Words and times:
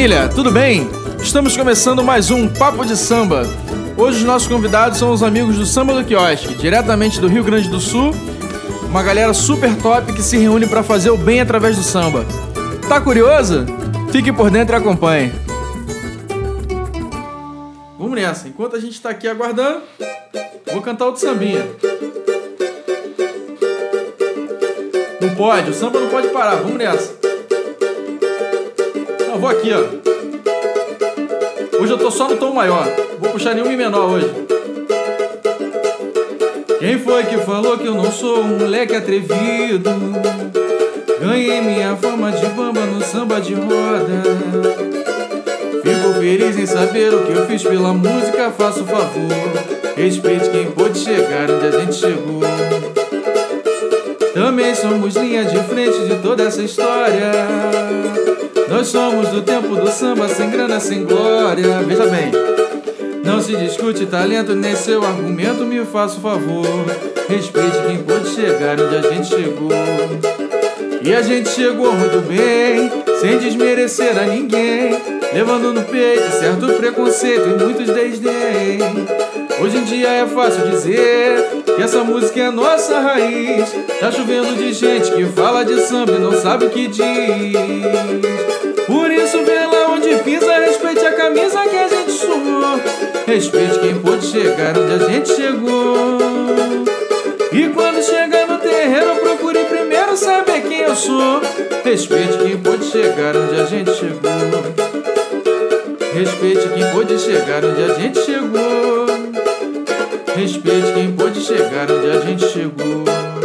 família, 0.00 0.28
tudo 0.28 0.50
bem? 0.50 0.88
Estamos 1.20 1.54
começando 1.54 2.02
mais 2.02 2.30
um 2.30 2.48
Papo 2.48 2.86
de 2.86 2.96
Samba. 2.96 3.46
Hoje 3.98 4.20
os 4.20 4.24
nossos 4.24 4.48
convidados 4.48 4.98
são 4.98 5.12
os 5.12 5.22
amigos 5.22 5.58
do 5.58 5.66
Samba 5.66 5.92
do 5.92 6.02
Quiosque, 6.02 6.54
diretamente 6.54 7.20
do 7.20 7.28
Rio 7.28 7.44
Grande 7.44 7.68
do 7.68 7.78
Sul. 7.78 8.14
Uma 8.88 9.02
galera 9.02 9.34
super 9.34 9.76
top 9.76 10.10
que 10.14 10.22
se 10.22 10.38
reúne 10.38 10.66
para 10.66 10.82
fazer 10.82 11.10
o 11.10 11.18
bem 11.18 11.42
através 11.42 11.76
do 11.76 11.82
samba. 11.82 12.24
Tá 12.88 12.98
curioso? 12.98 13.66
Fique 14.10 14.32
por 14.32 14.50
dentro 14.50 14.74
e 14.74 14.78
acompanhe. 14.78 15.34
Vamos 17.98 18.14
nessa. 18.14 18.48
Enquanto 18.48 18.76
a 18.76 18.80
gente 18.80 18.92
está 18.92 19.10
aqui 19.10 19.28
aguardando, 19.28 19.82
vou 20.72 20.80
cantar 20.80 21.04
outro 21.04 21.20
sambinha. 21.20 21.68
Não 25.20 25.34
pode, 25.34 25.70
o 25.70 25.74
samba 25.74 26.00
não 26.00 26.08
pode 26.08 26.28
parar. 26.28 26.56
Vamos 26.56 26.78
nessa. 26.78 27.19
Vou 29.40 29.48
aqui, 29.48 29.70
ó. 29.72 29.78
Hoje 31.82 31.92
eu 31.92 31.96
tô 31.98 32.10
só 32.10 32.28
no 32.28 32.36
tom 32.36 32.52
maior. 32.52 32.86
Vou 33.18 33.30
puxar 33.30 33.54
nenhum 33.54 33.70
mi 33.70 33.76
menor 33.76 34.10
hoje. 34.10 34.30
Quem 36.78 36.98
foi 36.98 37.24
que 37.24 37.38
falou 37.38 37.78
que 37.78 37.86
eu 37.86 37.94
não 37.94 38.12
sou 38.12 38.40
um 38.40 38.58
moleque 38.58 38.94
atrevido? 38.94 39.90
Ganhei 41.18 41.62
minha 41.62 41.96
fama 41.96 42.30
de 42.32 42.44
bamba 42.48 42.82
no 42.82 43.02
samba 43.02 43.40
de 43.40 43.54
roda. 43.54 44.22
Fico 45.82 46.20
feliz 46.20 46.58
em 46.58 46.66
saber 46.66 47.14
o 47.14 47.24
que 47.24 47.32
eu 47.32 47.46
fiz 47.46 47.62
pela 47.62 47.94
música, 47.94 48.50
faço 48.50 48.84
favor. 48.84 49.10
Respeite 49.96 50.50
quem 50.50 50.70
pôde 50.70 50.98
chegar 50.98 51.50
onde 51.50 51.66
a 51.66 51.80
gente 51.80 51.94
chegou. 51.94 52.42
Também 54.34 54.74
somos 54.74 55.16
linha 55.16 55.46
de 55.46 55.58
frente 55.62 55.98
de 56.00 56.16
toda 56.16 56.42
essa 56.42 56.60
história. 56.62 57.32
Nós 58.70 58.86
somos 58.86 59.28
do 59.30 59.42
tempo 59.42 59.74
do 59.74 59.90
samba, 59.90 60.28
sem 60.28 60.48
grana, 60.48 60.78
sem 60.78 61.04
glória. 61.04 61.82
Veja 61.82 62.06
bem, 62.06 62.30
não 63.24 63.40
se 63.40 63.56
discute 63.56 64.06
talento 64.06 64.54
nem 64.54 64.76
seu 64.76 65.04
argumento, 65.04 65.64
me 65.64 65.84
faça 65.84 66.18
o 66.18 66.20
favor. 66.20 66.64
Respeite 67.28 67.76
quem 67.84 67.98
pôde 68.04 68.28
chegar 68.28 68.80
onde 68.80 68.96
a 68.96 69.02
gente 69.10 69.26
chegou. 69.26 69.72
E 71.02 71.12
a 71.12 71.20
gente 71.20 71.48
chegou 71.48 71.92
muito 71.92 72.20
bem, 72.28 72.92
sem 73.20 73.38
desmerecer 73.38 74.16
a 74.16 74.22
ninguém. 74.22 74.96
Levando 75.34 75.72
no 75.72 75.82
peito 75.82 76.30
certo 76.30 76.72
preconceito 76.74 77.48
e 77.48 77.64
muitos 77.64 77.86
desdém. 77.86 78.78
Hoje 79.60 79.78
em 79.78 79.84
dia 79.84 80.08
é 80.10 80.26
fácil 80.26 80.70
dizer 80.70 81.44
que 81.64 81.82
essa 81.82 82.04
música 82.04 82.40
é 82.40 82.50
nossa 82.52 83.00
raiz. 83.00 83.68
Tá 83.98 84.12
chovendo 84.12 84.54
de 84.54 84.72
gente 84.72 85.10
que 85.10 85.26
fala 85.26 85.64
de 85.64 85.80
samba 85.80 86.12
e 86.12 86.18
não 86.20 86.32
sabe 86.32 86.66
o 86.66 86.70
que 86.70 86.86
diz. 86.86 88.59
Camisa 91.30 91.60
que 91.68 91.76
a 91.76 91.88
gente 91.88 92.10
suou. 92.10 92.80
Respeite 93.26 93.78
quem 93.78 93.94
pôde 94.00 94.26
chegar 94.26 94.76
onde 94.76 94.92
a 94.92 95.08
gente 95.08 95.34
chegou. 95.34 96.18
E 97.52 97.68
quando 97.68 98.02
chegar 98.02 98.46
no 98.48 98.58
terreiro, 98.58 99.16
procure 99.16 99.64
primeiro 99.64 100.16
saber 100.16 100.62
quem 100.62 100.80
eu 100.80 100.96
sou. 100.96 101.40
Respeite 101.84 102.38
quem 102.38 102.58
pôde 102.58 102.84
chegar 102.84 103.36
onde 103.36 103.60
a 103.60 103.64
gente 103.64 103.92
chegou. 103.94 104.30
Respeite 106.12 106.68
quem 106.68 106.90
pôde 106.90 107.18
chegar 107.18 107.64
onde 107.64 107.82
a 107.82 107.94
gente 107.94 108.24
chegou. 108.24 109.06
Respeite 110.34 110.92
quem 110.94 111.12
pôde 111.12 111.40
chegar 111.40 111.90
onde 111.90 112.10
a 112.10 112.20
gente 112.20 112.48
chegou. 112.48 113.39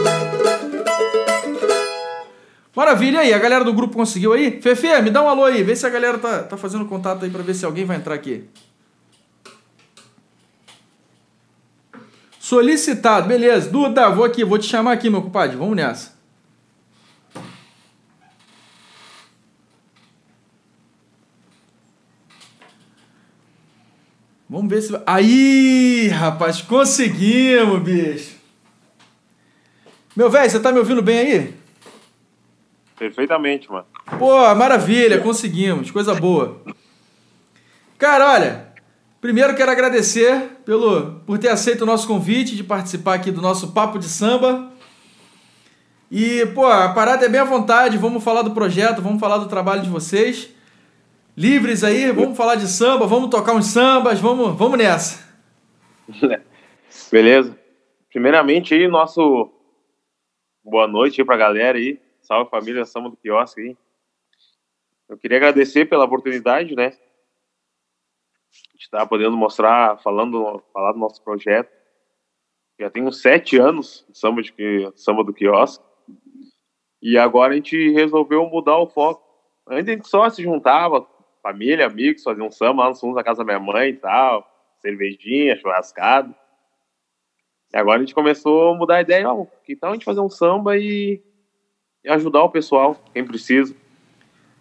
Maravilha 2.86 3.22
aí, 3.22 3.34
a 3.34 3.40
galera 3.40 3.66
do 3.66 3.74
grupo 3.74 3.96
conseguiu 3.96 4.32
aí? 4.32 4.62
Fefe, 4.62 5.02
me 5.02 5.10
dá 5.10 5.20
um 5.20 5.28
alô 5.28 5.44
aí, 5.44 5.64
vê 5.64 5.76
se 5.76 5.88
a 5.88 5.90
galera 5.90 6.20
tá, 6.20 6.44
tá 6.44 6.56
fazendo 6.56 6.86
contato 6.86 7.26
aí 7.26 7.32
pra 7.32 7.42
ver 7.42 7.56
se 7.56 7.66
alguém 7.66 7.84
vai 7.84 7.98
entrar 7.98 8.14
aqui. 8.14 8.48
Solicitado, 12.40 13.28
beleza. 13.28 13.72
Duda, 13.72 14.12
vou 14.12 14.24
aqui, 14.24 14.46
vou 14.46 14.60
te 14.60 14.68
chamar 14.68 14.92
aqui, 14.92 15.10
meu 15.10 15.24
compadre. 15.24 15.58
Vamos 15.58 15.76
nessa. 15.76 16.14
Vamos 24.48 24.70
ver 24.70 24.82
se. 24.84 24.94
Aí, 25.08 26.08
rapaz, 26.10 26.62
conseguimos, 26.62 27.82
bicho. 27.82 28.36
Meu 30.16 30.30
velho, 30.30 30.52
você 30.52 30.60
tá 30.60 30.72
me 30.72 30.78
ouvindo 30.78 31.02
bem 31.02 31.18
aí? 31.18 31.55
Perfeitamente, 32.98 33.70
mano. 33.70 33.86
Pô, 34.18 34.56
maravilha, 34.56 35.20
conseguimos, 35.20 35.92
coisa 35.92 36.16
boa. 36.16 36.62
Cara, 37.98 38.32
olha, 38.34 38.68
primeiro 39.20 39.56
quero 39.56 39.72
agradecer 39.72 40.60
pelo, 40.66 41.20
por 41.26 41.38
ter 41.38 41.50
aceito 41.50 41.82
o 41.82 41.86
nosso 41.86 42.08
convite 42.08 42.56
de 42.56 42.64
participar 42.64 43.16
aqui 43.16 43.32
do 43.32 43.42
nosso 43.42 43.74
Papo 43.74 44.00
de 44.00 44.06
Samba. 44.06 44.72
E, 46.10 46.46
pô, 46.54 46.66
a 46.68 46.90
parada 46.90 47.26
é 47.26 47.30
bem 47.30 47.42
à 47.42 47.44
vontade, 47.44 47.98
vamos 47.98 48.24
falar 48.24 48.42
do 48.42 48.52
projeto, 48.52 49.02
vamos 49.02 49.20
falar 49.20 49.38
do 49.38 49.48
trabalho 49.48 49.82
de 49.82 49.90
vocês. 49.90 50.50
Livres 51.36 51.84
aí, 51.84 52.12
vamos 52.12 52.38
falar 52.38 52.56
de 52.56 52.68
samba, 52.68 53.06
vamos 53.06 53.30
tocar 53.30 53.54
uns 53.54 53.66
sambas, 53.66 54.22
vamos, 54.22 54.58
vamos 54.58 54.78
nessa. 54.78 55.26
Beleza. 57.12 57.58
Primeiramente 58.10 58.74
aí, 58.74 58.88
nosso 58.88 59.52
boa 60.64 60.88
noite 60.88 61.20
aí 61.20 61.26
pra 61.26 61.36
galera 61.36 61.78
aí. 61.78 62.00
Salve 62.26 62.50
família 62.50 62.84
Samba 62.86 63.12
do 63.12 63.18
Quiosque 63.18 63.62
aí. 63.62 63.78
Eu 65.08 65.16
queria 65.16 65.38
agradecer 65.38 65.86
pela 65.86 66.06
oportunidade, 66.06 66.76
né? 66.76 66.90
De 68.74 68.84
estar 68.84 69.06
podendo 69.06 69.38
mostrar, 69.38 70.00
falando, 70.00 70.64
falar 70.74 70.94
do 70.94 70.98
nosso 70.98 71.24
projeto. 71.24 71.70
Já 72.80 72.92
uns 72.98 73.22
sete 73.22 73.58
anos 73.58 74.04
de 74.10 74.18
samba, 74.18 74.42
de, 74.42 74.92
samba 74.96 75.24
do 75.24 75.34
quiosque. 75.34 75.86
E 77.00 77.16
agora 77.16 77.54
a 77.54 77.56
gente 77.56 77.92
resolveu 77.92 78.44
mudar 78.48 78.78
o 78.80 78.88
foco. 78.88 79.24
Antes 79.68 79.88
a 79.88 79.92
gente 79.92 80.08
só 80.08 80.28
se 80.28 80.42
juntava, 80.42 81.08
família, 81.44 81.86
amigos, 81.86 82.24
fazia 82.24 82.44
um 82.44 82.52
samba 82.52 82.84
lá 82.84 82.90
no 82.90 82.96
fundo 82.96 83.16
da 83.16 83.24
casa 83.24 83.44
da 83.44 83.46
minha 83.46 83.60
mãe 83.60 83.90
e 83.90 83.98
tal. 83.98 84.46
Cervejinha, 84.80 85.58
churrascado. 85.58 86.34
E 87.72 87.78
agora 87.78 87.98
a 87.98 88.02
gente 88.02 88.16
começou 88.16 88.74
a 88.74 88.76
mudar 88.76 88.96
a 88.96 89.02
ideia, 89.02 89.24
tal 89.80 89.92
a 89.92 89.94
gente 89.94 90.06
fazer 90.06 90.22
um 90.22 90.30
samba 90.30 90.76
e 90.76 91.24
e 92.06 92.10
ajudar 92.10 92.44
o 92.44 92.50
pessoal, 92.50 93.04
quem 93.14 93.26
precisa. 93.26 93.76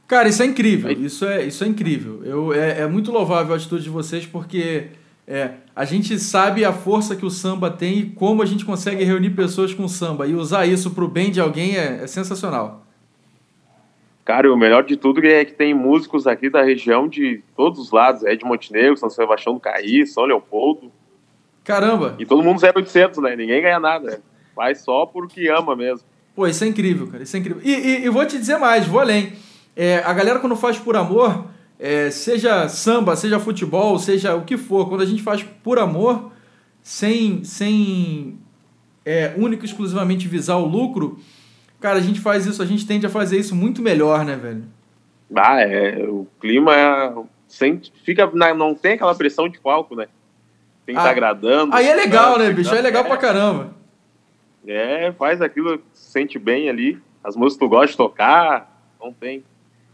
Cara, 0.06 0.28
isso 0.28 0.42
é 0.42 0.46
incrível. 0.46 0.90
Isso 0.90 1.24
é, 1.24 1.44
isso 1.44 1.62
é 1.62 1.66
incrível. 1.66 2.22
Eu, 2.24 2.52
é, 2.52 2.80
é 2.80 2.86
muito 2.86 3.12
louvável 3.12 3.52
a 3.52 3.56
atitude 3.56 3.84
de 3.84 3.90
vocês, 3.90 4.26
porque 4.26 4.88
é, 5.26 5.52
a 5.74 5.84
gente 5.84 6.18
sabe 6.18 6.64
a 6.64 6.72
força 6.72 7.16
que 7.16 7.24
o 7.24 7.30
samba 7.30 7.70
tem 7.70 7.98
e 7.98 8.10
como 8.10 8.42
a 8.42 8.46
gente 8.46 8.64
consegue 8.64 9.04
reunir 9.04 9.30
pessoas 9.30 9.72
com 9.72 9.84
o 9.84 9.88
samba. 9.88 10.26
E 10.26 10.34
usar 10.34 10.66
isso 10.66 10.90
para 10.90 11.04
o 11.04 11.08
bem 11.08 11.30
de 11.30 11.40
alguém 11.40 11.76
é, 11.76 12.02
é 12.02 12.06
sensacional. 12.06 12.84
Cara, 14.24 14.50
o 14.50 14.56
melhor 14.56 14.84
de 14.84 14.96
tudo 14.96 15.24
é 15.24 15.44
que 15.44 15.52
tem 15.52 15.74
músicos 15.74 16.26
aqui 16.26 16.48
da 16.48 16.62
região 16.62 17.06
de 17.06 17.42
todos 17.54 17.78
os 17.78 17.90
lados. 17.90 18.24
É 18.24 18.34
de 18.34 18.44
Montenegro, 18.44 18.96
São 18.96 19.10
Sebastião 19.10 19.54
do 19.54 19.60
Caí, 19.60 20.06
São 20.06 20.24
Leopoldo. 20.24 20.90
Caramba! 21.62 22.14
E 22.18 22.24
todo 22.24 22.42
mundo 22.42 22.60
0800, 22.62 23.22
né? 23.22 23.36
Ninguém 23.36 23.60
ganha 23.60 23.80
nada. 23.80 24.22
Faz 24.54 24.80
só 24.80 25.04
porque 25.04 25.48
ama 25.48 25.74
mesmo. 25.74 26.06
Pô, 26.34 26.46
isso 26.46 26.64
é 26.64 26.66
incrível, 26.66 27.06
cara. 27.06 27.22
Isso 27.22 27.36
é 27.36 27.40
incrível. 27.40 27.62
E, 27.64 27.72
e, 27.72 28.04
e 28.04 28.08
vou 28.08 28.26
te 28.26 28.36
dizer 28.38 28.58
mais, 28.58 28.86
vou 28.86 29.00
além. 29.00 29.32
É, 29.76 29.98
a 29.98 30.12
galera, 30.12 30.40
quando 30.40 30.56
faz 30.56 30.78
por 30.78 30.96
amor, 30.96 31.46
é, 31.78 32.10
seja 32.10 32.68
samba, 32.68 33.16
seja 33.16 33.38
futebol, 33.38 33.98
seja 33.98 34.34
o 34.34 34.44
que 34.44 34.56
for, 34.56 34.88
quando 34.88 35.02
a 35.02 35.06
gente 35.06 35.22
faz 35.22 35.42
por 35.42 35.78
amor, 35.78 36.32
sem, 36.82 37.44
sem 37.44 38.38
é, 39.04 39.32
único 39.36 39.64
e 39.64 39.66
exclusivamente 39.66 40.26
visar 40.26 40.56
o 40.56 40.66
lucro, 40.66 41.18
cara, 41.80 41.98
a 41.98 42.02
gente 42.02 42.20
faz 42.20 42.46
isso, 42.46 42.62
a 42.62 42.66
gente 42.66 42.86
tende 42.86 43.06
a 43.06 43.10
fazer 43.10 43.38
isso 43.38 43.54
muito 43.54 43.82
melhor, 43.82 44.24
né, 44.24 44.36
velho? 44.36 44.64
Ah, 45.34 45.60
é. 45.60 46.04
O 46.08 46.26
clima 46.40 46.74
é, 46.74 47.12
sem, 47.48 47.80
fica, 48.04 48.30
não 48.54 48.74
tem 48.74 48.92
aquela 48.92 49.14
pressão 49.14 49.48
de 49.48 49.58
palco, 49.58 49.94
né? 49.94 50.06
Tem 50.86 50.94
que 50.94 51.00
estar 51.00 51.02
ah, 51.02 51.04
tá 51.04 51.10
agradando. 51.10 51.74
Aí 51.74 51.86
é 51.86 51.94
legal, 51.94 52.38
né, 52.38 52.50
bicho? 52.52 52.70
Aí 52.70 52.78
é 52.78 52.82
legal 52.82 53.04
pra 53.04 53.16
caramba. 53.16 53.74
É, 54.66 55.12
faz 55.12 55.42
aquilo, 55.42 55.80
se 55.92 56.10
sente 56.10 56.38
bem 56.38 56.68
ali. 56.68 56.98
As 57.22 57.36
músicas 57.36 57.58
que 57.58 57.64
tu 57.64 57.68
gosta 57.68 57.86
de 57.88 57.96
tocar, 57.96 58.88
não 59.00 59.12
tem. 59.12 59.44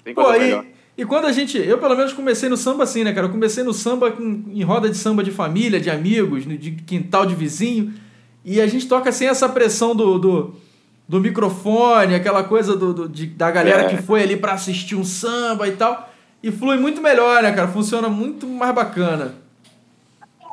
Tem 0.04 0.14
coisa 0.14 0.32
Pô, 0.32 0.38
melhor. 0.38 0.64
E, 0.96 1.02
e 1.02 1.04
quando 1.04 1.26
a 1.26 1.32
gente. 1.32 1.58
Eu, 1.58 1.78
pelo 1.78 1.96
menos, 1.96 2.12
comecei 2.12 2.48
no 2.48 2.56
samba 2.56 2.84
assim, 2.84 3.04
né, 3.04 3.12
cara? 3.12 3.26
Eu 3.26 3.30
comecei 3.30 3.62
no 3.62 3.72
samba 3.72 4.10
com, 4.10 4.44
em 4.48 4.62
roda 4.62 4.88
de 4.88 4.96
samba 4.96 5.22
de 5.22 5.30
família, 5.30 5.80
de 5.80 5.90
amigos, 5.90 6.44
de 6.44 6.72
quintal 6.72 7.26
de 7.26 7.34
vizinho. 7.34 7.94
E 8.44 8.60
a 8.60 8.66
gente 8.66 8.88
toca 8.88 9.12
sem 9.12 9.28
essa 9.28 9.48
pressão 9.48 9.94
do, 9.94 10.18
do, 10.18 10.54
do 11.08 11.20
microfone, 11.20 12.14
aquela 12.14 12.42
coisa 12.42 12.76
do, 12.76 12.94
do 12.94 13.08
de, 13.08 13.26
da 13.26 13.50
galera 13.50 13.82
é. 13.82 13.88
que 13.88 14.02
foi 14.02 14.22
ali 14.22 14.36
para 14.36 14.52
assistir 14.52 14.96
um 14.96 15.04
samba 15.04 15.68
e 15.68 15.72
tal. 15.72 16.10
E 16.42 16.50
flui 16.50 16.78
muito 16.78 17.02
melhor, 17.02 17.42
né, 17.42 17.52
cara? 17.52 17.68
Funciona 17.68 18.08
muito 18.08 18.46
mais 18.46 18.74
bacana. 18.74 19.34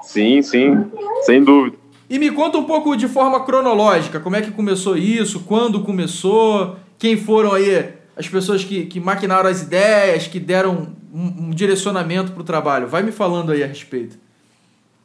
Sim, 0.01 0.41
sim, 0.41 0.85
sem 1.23 1.43
dúvida. 1.43 1.77
E 2.09 2.17
me 2.17 2.31
conta 2.31 2.57
um 2.57 2.63
pouco 2.63 2.95
de 2.95 3.07
forma 3.07 3.43
cronológica, 3.43 4.19
como 4.19 4.35
é 4.35 4.41
que 4.41 4.51
começou 4.51 4.95
isso, 4.95 5.43
quando 5.43 5.83
começou, 5.83 6.77
quem 6.97 7.17
foram 7.17 7.53
aí 7.53 7.93
as 8.15 8.27
pessoas 8.27 8.63
que, 8.63 8.85
que 8.85 8.99
maquinaram 8.99 9.49
as 9.49 9.61
ideias, 9.61 10.27
que 10.27 10.39
deram, 10.39 10.95
um, 11.13 11.47
um 11.47 11.49
direcionamento 11.49 12.31
para 12.31 12.41
o 12.41 12.45
trabalho? 12.45 12.87
Vai 12.87 13.03
me 13.03 13.11
falando 13.11 13.51
aí 13.51 13.61
a 13.61 13.67
respeito. 13.67 14.17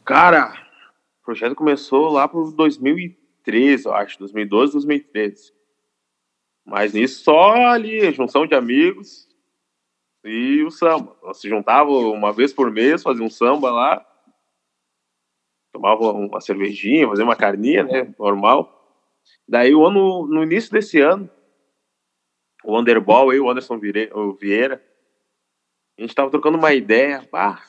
Cara, 0.05 0.55
o 1.23 1.25
projeto 1.25 1.57
começou 1.57 2.11
lá 2.11 2.29
por 2.29 2.53
2013, 2.53 3.87
eu 3.87 3.95
acho, 3.95 4.19
2012, 4.21 4.73
2013. 4.73 5.53
Mas 6.65 6.93
nisso 6.93 7.25
só 7.25 7.53
ali, 7.67 8.13
junção 8.13 8.47
de 8.47 8.55
amigos 8.55 9.29
e 10.25 10.63
o 10.63 10.71
samba. 10.71 11.17
Nós 11.23 11.39
se 11.39 11.49
juntavam 11.49 12.13
uma 12.13 12.33
vez 12.33 12.53
por 12.53 12.71
mês, 12.71 13.03
fazia 13.03 13.25
um 13.25 13.31
samba 13.31 13.71
lá, 13.71 14.07
tomava 15.73 16.13
uma 16.13 16.41
cervejinha, 16.41 17.09
fazia 17.09 17.25
uma 17.25 17.37
carninha, 17.37 17.83
né, 17.83 18.15
normal. 18.19 18.79
Daí 19.49 19.75
o 19.75 19.87
ano, 19.87 20.27
no 20.27 20.43
início 20.43 20.71
desse 20.71 21.01
ano, 21.01 21.29
o 22.65 22.79
Underball 22.79 23.33
e 23.33 23.41
o 23.41 23.51
Anderson 23.51 23.79
Vieira, 23.79 24.85
a 25.99 26.03
gente 26.03 26.15
tava 26.15 26.31
trocando 26.31 26.59
uma 26.59 26.73
ideia, 26.73 27.27
ah, 27.33 27.63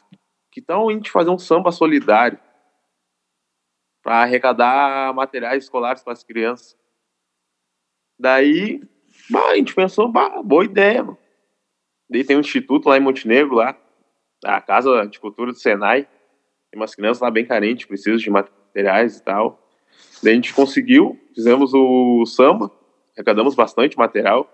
que 0.52 0.62
tal 0.62 0.90
a 0.90 0.94
gente 0.94 1.10
fazer 1.10 1.30
um 1.30 1.38
samba 1.38 1.72
solidário 1.72 2.40
para 4.04 4.22
arrecadar 4.22 5.14
materiais 5.14 5.64
escolares 5.64 6.04
para 6.04 6.14
as 6.14 6.24
crianças? 6.24 6.78
Daí, 8.20 8.82
bah, 9.30 9.50
a 9.50 9.56
gente 9.56 9.74
pensou, 9.74 10.12
bah, 10.12 10.42
boa 10.44 10.66
ideia, 10.66 11.04
mano. 11.04 11.18
Daí 12.10 12.24
tem 12.24 12.38
um 12.38 12.42
instituto 12.42 12.90
lá 12.90 12.98
em 12.98 13.02
Montenegro, 13.02 13.56
lá, 13.56 13.76
a 14.44 14.62
Casa 14.62 15.08
de 15.08 15.20
Cultura 15.20 15.52
do 15.52 15.58
Senai. 15.58 16.08
Tem 16.74 16.82
umas 16.82 16.96
crianças 16.96 17.22
lá 17.22 17.30
bem 17.30 17.46
carentes, 17.46 17.86
precisam 17.86 18.18
de 18.18 18.32
materiais 18.32 19.18
e 19.18 19.24
tal. 19.24 19.70
Daí 20.24 20.32
a 20.34 20.36
gente 20.36 20.56
conseguiu, 20.56 21.20
fizemos 21.36 21.72
o 21.72 22.26
samba, 22.26 22.72
arrecadamos 23.16 23.54
bastante 23.54 23.96
material. 23.96 24.52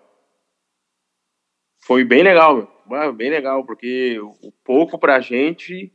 Foi 1.85 2.03
bem 2.03 2.21
legal, 2.21 2.69
meu. 2.85 3.13
bem 3.13 3.29
legal, 3.29 3.63
porque 3.63 4.19
o 4.19 4.51
pouco 4.65 4.99
pra 4.99 5.21
gente, 5.21 5.93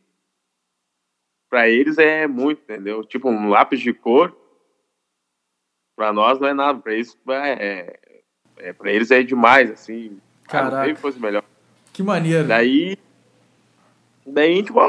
pra 1.50 1.68
eles 1.68 1.98
é 1.98 2.26
muito, 2.26 2.62
entendeu? 2.62 3.04
Tipo, 3.04 3.28
um 3.28 3.50
lápis 3.50 3.80
de 3.80 3.92
cor, 3.92 4.34
pra 5.94 6.10
nós 6.10 6.40
não 6.40 6.48
é 6.48 6.54
nada, 6.54 6.80
pra 6.80 6.94
eles 6.94 7.14
é, 7.28 8.00
é 8.56 8.72
pra 8.72 8.90
eles 8.90 9.10
é 9.10 9.22
demais, 9.22 9.70
assim. 9.70 10.18
Caraca. 10.48 10.90
Ah, 10.90 10.96
fosse 10.96 11.20
melhor. 11.20 11.44
Que 11.92 12.02
maneiro. 12.02 12.48
Daí, 12.48 12.96
daí 14.26 14.54
a 14.54 14.56
gente, 14.56 14.72
bom, 14.72 14.88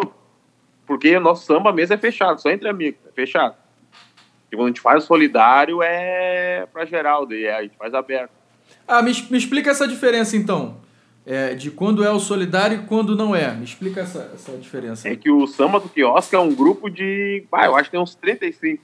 porque 0.86 1.16
o 1.16 1.22
nosso 1.22 1.46
samba 1.46 1.72
mesmo 1.72 1.94
é 1.94 1.98
fechado, 1.98 2.42
só 2.42 2.50
entre 2.50 2.68
amigos, 2.70 3.00
é 3.08 3.12
fechado. 3.12 3.56
E 4.52 4.56
quando 4.56 4.66
a 4.66 4.70
gente 4.70 4.82
faz 4.82 5.04
solidário 5.04 5.82
é 5.82 6.68
pra 6.72 6.86
geral, 6.86 7.26
daí 7.26 7.48
a 7.48 7.62
gente 7.64 7.76
faz 7.78 7.94
aberto. 7.94 8.32
Ah, 8.88 9.02
me, 9.02 9.12
me 9.30 9.38
explica 9.38 9.72
essa 9.72 9.88
diferença 9.88 10.38
então. 10.38 10.78
É, 11.26 11.56
de 11.56 11.72
quando 11.72 12.04
é 12.04 12.12
o 12.12 12.20
solidário 12.20 12.82
e 12.82 12.86
quando 12.86 13.16
não 13.16 13.36
é. 13.36 13.52
Me 13.52 13.64
explica 13.66 14.02
essa, 14.02 14.32
essa 14.34 14.56
diferença. 14.58 15.10
É 15.10 15.16
que 15.16 15.32
o 15.32 15.48
Samba 15.48 15.80
do 15.80 15.90
Quiosque 15.90 16.36
é 16.36 16.40
um 16.40 16.54
grupo 16.54 16.88
de. 16.88 17.44
Ah, 17.52 17.66
eu 17.66 17.76
acho 17.76 17.86
que 17.86 17.92
tem 17.92 18.00
uns 18.00 18.14
35. 18.14 18.84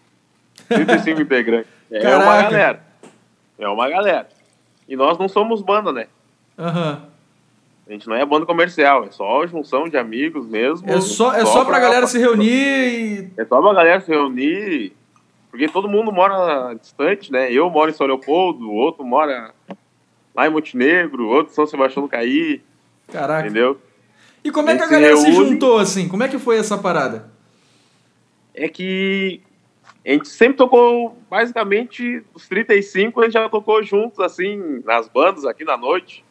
35 0.67 1.21
integrantes. 1.21 1.71
É 1.91 1.99
Caraca. 1.99 2.23
uma 2.23 2.41
galera. 2.41 2.83
É 3.59 3.67
uma 3.67 3.89
galera. 3.89 4.29
E 4.89 4.95
nós 4.95 5.19
não 5.19 5.29
somos 5.29 5.61
banda, 5.61 5.91
né? 5.93 6.07
Aham. 6.57 6.93
Uhum. 6.93 7.10
A 7.91 7.93
gente 7.93 8.07
não 8.07 8.15
é 8.15 8.25
banda 8.25 8.45
comercial, 8.45 9.03
é 9.03 9.11
só 9.11 9.45
junção 9.45 9.89
de 9.89 9.97
amigos 9.97 10.47
mesmo. 10.47 10.89
É 10.89 11.01
só, 11.01 11.33
é 11.33 11.41
só, 11.41 11.51
só 11.51 11.65
pra, 11.65 11.73
pra 11.73 11.79
galera 11.81 12.07
se 12.07 12.17
reunir 12.17 12.47
e. 12.47 13.31
É 13.35 13.43
só 13.43 13.61
pra 13.61 13.73
galera 13.73 13.99
se 13.99 14.09
reunir. 14.09 14.93
Porque 15.49 15.67
todo 15.67 15.89
mundo 15.89 16.09
mora 16.09 16.73
distante, 16.75 17.29
né? 17.33 17.51
Eu 17.51 17.69
moro 17.69 17.91
em 17.91 17.93
São 17.93 18.07
Leopoldo, 18.07 18.65
o 18.65 18.73
outro 18.73 19.03
mora 19.03 19.53
lá 20.33 20.47
em 20.47 20.49
Montenegro, 20.49 21.27
outro 21.27 21.51
em 21.51 21.55
São 21.55 21.67
Sebastião 21.67 22.03
do 22.03 22.07
Caí. 22.07 22.61
Caraca. 23.11 23.45
Entendeu? 23.45 23.77
E 24.41 24.49
como 24.51 24.69
é 24.69 24.77
que 24.77 24.83
a 24.83 24.87
galera 24.87 25.13
reúne... 25.13 25.25
se 25.25 25.33
juntou 25.33 25.77
assim? 25.77 26.07
Como 26.07 26.23
é 26.23 26.29
que 26.29 26.39
foi 26.39 26.57
essa 26.59 26.77
parada? 26.77 27.29
É 28.53 28.69
que 28.69 29.41
a 30.05 30.11
gente 30.11 30.29
sempre 30.29 30.55
tocou, 30.55 31.17
basicamente, 31.29 32.23
os 32.33 32.47
35 32.47 33.19
a 33.19 33.23
gente 33.25 33.33
já 33.33 33.49
tocou 33.49 33.83
juntos, 33.83 34.17
assim, 34.21 34.81
nas 34.85 35.09
bandas 35.09 35.43
aqui 35.43 35.65
na 35.65 35.75
noite. 35.75 36.23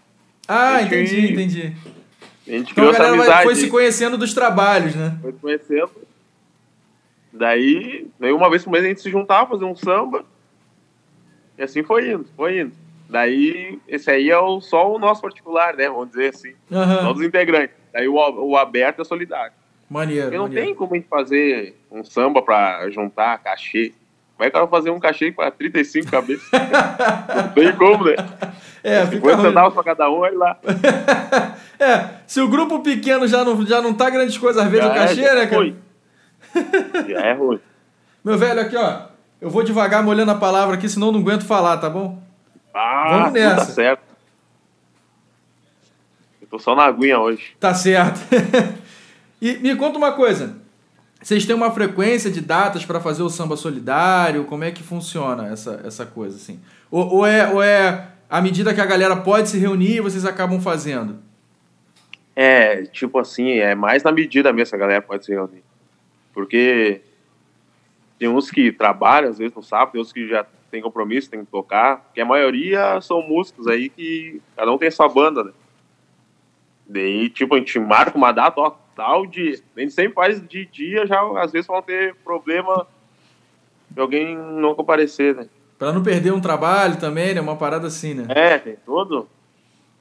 Ah, 0.52 0.82
gente, 0.82 0.94
entendi, 0.94 1.32
entendi. 1.32 1.76
A 2.48 2.50
gente 2.50 2.72
então 2.72 2.74
criou 2.74 2.90
a 2.90 2.92
galera 2.92 3.14
essa 3.14 3.22
amizade. 3.22 3.42
foi 3.44 3.54
se 3.54 3.68
conhecendo 3.68 4.18
dos 4.18 4.34
trabalhos, 4.34 4.96
né? 4.96 5.16
Foi 5.22 5.32
se 5.32 5.38
conhecendo. 5.38 5.90
Daí, 7.32 8.08
daí, 8.18 8.32
uma 8.32 8.50
vez 8.50 8.64
por 8.64 8.72
mês 8.72 8.84
a 8.84 8.88
gente 8.88 9.00
se 9.00 9.10
juntava, 9.10 9.50
fazer 9.50 9.64
um 9.64 9.76
samba. 9.76 10.24
E 11.56 11.62
assim 11.62 11.84
foi 11.84 12.10
indo, 12.10 12.26
foi 12.36 12.62
indo. 12.62 12.72
Daí, 13.08 13.78
esse 13.86 14.10
aí 14.10 14.28
é 14.28 14.38
o, 14.38 14.60
só 14.60 14.92
o 14.92 14.98
nosso 14.98 15.22
particular, 15.22 15.76
né? 15.76 15.88
Vamos 15.88 16.10
dizer 16.10 16.34
assim. 16.34 16.54
Uhum. 16.68 16.98
Todos 17.04 17.20
os 17.20 17.28
integrantes. 17.28 17.76
Daí 17.92 18.08
o, 18.08 18.14
o 18.14 18.56
aberto 18.56 19.02
é 19.02 19.04
solidário. 19.04 19.52
Maneiro. 19.88 20.22
Porque 20.22 20.36
não 20.36 20.44
maneiro. 20.46 20.66
tem 20.66 20.74
como 20.74 20.94
a 20.94 20.96
gente 20.96 21.08
fazer 21.08 21.76
um 21.92 22.02
samba 22.02 22.42
pra 22.42 22.90
juntar 22.90 23.38
cachê. 23.38 23.92
Como 24.40 24.46
é 24.46 24.50
que 24.50 24.56
eu 24.56 24.60
vou 24.60 24.70
fazer 24.70 24.88
um 24.88 24.98
cachê 24.98 25.30
para 25.30 25.50
35 25.50 26.10
cabeças? 26.10 26.48
não 26.50 27.48
tem 27.52 27.76
como, 27.76 28.04
né? 28.06 28.16
É, 28.82 29.04
50 29.04 29.42
centavos 29.42 29.74
para 29.74 29.82
cada 29.82 30.08
um, 30.08 30.20
olha 30.20 30.38
lá. 30.38 30.58
é, 31.78 32.08
se 32.26 32.40
o 32.40 32.48
grupo 32.48 32.78
pequeno 32.78 33.28
já 33.28 33.44
não, 33.44 33.66
já 33.66 33.82
não 33.82 33.92
tá 33.92 34.08
grandes 34.08 34.38
coisas, 34.38 34.62
às 34.64 34.70
vezes 34.70 34.86
já 34.86 34.92
o 34.92 34.94
cachê, 34.94 35.20
é, 35.20 35.34
né, 35.34 35.46
cara? 35.46 35.56
Ruim. 35.60 35.76
já 37.06 37.20
é 37.20 37.34
ruim. 37.34 37.60
Meu 38.24 38.38
velho, 38.38 38.62
aqui, 38.62 38.78
ó. 38.78 39.08
Eu 39.42 39.50
vou 39.50 39.62
devagar 39.62 40.02
molhando 40.02 40.30
a 40.30 40.36
palavra 40.36 40.76
aqui, 40.76 40.88
senão 40.88 41.08
eu 41.08 41.12
não 41.12 41.20
aguento 41.20 41.44
falar, 41.44 41.76
tá 41.76 41.90
bom? 41.90 42.18
Ah, 42.72 43.08
Vamos 43.10 43.32
nessa. 43.34 43.56
Tá 43.56 43.64
certo. 43.66 44.02
Eu 46.40 46.48
tô 46.48 46.58
só 46.58 46.74
na 46.74 46.84
aguinha 46.84 47.20
hoje. 47.20 47.54
Tá 47.60 47.74
certo. 47.74 48.18
e 49.38 49.58
me 49.58 49.76
conta 49.76 49.98
uma 49.98 50.12
coisa. 50.12 50.56
Vocês 51.22 51.44
têm 51.44 51.54
uma 51.54 51.70
frequência 51.70 52.30
de 52.30 52.40
datas 52.40 52.84
para 52.84 52.98
fazer 52.98 53.22
o 53.22 53.28
samba 53.28 53.56
solidário? 53.56 54.44
Como 54.44 54.64
é 54.64 54.70
que 54.70 54.82
funciona 54.82 55.48
essa, 55.48 55.82
essa 55.84 56.06
coisa 56.06 56.36
assim? 56.36 56.58
Ou, 56.90 57.16
ou, 57.16 57.26
é, 57.26 57.52
ou 57.52 57.62
é 57.62 58.08
à 58.28 58.40
medida 58.40 58.72
que 58.72 58.80
a 58.80 58.86
galera 58.86 59.16
pode 59.16 59.50
se 59.50 59.58
reunir, 59.58 60.00
vocês 60.00 60.24
acabam 60.24 60.60
fazendo? 60.60 61.18
É, 62.34 62.84
tipo 62.84 63.18
assim, 63.18 63.58
é 63.58 63.74
mais 63.74 64.02
na 64.02 64.10
medida 64.10 64.50
mesmo 64.50 64.70
que 64.70 64.76
a 64.76 64.86
galera 64.86 65.02
pode 65.02 65.26
se 65.26 65.32
reunir. 65.32 65.62
Porque 66.32 67.02
tem 68.18 68.28
uns 68.28 68.50
que 68.50 68.72
trabalham, 68.72 69.30
às 69.30 69.38
vezes 69.38 69.54
no 69.54 69.62
sábado, 69.62 69.92
tem 69.92 70.00
uns 70.00 70.12
que 70.12 70.26
já 70.26 70.46
tem 70.70 70.80
compromisso, 70.80 71.30
tem 71.30 71.44
que 71.44 71.50
tocar. 71.50 71.98
Porque 71.98 72.20
a 72.20 72.24
maioria 72.24 72.98
são 73.02 73.20
músicos 73.20 73.66
aí 73.66 73.90
que 73.90 74.40
cada 74.56 74.72
um 74.72 74.78
tem 74.78 74.88
a 74.88 74.92
sua 74.92 75.08
banda, 75.08 75.44
né? 75.44 75.52
Daí, 76.86 77.28
tipo, 77.28 77.54
a 77.54 77.58
gente 77.58 77.78
marca 77.78 78.16
uma 78.16 78.32
data, 78.32 78.60
ó, 78.60 78.74
tal 78.94 79.26
dia. 79.26 79.58
A 79.76 79.80
gente 79.80 79.92
sempre 79.92 80.14
faz 80.14 80.40
de 80.46 80.66
dia, 80.66 81.06
já 81.06 81.20
às 81.42 81.52
vezes 81.52 81.66
vão 81.66 81.82
ter 81.82 82.14
problema 82.16 82.86
de 83.90 84.00
alguém 84.00 84.36
não 84.36 84.74
comparecer, 84.74 85.34
né? 85.34 85.46
Pra 85.78 85.92
não 85.92 86.02
perder 86.02 86.32
um 86.32 86.40
trabalho 86.40 86.96
também, 86.98 87.34
né? 87.34 87.40
Uma 87.40 87.56
parada 87.56 87.86
assim, 87.86 88.14
né? 88.14 88.26
É, 88.28 88.58
tem 88.58 88.76
tudo. 88.84 89.28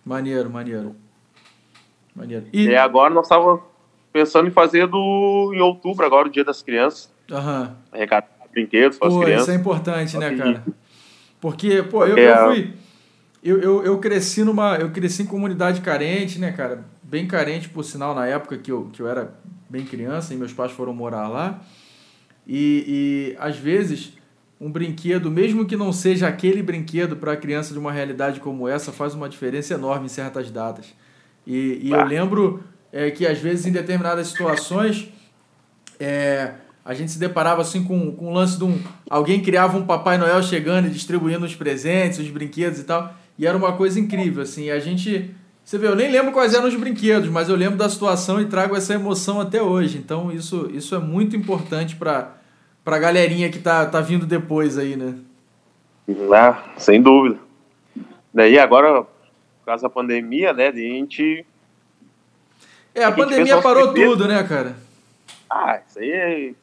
Maneiro, 0.06 0.50
maneiro. 0.50 0.96
Maneiro. 2.16 2.46
E, 2.52 2.66
e 2.66 2.76
agora 2.76 3.14
nós 3.14 3.26
estávamos 3.26 3.62
pensando 4.12 4.48
em 4.48 4.52
fazer 4.52 4.88
do 4.88 5.52
em 5.54 5.62
outubro, 5.62 6.06
agora 6.06 6.28
o 6.28 6.32
Dia 6.32 6.44
das 6.44 6.62
Crianças. 6.62 7.12
Aham. 7.32 7.78
Arrecadar 7.92 8.28
brinquedos 8.52 8.98
para 8.98 9.08
as 9.08 9.18
crianças. 9.18 9.42
Isso 9.44 9.52
é 9.52 9.56
importante, 9.56 10.18
né, 10.18 10.36
cara? 10.36 10.66
Porque, 11.40 11.84
pô, 11.84 12.06
eu, 12.06 12.18
eu 12.18 12.48
fui. 12.48 12.74
Eu, 13.42 13.62
eu, 13.62 13.84
eu 13.86 13.98
cresci 14.00 14.44
numa. 14.44 14.76
Eu 14.76 14.92
cresci 14.92 15.24
em 15.24 15.26
comunidade 15.26 15.82
carente, 15.82 16.40
né, 16.40 16.52
cara? 16.52 16.84
Bem 17.10 17.26
carente, 17.28 17.68
por 17.70 17.84
sinal, 17.84 18.14
na 18.14 18.28
época 18.28 18.58
que 18.58 18.72
eu, 18.72 18.90
que 18.94 19.02
eu 19.02 19.08
era 19.08 19.34
bem 19.68 19.84
criança 19.84 20.34
e 20.34 20.38
meus 20.38 20.54
pais 20.54 20.72
foram 20.72 20.94
morar 20.94 21.28
lá. 21.28 21.60
E, 22.48 23.34
e 23.36 23.38
às 23.40 23.58
vezes 23.58 24.14
um 24.62 24.70
brinquedo, 24.72 25.32
mesmo 25.32 25.66
que 25.66 25.76
não 25.76 25.92
seja 25.92 26.28
aquele 26.28 26.62
brinquedo 26.62 27.16
para 27.16 27.32
a 27.32 27.38
criança 27.38 27.74
de 27.74 27.80
uma 27.80 27.92
realidade 27.92 28.40
como 28.40 28.68
essa, 28.68 28.92
faz 28.92 29.16
uma 29.16 29.28
diferença 29.28 29.74
enorme 29.74 30.06
em 30.06 30.10
certas 30.10 30.52
datas. 30.52 30.94
E, 31.48 31.80
e 31.82 31.92
eu 31.92 32.06
lembro 32.06 32.64
é, 32.92 33.10
que, 33.10 33.26
às 33.26 33.40
vezes, 33.40 33.66
em 33.66 33.72
determinadas 33.72 34.28
situações, 34.28 35.10
é, 36.00 36.54
a 36.84 36.94
gente 36.94 37.12
se 37.12 37.20
deparava 37.20 37.62
assim 37.62 37.84
com, 37.84 38.12
com 38.12 38.28
o 38.28 38.34
lance 38.34 38.58
de 38.58 38.64
um. 38.64 38.80
Alguém 39.10 39.42
criava 39.42 39.78
um 39.78 39.86
Papai 39.86 40.18
Noel 40.18 40.44
chegando 40.44 40.88
e 40.88 40.92
distribuindo 40.92 41.46
os 41.46 41.56
presentes, 41.56 42.20
os 42.20 42.30
brinquedos 42.30 42.80
e 42.80 42.84
tal. 42.84 43.14
E 43.38 43.48
era 43.48 43.58
uma 43.58 43.74
coisa 43.74 44.00
incrível, 44.00 44.44
assim. 44.44 44.70
A 44.70 44.80
gente. 44.80 45.34
Você 45.70 45.78
vê, 45.78 45.86
eu 45.86 45.96
nem 45.96 46.10
lembro 46.10 46.32
quais 46.32 46.56
eram 46.56 46.68
os 46.68 46.74
brinquedos, 46.74 47.30
mas 47.30 47.48
eu 47.48 47.56
lembro 47.56 47.78
da 47.78 47.88
situação 47.88 48.42
e 48.42 48.48
trago 48.48 48.76
essa 48.76 48.96
emoção 48.96 49.40
até 49.40 49.62
hoje. 49.62 50.00
Então, 50.00 50.32
isso, 50.32 50.68
isso 50.74 50.96
é 50.96 50.98
muito 50.98 51.36
importante 51.36 51.96
para 51.96 52.32
pra 52.84 52.98
galerinha 52.98 53.52
que 53.52 53.60
tá, 53.60 53.86
tá 53.86 54.02
vindo 54.02 54.26
depois 54.26 54.80
aí, 54.80 54.96
né? 54.96 55.14
Ah, 56.36 56.74
sem 56.76 57.00
dúvida. 57.00 57.38
Daí 58.34 58.58
agora, 58.58 59.04
por 59.04 59.66
causa 59.68 59.84
da 59.84 59.90
pandemia, 59.92 60.54
né, 60.54 60.70
a 60.70 60.72
gente... 60.72 61.46
É, 62.96 63.04
a, 63.04 63.10
a 63.10 63.12
pandemia 63.12 63.62
parou 63.62 63.94
tudo, 63.94 64.28
né, 64.28 64.42
cara? 64.42 64.76
Ah, 65.48 65.80
isso 65.88 66.00
aí 66.00 66.12
é... 66.12 66.54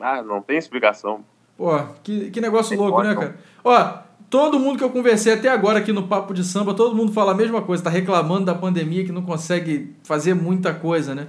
Ah, 0.00 0.22
não 0.22 0.40
tem 0.40 0.56
explicação. 0.56 1.22
Pô, 1.54 1.78
que, 2.02 2.30
que 2.30 2.40
negócio 2.40 2.70
tem 2.70 2.78
louco, 2.78 3.02
né, 3.02 3.14
cara? 3.14 3.36
Ó, 3.62 3.98
Todo 4.32 4.58
mundo 4.58 4.78
que 4.78 4.84
eu 4.84 4.88
conversei 4.88 5.34
até 5.34 5.50
agora 5.50 5.78
aqui 5.78 5.92
no 5.92 6.04
Papo 6.04 6.32
de 6.32 6.42
Samba, 6.42 6.72
todo 6.72 6.96
mundo 6.96 7.12
fala 7.12 7.32
a 7.32 7.34
mesma 7.34 7.60
coisa, 7.60 7.84
tá 7.84 7.90
reclamando 7.90 8.46
da 8.46 8.54
pandemia, 8.54 9.04
que 9.04 9.12
não 9.12 9.20
consegue 9.20 9.94
fazer 10.04 10.32
muita 10.32 10.72
coisa, 10.72 11.14
né? 11.14 11.26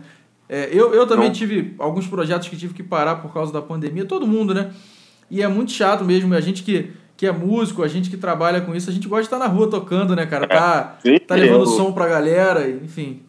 É, 0.48 0.70
eu, 0.72 0.94
eu 0.94 1.06
também 1.06 1.28
não. 1.28 1.34
tive 1.34 1.76
alguns 1.80 2.08
projetos 2.08 2.48
que 2.48 2.56
tive 2.56 2.74
que 2.74 2.82
parar 2.82 3.16
por 3.16 3.34
causa 3.34 3.52
da 3.52 3.62
pandemia, 3.62 4.06
todo 4.06 4.26
mundo, 4.26 4.54
né? 4.54 4.72
E 5.30 5.42
é 5.42 5.48
muito 5.50 5.74
chato 5.74 6.06
mesmo, 6.06 6.34
a 6.34 6.40
gente 6.40 6.64
que, 6.64 6.94
que 7.18 7.28
é 7.28 7.32
músico, 7.34 7.84
a 7.84 7.90
gente 7.90 8.10
que 8.10 8.16
trabalha 8.16 8.62
com 8.62 8.74
isso, 8.74 8.90
a 8.90 8.94
gente 8.94 9.10
gosta 9.10 9.24
de 9.24 9.28
estar 9.28 9.38
na 9.38 9.48
rua 9.48 9.70
tocando, 9.70 10.16
né, 10.16 10.26
cara? 10.26 10.48
Tá, 10.48 10.96
Sim, 11.02 11.18
tá 11.18 11.36
levando 11.36 11.64
eu... 11.64 11.68
som 11.68 11.92
pra 11.92 12.08
galera, 12.08 12.70
enfim. 12.70 13.22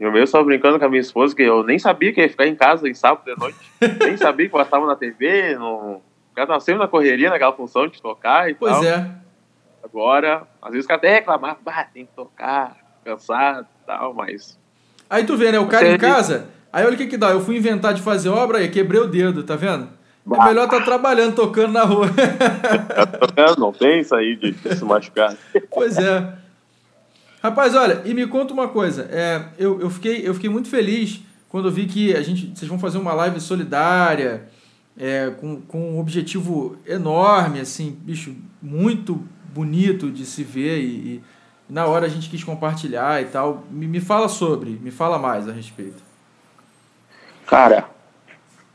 Eu 0.00 0.10
mesmo 0.10 0.24
estava 0.24 0.44
brincando 0.44 0.78
com 0.78 0.86
a 0.86 0.88
minha 0.88 1.02
esposa 1.02 1.36
que 1.36 1.42
eu 1.42 1.62
nem 1.62 1.78
sabia 1.78 2.10
que 2.10 2.22
ia 2.22 2.28
ficar 2.30 2.46
em 2.46 2.54
casa 2.54 2.88
em 2.88 2.94
sábado 2.94 3.26
de 3.26 3.38
noite. 3.38 3.58
nem 4.00 4.16
sabia 4.16 4.48
que 4.48 4.56
eu 4.56 4.62
estava 4.62 4.86
na 4.86 4.96
TV, 4.96 5.56
no... 5.56 6.00
o 6.38 6.40
cara 6.40 6.44
estava 6.44 6.60
sempre 6.60 6.80
na 6.80 6.88
correria, 6.88 7.30
naquela 7.30 7.52
função 7.52 7.88
de 7.88 8.00
tocar 8.00 8.48
e 8.48 8.54
pois 8.54 8.72
tal. 8.72 8.82
Pois 8.82 8.92
é. 8.92 9.10
Agora, 9.84 10.42
às 10.62 10.70
vezes 10.70 10.84
o 10.84 10.88
cara 10.88 10.98
até 10.98 11.14
reclamava, 11.14 11.58
bah, 11.64 11.84
tem 11.84 12.04
que 12.06 12.12
tocar, 12.14 12.76
cansado 13.04 13.66
e 13.82 13.86
tal, 13.86 14.14
mas... 14.14 14.58
Aí 15.08 15.24
tu 15.24 15.36
vê, 15.36 15.50
né, 15.50 15.58
o 15.58 15.66
cara 15.66 15.86
Você... 15.86 15.94
em 15.94 15.98
casa, 15.98 16.48
aí 16.72 16.84
olha 16.84 16.94
o 16.94 16.96
que 16.96 17.06
que 17.06 17.16
dá, 17.16 17.30
eu 17.30 17.40
fui 17.40 17.56
inventar 17.56 17.94
de 17.94 18.02
fazer 18.02 18.28
obra 18.28 18.62
e 18.62 18.68
quebrei 18.68 19.00
o 19.00 19.06
dedo, 19.06 19.42
tá 19.42 19.56
vendo? 19.56 19.88
É 20.30 20.44
melhor 20.44 20.66
estar 20.66 20.80
tá 20.80 20.84
trabalhando, 20.84 21.34
tocando 21.34 21.72
na 21.72 21.84
rua. 21.84 22.06
tá 23.34 23.54
não 23.56 23.72
tem 23.72 24.00
isso 24.00 24.14
aí 24.14 24.36
de, 24.36 24.52
de 24.52 24.76
se 24.76 24.84
machucar. 24.84 25.34
Pois 25.72 25.96
é. 25.96 26.34
Rapaz, 27.42 27.74
olha, 27.74 28.02
e 28.04 28.12
me 28.12 28.26
conta 28.26 28.52
uma 28.52 28.68
coisa. 28.68 29.08
É, 29.10 29.42
eu, 29.58 29.80
eu, 29.80 29.88
fiquei, 29.88 30.28
eu 30.28 30.34
fiquei 30.34 30.50
muito 30.50 30.68
feliz 30.68 31.20
quando 31.48 31.68
eu 31.68 31.72
vi 31.72 31.86
que 31.86 32.14
a 32.14 32.20
gente, 32.20 32.52
vocês 32.54 32.68
vão 32.68 32.78
fazer 32.78 32.98
uma 32.98 33.14
live 33.14 33.40
solidária, 33.40 34.46
é, 34.98 35.30
com, 35.30 35.60
com 35.62 35.92
um 35.92 36.00
objetivo 36.00 36.76
enorme, 36.84 37.60
assim, 37.60 37.96
bicho, 38.02 38.34
muito 38.60 39.22
bonito 39.54 40.10
de 40.10 40.26
se 40.26 40.42
ver 40.42 40.80
e, 40.80 40.86
e 40.86 41.22
na 41.68 41.86
hora 41.86 42.06
a 42.06 42.08
gente 42.08 42.28
quis 42.28 42.42
compartilhar 42.42 43.22
e 43.22 43.26
tal. 43.26 43.64
Me, 43.70 43.86
me 43.86 44.00
fala 44.00 44.28
sobre, 44.28 44.70
me 44.70 44.90
fala 44.90 45.18
mais 45.18 45.48
a 45.48 45.52
respeito. 45.52 46.02
Cara, 47.46 47.88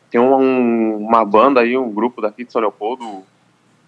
tem 0.10 0.22
um, 0.22 0.98
uma 0.98 1.26
banda 1.26 1.60
aí, 1.60 1.78
um 1.78 1.92
grupo 1.92 2.22
daqui 2.22 2.46
de 2.46 2.52
São 2.52 2.62
Leopoldo, 2.62 3.04
o 3.06 3.26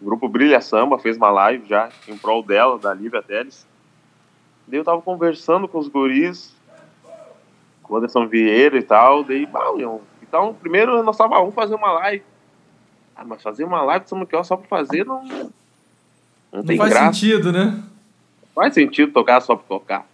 grupo 0.02 0.28
Brilha 0.28 0.60
Samba, 0.60 1.00
fez 1.00 1.18
uma 1.18 1.32
live 1.32 1.68
já 1.68 1.90
em 2.08 2.18
prol 2.18 2.44
dela, 2.44 2.78
da 2.78 2.94
Lívia 2.94 3.24
Teles. 3.24 3.66
Daí 4.68 4.80
eu 4.80 4.84
tava 4.84 5.02
conversando 5.02 5.68
com 5.68 5.78
os 5.78 5.88
guris, 5.88 6.54
com 7.82 7.94
o 7.94 7.98
Anderson 7.98 8.28
Vieira 8.28 8.78
e 8.78 8.84
tal, 8.84 9.24
daí, 9.24 9.46
bah, 9.46 9.72
então 10.36 10.54
primeiro 10.54 11.02
nós 11.02 11.16
tava, 11.16 11.38
vamos 11.38 11.56
fazer 11.56 11.76
uma 11.76 11.94
live. 11.94 12.24
Ah, 13.16 13.24
mas 13.24 13.42
fazer 13.42 13.64
uma 13.64 13.82
live 13.84 14.04
de 14.04 14.44
só 14.44 14.58
pra 14.58 14.68
fazer 14.68 15.06
não, 15.06 15.24
não, 15.24 15.54
não 16.52 16.64
tem 16.64 16.76
faz 16.76 16.90
graça. 16.90 17.14
sentido, 17.14 17.54
né? 17.54 17.64
Não 17.66 18.50
faz 18.54 18.74
sentido 18.74 19.14
tocar 19.14 19.40
só 19.40 19.56
pra 19.56 19.66
tocar. 19.66 20.06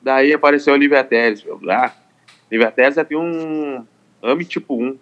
Daí 0.00 0.32
apareceu 0.32 0.74
o 0.74 0.76
Lívia 0.76 1.02
Teles. 1.02 1.44
Ah, 1.68 1.92
Lívia 2.48 2.70
Teles 2.70 2.94
tem 3.08 3.18
um 3.18 3.84
AMI 4.22 4.44
tipo 4.44 4.80
1, 4.80 4.96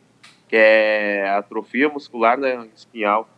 que 0.48 0.56
é 0.56 1.28
atrofia 1.28 1.90
muscular 1.90 2.38
né, 2.38 2.66
espinhal. 2.74 3.28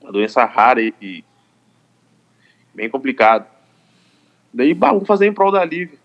Uma 0.00 0.10
doença 0.10 0.44
rara 0.44 0.82
e 0.82 1.24
bem 2.74 2.90
complicada. 2.90 3.46
Daí, 4.52 4.74
bah, 4.74 4.88
vamos 4.88 5.06
fazer 5.06 5.28
em 5.28 5.32
prol 5.32 5.52
da 5.52 5.64
Lívia. 5.64 5.98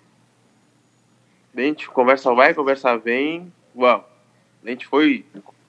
a 1.58 1.62
gente 1.62 1.90
conversa 1.90 2.32
vai, 2.36 2.54
conversa 2.54 2.96
vem. 2.96 3.52
A 3.82 4.70
gente 4.70 4.86
foi. 4.88 5.26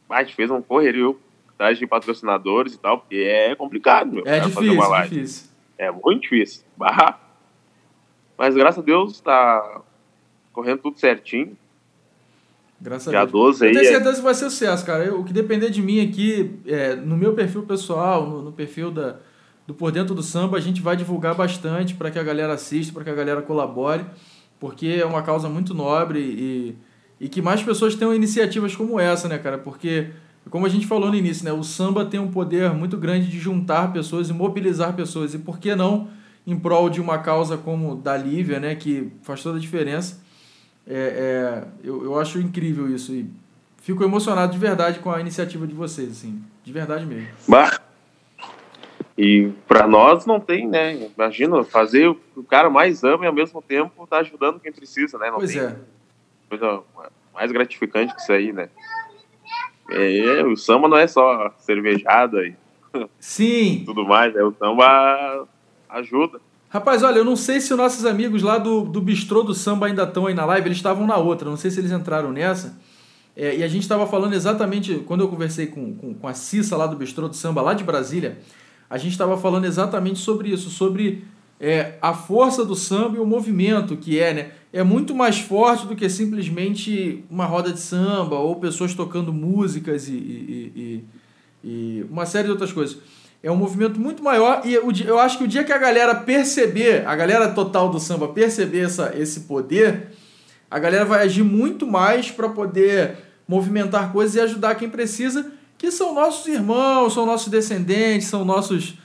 A 0.08 0.22
gente 0.22 0.34
fez 0.34 0.50
um 0.50 0.62
correrio 0.62 1.18
atrás 1.54 1.78
de 1.78 1.86
patrocinadores 1.86 2.74
e 2.74 2.78
tal, 2.78 2.98
porque 2.98 3.16
é 3.16 3.54
complicado, 3.54 4.12
meu. 4.12 4.26
É 4.26 4.40
difícil, 4.40 4.54
fazer 4.54 4.70
uma 4.70 4.88
live. 4.88 5.14
difícil. 5.14 5.48
É 5.78 5.90
muito 5.90 6.22
difícil. 6.22 6.62
Bah. 6.76 7.18
Mas 8.36 8.54
graças 8.54 8.82
a 8.82 8.84
Deus 8.84 9.20
tá 9.20 9.82
correndo 10.52 10.78
tudo 10.78 10.98
certinho. 10.98 11.56
Graças 12.80 13.10
Dia 13.10 13.20
a 13.20 13.24
Deus. 13.24 13.32
12 13.32 13.64
aí. 13.64 13.70
Eu 13.70 13.80
tenho 13.80 13.88
é 13.88 13.92
certeza 13.94 14.16
que 14.16 14.22
vai 14.22 14.34
ser 14.34 14.50
sucesso, 14.50 14.84
cara. 14.84 15.04
Eu, 15.04 15.20
o 15.20 15.24
que 15.24 15.32
depender 15.32 15.70
de 15.70 15.80
mim 15.80 16.06
aqui, 16.06 16.58
é, 16.66 16.94
no 16.94 17.16
meu 17.16 17.32
perfil 17.34 17.62
pessoal, 17.62 18.28
no, 18.28 18.42
no 18.42 18.52
perfil 18.52 18.90
da, 18.90 19.16
do 19.66 19.72
Por 19.72 19.90
Dentro 19.90 20.14
do 20.14 20.22
Samba, 20.22 20.58
a 20.58 20.60
gente 20.60 20.82
vai 20.82 20.96
divulgar 20.96 21.34
bastante 21.34 21.94
para 21.94 22.10
que 22.10 22.18
a 22.18 22.22
galera 22.22 22.52
assista, 22.52 22.92
para 22.92 23.04
que 23.04 23.10
a 23.10 23.14
galera 23.14 23.40
colabore, 23.42 24.04
porque 24.60 24.98
é 25.00 25.06
uma 25.06 25.22
causa 25.22 25.48
muito 25.48 25.72
nobre 25.72 26.18
e, 26.20 26.76
e 27.24 27.28
que 27.30 27.40
mais 27.40 27.62
pessoas 27.62 27.94
tenham 27.94 28.14
iniciativas 28.14 28.76
como 28.76 29.00
essa, 29.00 29.26
né, 29.28 29.38
cara? 29.38 29.56
Porque, 29.56 30.08
como 30.50 30.66
a 30.66 30.68
gente 30.68 30.86
falou 30.86 31.08
no 31.08 31.16
início, 31.16 31.42
né, 31.42 31.54
o 31.54 31.64
samba 31.64 32.04
tem 32.04 32.20
um 32.20 32.30
poder 32.30 32.70
muito 32.74 32.98
grande 32.98 33.30
de 33.30 33.38
juntar 33.38 33.94
pessoas 33.94 34.28
e 34.28 34.32
mobilizar 34.34 34.92
pessoas. 34.92 35.32
E 35.32 35.38
por 35.38 35.58
que 35.58 35.74
não 35.74 36.10
em 36.46 36.54
prol 36.54 36.90
de 36.90 37.00
uma 37.00 37.16
causa 37.16 37.56
como 37.56 37.96
da 37.96 38.14
Lívia, 38.14 38.60
né, 38.60 38.74
que 38.74 39.10
faz 39.22 39.42
toda 39.42 39.56
a 39.56 39.60
diferença? 39.60 40.20
É, 40.86 40.92
é, 40.92 41.64
eu, 41.82 42.04
eu 42.04 42.20
acho 42.20 42.38
incrível 42.38 42.94
isso 42.94 43.14
e 43.14 43.26
fico 43.80 44.04
emocionado 44.04 44.52
de 44.52 44.58
verdade 44.58 44.98
com 44.98 45.10
a 45.10 45.18
iniciativa 45.18 45.66
de 45.66 45.72
vocês, 45.72 46.10
assim, 46.10 46.42
de 46.62 46.72
verdade 46.74 47.06
mesmo. 47.06 47.28
Bah, 47.48 47.80
e 49.16 49.50
para 49.66 49.86
nós 49.86 50.26
não 50.26 50.38
tem, 50.38 50.68
né? 50.68 51.08
Imagina 51.16 51.64
fazer 51.64 52.06
o 52.06 52.16
que 52.16 52.40
o 52.40 52.44
cara 52.44 52.68
mais 52.68 53.02
ama 53.02 53.24
e 53.24 53.28
ao 53.28 53.32
mesmo 53.32 53.62
tempo 53.62 54.06
tá 54.06 54.18
ajudando 54.18 54.60
quem 54.60 54.70
precisa, 54.70 55.16
né? 55.16 55.30
Não 55.30 55.38
pois 55.38 55.52
tem 55.52 55.62
é. 55.62 55.74
Coisa 56.48 56.82
mais 57.32 57.50
gratificante 57.50 58.14
que 58.14 58.20
isso 58.20 58.32
aí, 58.32 58.52
né? 58.52 58.68
É, 59.90 60.42
o 60.44 60.56
samba 60.56 60.88
não 60.88 60.96
é 60.96 61.06
só 61.06 61.52
cervejada 61.58 62.46
e 62.46 62.54
Sim. 63.18 63.82
tudo 63.86 64.04
mais, 64.04 64.34
né? 64.34 64.42
O 64.42 64.52
samba 64.52 65.46
ajuda. 65.88 66.40
Rapaz, 66.70 67.02
olha, 67.02 67.18
eu 67.18 67.24
não 67.24 67.36
sei 67.36 67.60
se 67.60 67.72
os 67.72 67.78
nossos 67.78 68.04
amigos 68.04 68.42
lá 68.42 68.58
do, 68.58 68.82
do 68.82 69.00
Bistrô 69.00 69.44
do 69.44 69.54
Samba 69.54 69.86
ainda 69.86 70.02
estão 70.02 70.26
aí 70.26 70.34
na 70.34 70.44
live, 70.44 70.66
eles 70.66 70.78
estavam 70.78 71.06
na 71.06 71.16
outra, 71.16 71.48
não 71.48 71.56
sei 71.56 71.70
se 71.70 71.78
eles 71.78 71.92
entraram 71.92 72.32
nessa. 72.32 72.76
É, 73.36 73.56
e 73.56 73.62
a 73.62 73.68
gente 73.68 73.82
estava 73.82 74.06
falando 74.08 74.34
exatamente, 74.34 74.96
quando 75.06 75.20
eu 75.20 75.28
conversei 75.28 75.66
com, 75.66 75.94
com, 75.94 76.14
com 76.14 76.26
a 76.26 76.34
Cissa 76.34 76.76
lá 76.76 76.86
do 76.86 76.96
Bistrô 76.96 77.28
do 77.28 77.36
Samba, 77.36 77.62
lá 77.62 77.74
de 77.74 77.84
Brasília, 77.84 78.38
a 78.90 78.98
gente 78.98 79.12
estava 79.12 79.36
falando 79.36 79.66
exatamente 79.66 80.18
sobre 80.18 80.50
isso, 80.50 80.68
sobre 80.68 81.24
é, 81.64 81.96
a 82.02 82.12
força 82.12 82.62
do 82.62 82.76
samba 82.76 83.16
e 83.16 83.18
o 83.18 83.24
movimento 83.24 83.96
que 83.96 84.20
é, 84.20 84.34
né? 84.34 84.50
É 84.70 84.82
muito 84.82 85.14
mais 85.14 85.40
forte 85.40 85.86
do 85.86 85.96
que 85.96 86.10
simplesmente 86.10 87.24
uma 87.30 87.46
roda 87.46 87.72
de 87.72 87.80
samba 87.80 88.36
ou 88.36 88.56
pessoas 88.56 88.92
tocando 88.92 89.32
músicas 89.32 90.06
e, 90.06 90.12
e, 90.12 90.72
e, 90.76 91.04
e 91.64 92.06
uma 92.10 92.26
série 92.26 92.44
de 92.44 92.50
outras 92.50 92.70
coisas. 92.70 92.98
É 93.42 93.50
um 93.50 93.56
movimento 93.56 93.98
muito 93.98 94.22
maior 94.22 94.60
e 94.62 94.74
eu 94.74 95.18
acho 95.18 95.38
que 95.38 95.44
o 95.44 95.48
dia 95.48 95.64
que 95.64 95.72
a 95.72 95.78
galera 95.78 96.14
perceber, 96.14 97.06
a 97.06 97.16
galera 97.16 97.48
total 97.48 97.88
do 97.88 97.98
samba 97.98 98.28
perceber 98.28 98.80
essa, 98.80 99.14
esse 99.16 99.40
poder, 99.40 100.08
a 100.70 100.78
galera 100.78 101.06
vai 101.06 101.22
agir 101.22 101.44
muito 101.44 101.86
mais 101.86 102.30
para 102.30 102.50
poder 102.50 103.16
movimentar 103.48 104.12
coisas 104.12 104.36
e 104.36 104.40
ajudar 104.40 104.74
quem 104.74 104.90
precisa 104.90 105.50
que 105.78 105.90
são 105.90 106.14
nossos 106.14 106.46
irmãos, 106.46 107.14
são 107.14 107.24
nossos 107.24 107.48
descendentes, 107.48 108.28
são 108.28 108.44
nossos 108.44 108.98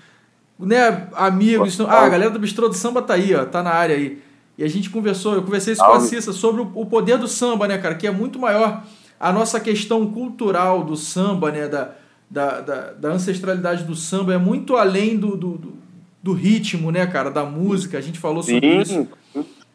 né, 0.60 1.08
amigos. 1.14 1.80
Ah, 1.82 2.06
a 2.06 2.10
galera 2.10 2.32
do 2.32 2.40
Bistrô 2.40 2.68
do 2.68 2.76
Samba 2.76 3.02
tá 3.02 3.14
aí, 3.14 3.34
ó, 3.34 3.46
tá 3.46 3.64
na 3.64 3.72
área 3.72 3.96
aí. 3.96 4.22
E 4.58 4.64
a 4.64 4.68
gente 4.68 4.90
conversou, 4.90 5.36
eu 5.36 5.42
conversei 5.42 5.72
isso 5.72 5.86
com 5.86 5.94
a 5.94 6.02
Cissa 6.02 6.34
sobre 6.34 6.62
o 6.62 6.86
poder 6.86 7.18
do 7.18 7.30
samba, 7.30 7.66
né, 7.66 7.78
cara? 7.78 7.96
Que 7.96 8.06
é 8.06 8.12
muito 8.12 8.38
maior 8.38 8.84
a 9.18 9.32
nossa 9.32 9.58
questão 9.58 10.06
cultural 10.12 10.84
do 10.84 10.98
samba, 10.98 11.50
né? 11.50 11.66
Da, 11.68 11.92
da, 12.30 12.60
da, 12.60 12.92
da 12.92 13.10
ancestralidade 13.10 13.86
do 13.86 13.96
samba, 13.96 14.34
é 14.34 14.38
muito 14.38 14.76
além 14.76 15.18
do, 15.18 15.38
do, 15.38 15.58
do, 15.58 15.74
do, 16.22 16.34
ritmo, 16.34 16.92
né, 16.92 17.08
cara? 17.08 17.32
Da 17.32 17.46
música, 17.46 17.98
a 17.98 18.02
gente 18.02 18.20
falou 18.20 18.44
sobre 18.44 18.60
Sim. 18.60 18.82
isso. 18.82 19.08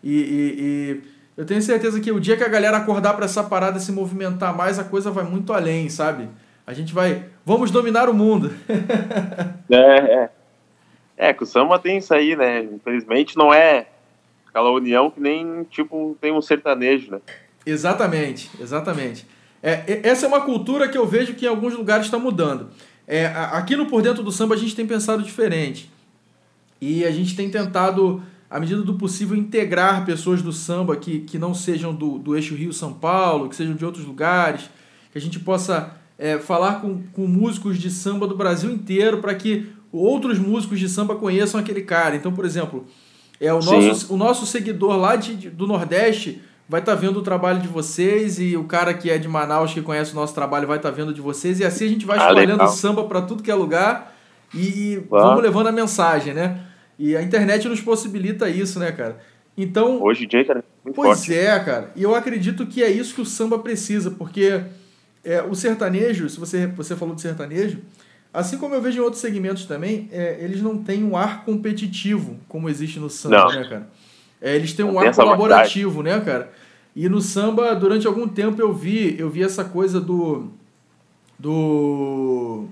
E, 0.03 0.13
e, 0.13 0.55
e, 0.59 1.03
eu 1.35 1.47
tenho 1.47 1.63
certeza 1.63 1.99
que 1.99 2.13
o 2.13 2.21
dia 2.21 2.37
que 2.37 2.45
a 2.45 2.49
galera 2.49 2.77
acordar 2.77 3.15
para 3.15 3.25
essa 3.25 3.43
parada 3.43 3.81
se 3.81 3.91
movimentar 3.91 4.55
mais, 4.55 4.79
a 4.79 4.85
coisa 4.85 5.11
vai 5.11 5.25
muito 5.25 5.53
além, 5.55 5.89
sabe? 5.89 6.29
A 6.67 6.75
gente 6.75 6.93
vai. 6.93 7.25
Vamos 7.45 7.71
dominar 7.71 8.09
o 8.09 8.15
mundo. 8.15 8.53
é, 9.71 9.77
é. 9.77 10.31
É, 11.17 11.33
que 11.33 11.43
o 11.43 11.47
samba 11.47 11.79
tem 11.79 11.99
isso 11.99 12.13
aí, 12.13 12.35
né? 12.37 12.63
Infelizmente 12.65 13.37
não 13.37 13.53
é 13.53 13.87
aquela 14.49 14.71
união 14.71 15.11
que 15.11 15.21
nem, 15.21 15.65
tipo, 15.65 16.17
tem 16.21 16.33
um 16.33 16.43
sertanejo, 16.43 17.11
né? 17.11 17.21
Exatamente, 17.67 18.51
exatamente. 18.61 19.27
É, 19.63 20.01
essa 20.03 20.27
é 20.27 20.29
uma 20.29 20.43
cultura 20.43 20.89
que 20.89 20.99
eu 20.99 21.07
vejo 21.07 21.35
que 21.35 21.47
em 21.47 21.49
alguns 21.49 21.75
lugares 21.75 22.07
está 22.07 22.19
mudando. 22.19 22.69
É, 23.07 23.27
aqui 23.27 23.77
no 23.77 23.87
Por 23.87 24.03
Dentro 24.03 24.23
do 24.23 24.31
Samba 24.31 24.55
a 24.55 24.59
gente 24.59 24.77
tem 24.77 24.87
pensado 24.87 25.23
diferente. 25.23 25.91
E 26.81 27.05
a 27.05 27.11
gente 27.11 27.35
tem 27.35 27.49
tentado, 27.49 28.23
à 28.51 28.61
medida 28.61 28.83
do 28.83 28.95
possível, 28.95 29.37
integrar 29.37 30.05
pessoas 30.05 30.43
do 30.43 30.53
samba 30.53 30.97
que, 30.97 31.21
que 31.21 31.39
não 31.39 31.55
sejam 31.55 31.95
do, 31.95 32.19
do 32.19 32.37
eixo 32.37 32.55
Rio-São 32.55 32.93
Paulo, 32.93 33.49
que 33.49 33.57
sejam 33.57 33.75
de 33.75 33.85
outros 33.85 34.05
lugares, 34.05 34.69
que 35.11 35.17
a 35.17 35.21
gente 35.21 35.41
possa 35.41 35.97
é, 36.19 36.39
falar 36.39 36.81
com, 36.81 37.03
com 37.13 37.27
músicos 37.27 37.79
de 37.79 37.91
samba 37.91 38.27
do 38.27 38.37
Brasil 38.37 38.71
inteiro 38.71 39.19
para 39.19 39.35
que 39.35 39.73
outros 39.99 40.39
músicos 40.39 40.79
de 40.79 40.89
samba 40.89 41.15
conheçam 41.15 41.61
aquele 41.61 41.83
cara. 41.83 42.17
Então, 42.17 42.33
por 42.33 42.45
exemplo, 42.45 42.87
é 43.41 43.53
o 43.53 43.61
nosso, 43.61 44.15
o 44.15 44.17
nosso 44.17 44.47
seguidor 44.47 44.97
lá 44.97 45.17
de, 45.17 45.51
do 45.51 45.67
Nordeste 45.67 46.41
vai 46.69 46.81
estar 46.81 46.95
tá 46.95 47.01
vendo 47.01 47.19
o 47.19 47.23
trabalho 47.23 47.61
de 47.61 47.69
vocês 47.69 48.39
e 48.39 48.57
o 48.57 48.65
cara 48.65 48.95
que 48.95 49.11
é 49.11 49.19
de 49.19 49.29
Manaus, 49.29 49.73
que 49.73 49.83
conhece 49.83 50.13
o 50.13 50.15
nosso 50.15 50.35
trabalho, 50.35 50.67
vai 50.67 50.79
estar 50.79 50.91
tá 50.91 50.95
vendo 50.95 51.13
de 51.13 51.21
vocês. 51.21 51.61
E 51.61 51.65
assim 51.65 51.85
a 51.85 51.89
gente 51.89 52.07
vai 52.07 52.19
ah, 52.19 52.29
espalhando 52.29 52.63
ah, 52.63 52.69
samba 52.69 53.05
para 53.05 53.23
tudo 53.23 53.43
que 53.43 53.51
é 53.51 53.55
lugar 53.55 54.15
e 54.55 55.03
vamos 55.11 55.43
levando 55.43 55.69
a 55.69 55.73
mensagem, 55.73 56.33
né? 56.33 56.61
E 56.99 57.17
a 57.17 57.23
internet 57.23 57.69
nos 57.69 57.81
possibilita 57.81 58.49
isso, 58.49 58.79
né, 58.79 58.93
cara? 58.93 59.19
Então. 59.57 60.03
Hoje 60.03 60.25
em 60.25 60.29
dia, 60.29 60.45
cara, 60.45 60.65
muito 60.85 60.97
Pois 60.97 61.19
forte. 61.19 61.35
é, 61.35 61.59
cara. 61.61 61.93
E 61.97 62.03
eu 62.03 62.15
acredito 62.15 62.67
que 62.67 62.83
é 62.83 62.91
isso 62.91 63.15
que 63.15 63.21
o 63.21 63.27
samba 63.27 63.59
precisa, 63.59 64.11
porque 64.11 64.61
é, 65.25 65.43
o 65.43 65.55
sertanejo, 65.55 66.29
se 66.29 66.39
você, 66.39 66.67
você 66.67 66.95
falou 66.95 67.15
de 67.15 67.21
sertanejo, 67.21 67.79
assim 68.35 68.59
como 68.59 68.75
eu 68.75 68.83
vejo 68.83 68.99
em 68.99 69.01
outros 69.01 69.23
segmentos 69.23 69.65
também, 69.65 70.09
é, 70.13 70.37
eles 70.41 70.61
não 70.61 70.77
têm 70.77 71.05
um 71.05 71.17
ar 71.17 71.45
competitivo 71.45 72.37
como 72.49 72.69
existe 72.69 72.99
no 72.99 73.09
samba, 73.09 73.39
não. 73.39 73.49
né, 73.49 73.69
cara? 73.69 73.89
É, 74.43 74.57
eles 74.57 74.73
têm 74.73 74.85
um 74.85 74.93
não 74.93 74.99
ar 74.99 75.15
colaborativo, 75.15 76.03
né, 76.03 76.21
cara? 76.21 76.51
E 76.97 77.09
no 77.09 77.21
samba, 77.21 77.75
durante 77.75 78.07
algum 78.07 78.29
tempo 78.29 78.61
eu 78.61 78.73
vi, 78.73 79.17
eu 79.19 79.31
vi 79.31 79.43
essa 79.43 79.65
coisa 79.65 80.01
do. 80.01 80.49
do. 81.39 82.67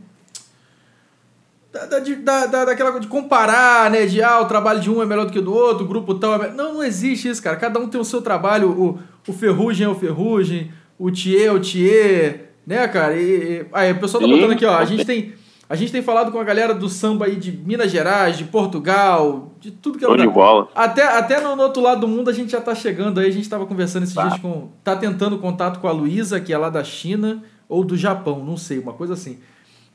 Da, 1.73 1.87
da, 1.87 2.47
da, 2.47 2.64
daquela 2.66 3.00
de 3.00 3.07
comparar, 3.07 3.90
né? 3.90 4.04
De 4.04 4.23
ah, 4.23 4.40
o 4.40 4.45
trabalho 4.45 4.81
de 4.81 4.90
um 4.90 5.00
é 5.00 5.07
melhor 5.07 5.25
do 5.25 5.33
que 5.33 5.38
o 5.38 5.42
do 5.42 5.54
outro, 5.54 5.85
o 5.85 5.88
grupo 5.88 6.14
tal 6.16 6.42
é 6.42 6.50
Não, 6.50 6.75
não 6.75 6.85
existe 6.85 7.28
isso, 7.28 7.42
cara. 7.42 7.57
Cada 7.57 7.81
um 7.81 7.88
tem 7.88 8.00
o 8.00 8.04
seu 8.04 8.21
trabalho. 8.21 8.71
O, 8.71 8.99
o 9.26 9.33
Ferrugem 9.33 9.87
é 9.87 9.88
o 9.88 9.95
Ferrugem, 9.95 10.71
o 10.99 11.11
Thier 11.11 11.47
é 11.47 11.50
o 11.50 11.59
Thier, 11.59 12.50
né, 12.66 12.87
cara? 12.88 13.16
E, 13.16 13.23
e... 13.23 13.66
Aí, 13.73 13.92
o 13.92 13.99
pessoal 13.99 14.23
tá 14.23 14.28
botando 14.28 14.52
aqui, 14.52 14.66
ó. 14.66 14.76
A 14.76 14.85
gente 14.85 15.04
tem. 15.04 15.33
A 15.73 15.75
gente 15.75 15.91
tem 15.91 16.02
falado 16.02 16.31
com 16.31 16.38
a 16.38 16.45
galera 16.45 16.75
do 16.75 16.87
samba 16.87 17.25
aí 17.25 17.35
de 17.35 17.50
Minas 17.50 17.91
Gerais, 17.91 18.37
de 18.37 18.45
Portugal, 18.45 19.55
de 19.59 19.71
tudo 19.71 19.99
que 19.99 20.05
é 20.05 20.07
lugar. 20.07 20.29
Bola. 20.29 20.69
Até, 20.75 21.02
até 21.02 21.41
no, 21.41 21.57
no, 21.57 21.62
outro 21.62 21.81
lado 21.81 22.02
do 22.02 22.09
mundo 22.09 22.29
a 22.29 22.33
gente 22.35 22.52
já 22.52 22.61
tá 22.61 22.75
chegando 22.75 23.19
aí. 23.19 23.26
A 23.26 23.33
gente 23.33 23.49
tava 23.49 23.64
conversando 23.64 24.02
esses 24.02 24.14
tá. 24.14 24.29
dias 24.29 24.38
com. 24.38 24.69
Tá 24.85 24.95
tentando 24.95 25.38
contato 25.38 25.81
com 25.81 25.88
a 25.88 25.91
Luísa, 25.91 26.38
que 26.38 26.52
é 26.52 26.59
lá 26.59 26.69
da 26.69 26.85
China 26.85 27.43
ou 27.71 27.83
do 27.83 27.97
Japão, 27.97 28.45
não 28.45 28.55
sei, 28.55 28.81
uma 28.81 28.93
coisa 28.93 29.14
assim. 29.14 29.41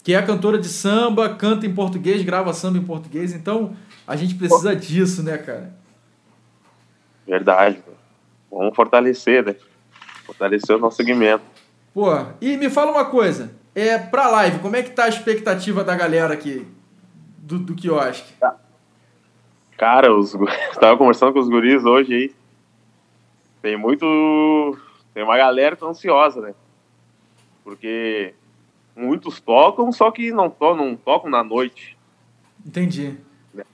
Que 0.03 0.15
é 0.15 0.22
cantora 0.24 0.57
de 0.57 0.67
samba, 0.67 1.29
canta 1.29 1.67
em 1.67 1.75
português, 1.75 2.24
grava 2.24 2.51
samba 2.53 2.79
em 2.79 2.84
português. 2.84 3.31
Então 3.31 3.75
a 4.07 4.15
gente 4.15 4.34
precisa 4.34 4.72
Pô. 4.72 4.79
disso, 4.79 5.22
né, 5.22 5.38
cara? 5.38 5.75
Verdade. 7.27 7.84
Vamos 8.50 8.75
fortalecer, 8.75 9.46
né? 9.46 9.55
Fortalecer 10.25 10.75
o 10.75 10.79
nosso 10.79 10.98
segmento. 10.98 11.43
Pô, 11.93 12.10
e 12.41 12.57
me 12.57 12.67
fala 12.67 12.91
uma 12.91 13.05
coisa. 13.05 13.51
É, 13.77 13.96
pra 14.00 14.27
live, 14.27 14.57
como 14.57 14.75
é 14.75 14.81
que 14.81 14.89
tá 14.89 15.03
a 15.03 15.07
expectativa 15.07 15.84
da 15.84 15.96
galera 15.96 16.34
aqui 16.34 16.65
do, 17.38 17.60
do 17.60 17.75
quiosque? 17.75 18.34
Cara, 19.77 20.12
os, 20.12 20.34
tava 20.81 20.98
conversando 20.98 21.34
com 21.34 21.39
os 21.39 21.48
guris 21.48 21.86
hoje 21.86 22.12
aí. 22.12 22.36
Tem 23.62 23.77
muito. 23.77 24.75
Tem 25.13 25.24
uma 25.24 25.38
galera 25.38 25.75
que 25.75 25.81
tá 25.81 25.88
ansiosa, 25.88 26.41
né? 26.41 26.55
Porque 27.63 28.34
muitos 28.96 29.39
tocam, 29.39 29.91
só 29.91 30.10
que 30.10 30.31
não, 30.31 30.50
to, 30.50 30.75
não 30.75 30.96
tocam 30.96 31.29
na 31.29 31.43
noite. 31.43 31.96
Entendi. 32.65 33.15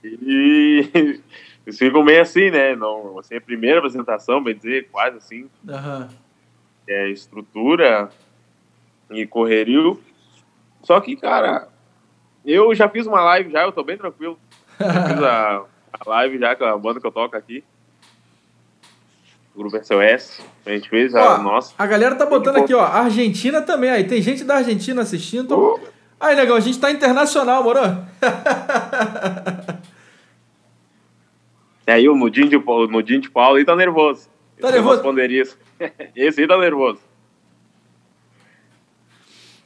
E 0.04 0.90
eles 1.64 1.78
ficam 1.78 2.04
meio 2.04 2.20
assim, 2.20 2.50
né? 2.50 2.76
Não, 2.76 3.18
assim, 3.18 3.36
a 3.36 3.40
primeira 3.40 3.78
apresentação, 3.78 4.44
bem 4.44 4.54
dizer, 4.54 4.86
quase 4.92 5.16
assim. 5.16 5.48
Uhum. 5.66 6.08
É 6.86 7.08
estrutura, 7.08 8.10
e 9.10 9.26
correrio. 9.26 10.00
Só 10.82 11.00
que, 11.00 11.16
cara, 11.16 11.68
eu 12.44 12.74
já 12.74 12.88
fiz 12.88 13.06
uma 13.06 13.22
live 13.22 13.50
já, 13.50 13.62
eu 13.62 13.72
tô 13.72 13.82
bem 13.82 13.96
tranquilo. 13.96 14.38
Já 14.78 15.06
fiz 15.08 15.22
a, 15.22 15.64
a 15.92 16.10
live 16.10 16.38
já 16.38 16.54
com 16.56 16.64
a 16.64 16.76
banda 16.76 17.00
que 17.00 17.06
eu 17.06 17.12
toco 17.12 17.36
aqui. 17.36 17.64
O 19.54 19.58
grupo 19.58 19.76
SOS. 19.82 20.40
A 20.66 20.70
gente 20.70 20.88
fez 20.88 21.14
a 21.14 21.38
nossa. 21.38 21.74
A 21.78 21.86
galera 21.86 22.16
tá 22.16 22.26
botando 22.26 22.56
aqui, 22.56 22.74
ó. 22.74 22.82
Argentina 22.84 23.62
também. 23.62 23.90
Aí 23.90 24.04
tem 24.04 24.20
gente 24.20 24.44
da 24.44 24.56
Argentina 24.56 25.02
assistindo. 25.02 25.44
Então... 25.44 25.74
Uh. 25.74 25.94
Aí, 26.24 26.34
legal, 26.34 26.56
a 26.56 26.60
gente 26.60 26.80
tá 26.80 26.90
internacional, 26.90 27.62
moro? 27.62 27.80
é 31.86 31.92
aí 31.92 32.08
o 32.08 32.16
Nudinho 32.16 32.48
de, 32.48 32.56
o 32.56 32.86
Nudinho 32.86 33.20
de 33.20 33.30
Paulo 33.30 33.56
aí 33.56 33.64
tá 33.64 33.76
nervoso. 33.76 34.28
Tá 34.58 34.70
nervoso? 34.70 35.02
Esse 36.16 36.40
aí 36.40 36.48
tá 36.48 36.56
nervoso. 36.56 37.00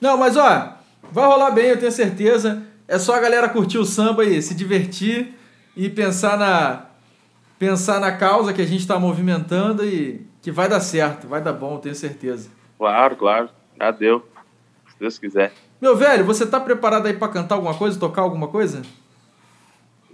Não, 0.01 0.17
mas 0.17 0.37
ó, 0.37 0.75
vai 1.11 1.27
rolar 1.27 1.51
bem, 1.51 1.67
eu 1.67 1.79
tenho 1.79 1.93
certeza. 1.93 2.63
É 2.87 2.99
só 2.99 3.15
a 3.15 3.21
galera 3.21 3.49
curtir 3.49 3.79
o 3.79 3.85
samba 3.85 4.25
e 4.25 4.41
se 4.41 4.55
divertir 4.55 5.35
e 5.77 5.89
pensar 5.89 6.39
na 6.39 6.87
pensar 7.59 7.99
na 8.01 8.13
causa 8.13 8.53
que 8.53 8.63
a 8.63 8.67
gente 8.67 8.81
está 8.81 8.99
movimentando 8.99 9.85
e 9.85 10.25
que 10.41 10.53
vai 10.53 10.69
dar 10.69 10.81
certo, 10.81 11.27
vai 11.27 11.41
dar 11.43 11.53
bom, 11.53 11.75
eu 11.75 11.79
tenho 11.79 11.95
certeza. 11.95 12.49
Claro, 12.79 13.17
claro. 13.17 13.51
Já 13.79 13.91
deu. 13.91 14.25
Se 14.89 14.99
Deus 14.99 15.19
quiser. 15.19 15.53
Meu 15.81 15.97
velho, 15.97 16.25
você 16.25 16.47
tá 16.47 16.61
preparado 16.61 17.07
aí 17.07 17.15
para 17.15 17.33
cantar 17.33 17.57
alguma 17.57 17.75
coisa, 17.75 17.99
tocar 17.99 18.23
alguma 18.23 18.49
coisa? 18.49 18.83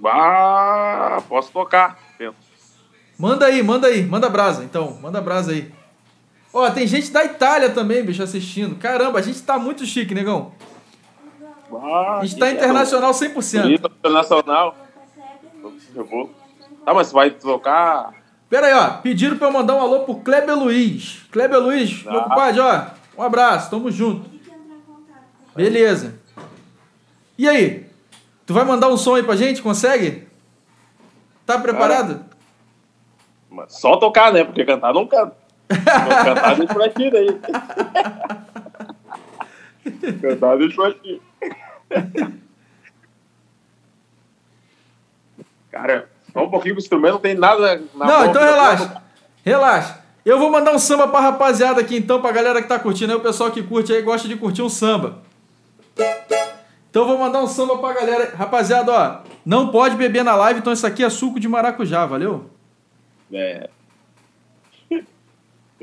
Ah, 0.05 1.23
posso 1.29 1.53
tocar. 1.53 1.99
Manda 3.19 3.47
aí, 3.47 3.63
manda 3.63 3.87
aí, 3.87 4.05
manda 4.05 4.29
brasa, 4.29 4.65
então, 4.65 4.99
manda 5.01 5.21
brasa 5.21 5.53
aí. 5.53 5.73
Ó, 6.55 6.71
tem 6.71 6.87
gente 6.87 7.11
da 7.11 7.25
Itália 7.25 7.71
também, 7.71 8.05
bicho, 8.05 8.23
assistindo. 8.23 8.77
Caramba, 8.77 9.19
a 9.19 9.23
gente 9.23 9.43
tá 9.43 9.59
muito 9.59 9.85
chique, 9.85 10.15
negão. 10.15 10.53
Ah, 11.73 12.21
a 12.21 12.25
gente 12.25 12.39
tá 12.39 12.49
internacional 12.49 13.11
100%. 13.11 13.75
Internacional. 13.75 14.77
Eu 15.93 16.05
vou. 16.05 16.33
Tá, 16.85 16.95
mas 16.95 17.11
vai 17.11 17.31
tocar. 17.31 18.15
Pera 18.49 18.69
aí, 18.69 18.73
ó. 18.73 18.99
Pediram 18.99 19.37
pra 19.37 19.49
eu 19.49 19.53
mandar 19.53 19.75
um 19.75 19.81
alô 19.81 20.01
pro 20.05 20.21
Kleber 20.21 20.57
Luiz. 20.57 21.23
Kleber 21.33 21.59
Luiz, 21.59 22.05
ah. 22.07 22.13
meu 22.13 22.23
compadre, 22.23 22.61
ó. 22.61 22.87
Um 23.19 23.23
abraço, 23.23 23.71
tamo 23.71 23.91
junto. 23.91 24.31
Beleza. 25.57 26.21
E 27.37 27.49
aí? 27.49 27.85
Tu 28.47 28.55
vai 28.55 28.65
mandar 28.65 28.89
um 28.89 28.97
som 28.97 29.17
aí 29.17 29.25
pra 29.25 29.35
gente? 29.35 29.61
Consegue? 29.61 30.29
Tá 31.45 31.59
preparado? 31.59 32.25
só 33.69 33.97
tocar, 33.97 34.33
né? 34.33 34.45
Porque 34.45 34.65
cantar 34.65 34.95
não 34.95 35.07
canta. 35.07 35.44
Cantar 35.69 36.57
deixa 36.57 36.75
pra 36.75 36.89
ti 36.89 37.11
daí. 37.11 37.41
Cantar 40.21 40.59
deixa 40.59 40.77
pra 40.77 40.93
ti. 40.95 41.23
Cara, 45.71 46.09
só 46.33 46.45
um 46.45 46.51
pouquinho 46.51 46.77
o 46.77 46.79
instrumento, 46.79 47.15
não 47.15 47.21
tem 47.21 47.35
nada 47.35 47.83
na 47.95 48.07
Não, 48.07 48.27
então 48.27 48.43
relaxa. 48.43 49.03
Relaxa. 49.45 50.05
Eu 50.25 50.39
vou 50.39 50.51
mandar 50.51 50.73
um 50.73 50.79
samba 50.79 51.07
pra 51.09 51.21
rapaziada 51.21 51.81
aqui 51.81 51.97
então, 51.97 52.21
pra 52.21 52.33
galera 52.33 52.63
que 52.63 52.69
tá 52.69 52.79
curtindo 52.79 53.13
aí, 53.13 53.19
o 53.19 53.23
pessoal 53.23 53.51
que 53.51 53.63
curte 53.63 53.93
aí 53.93 54.01
gosta 54.01 54.27
de 54.27 54.37
curtir 54.37 54.63
um 54.63 54.71
samba. 54.71 55.19
Então 56.89 57.03
eu 57.03 57.09
vou 57.09 57.19
mandar 57.19 57.43
um 57.43 57.47
samba 57.47 57.77
pra 57.79 57.93
galera. 57.93 58.35
Rapaziada, 58.37 58.93
ó, 58.93 59.19
não 59.45 59.69
pode 59.69 59.97
beber 59.97 60.25
na 60.25 60.35
live, 60.37 60.61
então 60.61 60.73
isso 60.73 60.87
aqui 60.87 61.05
é 61.05 61.11
suco 61.11 61.41
de 61.41 61.49
maracujá, 61.49 62.07
valeu? 62.07 62.49
É. 63.33 63.69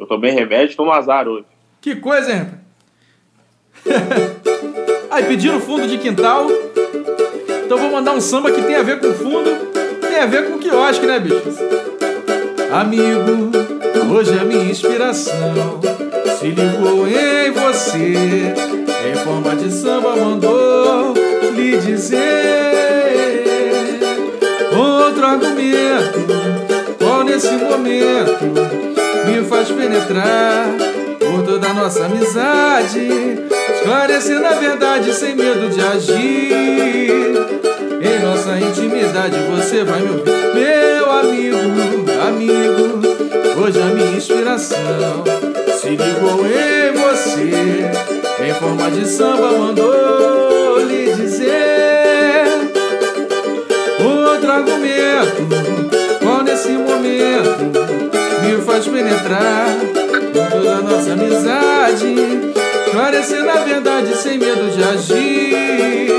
Eu 0.02 0.08
tomei 0.08 0.32
remédio, 0.32 0.76
tô 0.76 0.84
no 0.84 0.92
azar 0.92 1.28
hoje. 1.28 1.46
Que 1.80 1.96
coisa, 1.96 2.34
hein? 2.34 2.48
Aí, 5.12 5.26
pediram 5.26 5.62
fundo 5.62 5.88
de 5.88 6.00
quintal. 6.00 6.48
Então 7.64 7.78
vou 7.78 7.92
mandar 7.92 8.14
um 8.14 8.20
samba 8.20 8.52
que 8.52 8.64
tem 8.64 8.78
a 8.78 8.82
ver 8.82 9.00
com 9.00 9.14
fundo, 9.14 9.52
tem 10.02 10.18
a 10.18 10.26
ver 10.26 10.50
com 10.50 10.58
quiosque, 10.58 11.06
né, 11.06 11.20
bicho? 11.20 11.44
Amigo, 12.74 13.52
hoje 14.12 14.40
a 14.40 14.44
minha 14.44 14.64
inspiração 14.64 15.80
se 16.40 16.48
ligou 16.48 17.08
em 17.08 17.52
você. 17.52 18.56
Em 19.08 19.16
forma 19.24 19.56
de 19.56 19.72
samba 19.72 20.16
mandou 20.16 21.14
lhe 21.54 21.78
dizer 21.78 23.44
outro 24.76 25.28
argumento. 25.28 26.41
Nesse 27.42 27.56
momento 27.56 28.54
me 29.26 29.44
faz 29.50 29.68
penetrar 29.70 30.68
por 31.18 31.44
toda 31.44 31.74
nossa 31.74 32.06
amizade, 32.06 33.10
esclarecendo 33.74 34.46
a 34.46 34.52
verdade 34.52 35.12
sem 35.12 35.36
medo 35.36 35.68
de 35.70 35.82
agir. 35.82 37.10
Em 38.00 38.20
nossa 38.24 38.60
intimidade 38.60 39.38
você 39.50 39.84
vai 39.84 40.02
me 40.02 40.10
ouvir, 40.12 40.54
meu 40.54 41.12
amigo, 41.12 42.12
amigo. 42.28 43.60
Hoje 43.60 43.82
a 43.82 43.86
minha 43.86 44.18
inspiração 44.18 45.24
se 45.82 45.90
ligou 45.90 46.46
em 46.46 46.94
você, 46.94 47.90
em 48.46 48.54
forma 48.54 48.92
de 48.92 49.08
samba 49.08 49.52
mandou 49.52 50.31
faz 58.62 58.88
penetrar 58.88 59.68
com 60.34 60.46
toda 60.50 60.76
a 60.76 60.82
nossa 60.82 61.14
amizade, 61.14 62.16
esclarecendo 62.86 63.50
a 63.50 63.56
verdade 63.64 64.16
sem 64.16 64.38
medo 64.38 64.70
de 64.72 64.84
agir. 64.84 66.12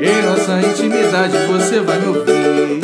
Em 0.00 0.22
nossa 0.22 0.60
intimidade 0.60 1.36
você 1.46 1.80
vai 1.80 1.98
me 1.98 2.08
ouvir. 2.08 2.80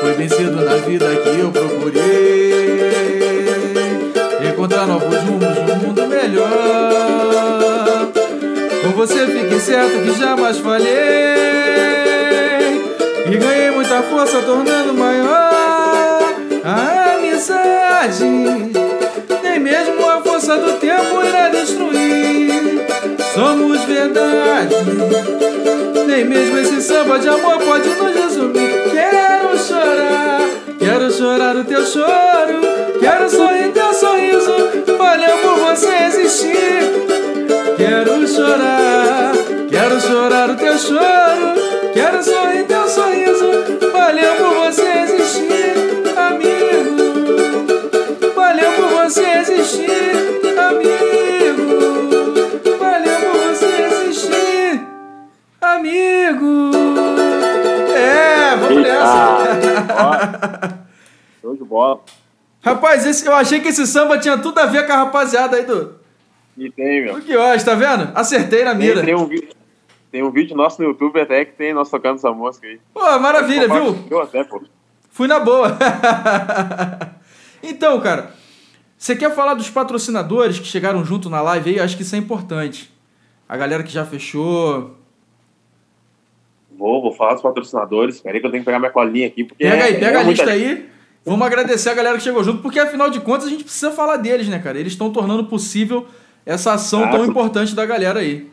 Foi 0.00 0.14
bem 0.14 0.28
cedo 0.28 0.64
na 0.64 0.76
vida 0.76 1.06
que 1.16 1.40
eu 1.40 1.50
procurei 1.50 2.56
encontrar 4.50 4.86
novos 4.86 5.16
rumos 5.18 5.56
num 5.68 5.76
mundo 5.76 6.06
melhor. 6.06 6.48
Com 8.82 8.90
você 8.92 9.26
fiquei 9.26 9.60
certo 9.60 10.02
que 10.02 10.18
jamais 10.18 10.58
falhei. 10.58 10.86
E 13.30 13.36
ganhei 13.36 13.70
muita 13.72 14.02
força, 14.02 14.40
tornando 14.40 14.94
maior 14.94 15.75
a 16.66 17.14
amizade. 17.14 18.24
Nem 19.42 19.60
mesmo 19.60 20.04
a 20.10 20.20
força 20.20 20.56
do 20.56 20.72
tempo 20.72 21.22
irá 21.24 21.48
destruir. 21.48 22.84
Somos 23.32 23.82
verdade. 23.84 24.74
Nem 26.08 26.24
mesmo 26.24 26.58
esse 26.58 26.82
samba 26.82 27.20
de 27.20 27.28
amor 27.28 27.58
pode 27.58 27.88
nos 27.88 28.14
resumir. 28.14 28.90
Quero 28.90 29.56
chorar, 29.58 30.40
quero 30.78 31.12
chorar 31.12 31.56
o 31.56 31.64
teu 31.64 31.86
choro. 31.86 32.60
Quero 32.98 33.30
sorrir 33.30 33.72
teu 33.72 33.94
sorriso. 33.94 34.96
Valeu 34.98 35.36
por 35.38 35.58
você 35.60 35.94
existir. 36.08 36.56
Quero 37.76 38.26
chorar, 38.26 39.34
quero 39.70 40.00
chorar 40.00 40.50
o 40.50 40.56
teu 40.56 40.76
choro. 40.76 41.76
Quero 41.94 42.22
sorrir 42.24 42.65
Rapaz, 62.66 63.06
esse, 63.06 63.24
eu 63.24 63.32
achei 63.32 63.60
que 63.60 63.68
esse 63.68 63.86
samba 63.86 64.18
tinha 64.18 64.36
tudo 64.36 64.58
a 64.58 64.66
ver 64.66 64.84
com 64.88 64.92
a 64.92 64.96
rapaziada 64.96 65.56
aí 65.56 65.64
do. 65.64 65.94
E 66.58 66.68
tem, 66.68 67.04
meu. 67.04 67.14
O 67.14 67.22
que 67.22 67.36
hoje, 67.36 67.64
tá 67.64 67.76
vendo? 67.76 68.10
Acertei 68.12 68.64
na 68.64 68.74
mira. 68.74 68.96
Tem, 68.96 69.04
tem, 69.04 69.14
um 69.14 69.26
vídeo, 69.26 69.48
tem 70.10 70.22
um 70.24 70.30
vídeo 70.32 70.56
nosso 70.56 70.82
no 70.82 70.88
YouTube 70.88 71.20
até 71.20 71.44
que 71.44 71.52
tem 71.52 71.72
nós 71.72 71.88
tocando 71.88 72.16
essa 72.16 72.32
música 72.32 72.66
aí. 72.66 72.80
Pô, 72.92 73.18
maravilha, 73.20 73.68
viu? 73.68 73.96
Eu 74.10 74.20
até, 74.20 74.42
pô. 74.42 74.60
Fui 75.10 75.28
na 75.28 75.38
boa. 75.38 75.78
então, 77.62 78.00
cara, 78.00 78.34
você 78.98 79.14
quer 79.14 79.32
falar 79.32 79.54
dos 79.54 79.70
patrocinadores 79.70 80.58
que 80.58 80.66
chegaram 80.66 81.04
junto 81.04 81.30
na 81.30 81.40
live 81.42 81.70
aí? 81.70 81.78
Acho 81.80 81.96
que 81.96 82.02
isso 82.02 82.16
é 82.16 82.18
importante. 82.18 82.92
A 83.48 83.56
galera 83.56 83.84
que 83.84 83.92
já 83.92 84.04
fechou. 84.04 84.96
Vou, 86.76 87.00
vou 87.00 87.12
falar 87.12 87.34
dos 87.34 87.42
patrocinadores. 87.42 88.20
Peraí 88.20 88.40
que 88.40 88.46
eu 88.46 88.50
tenho 88.50 88.62
que 88.62 88.66
pegar 88.66 88.80
minha 88.80 88.90
colinha 88.90 89.28
aqui. 89.28 89.44
Porque 89.44 89.62
Pega 89.62 89.84
aí, 89.84 89.94
é- 89.94 89.98
pega 90.00 90.18
é 90.18 90.20
a 90.20 90.24
lista 90.24 90.44
muita- 90.46 90.50
aí. 90.66 90.95
Vamos 91.26 91.44
agradecer 91.44 91.90
a 91.90 91.94
galera 91.94 92.16
que 92.16 92.22
chegou 92.22 92.44
junto, 92.44 92.62
porque 92.62 92.78
afinal 92.78 93.10
de 93.10 93.18
contas 93.18 93.48
a 93.48 93.50
gente 93.50 93.64
precisa 93.64 93.90
falar 93.90 94.16
deles, 94.16 94.46
né, 94.46 94.60
cara? 94.60 94.78
Eles 94.78 94.92
estão 94.92 95.12
tornando 95.12 95.44
possível 95.46 96.06
essa 96.46 96.74
ação 96.74 97.02
Ah, 97.02 97.10
tão 97.10 97.24
importante 97.24 97.74
da 97.74 97.84
galera 97.84 98.20
aí. 98.20 98.48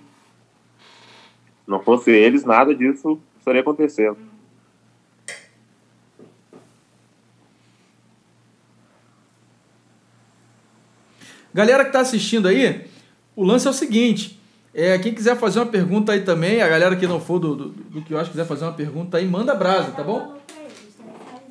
Não 1.68 1.80
fosse 1.80 2.10
eles, 2.10 2.44
nada 2.44 2.74
disso 2.74 3.22
estaria 3.38 3.62
acontecendo. 3.62 4.18
Galera 11.54 11.86
que 11.86 11.92
tá 11.92 12.00
assistindo 12.00 12.48
aí, 12.48 12.88
o 13.36 13.44
lance 13.44 13.68
é 13.68 13.70
o 13.70 13.74
seguinte. 13.74 14.40
É, 14.74 14.98
quem 14.98 15.14
quiser 15.14 15.38
fazer 15.38 15.60
uma 15.60 15.68
pergunta 15.68 16.12
aí 16.12 16.22
também, 16.22 16.64
a 16.64 16.68
galera 16.68 16.96
que 16.96 17.06
não 17.06 17.20
for 17.20 17.38
do, 17.38 17.56
do, 17.56 17.70
do 17.70 18.02
que 18.02 18.16
eu 18.16 18.18
acho 18.18 18.32
quiser 18.32 18.48
fazer 18.48 18.66
uma 18.66 18.74
pergunta 18.74 19.18
aí, 19.18 19.28
manda 19.28 19.54
brasa, 19.54 19.92
tá 19.92 20.02
bom? 20.02 20.36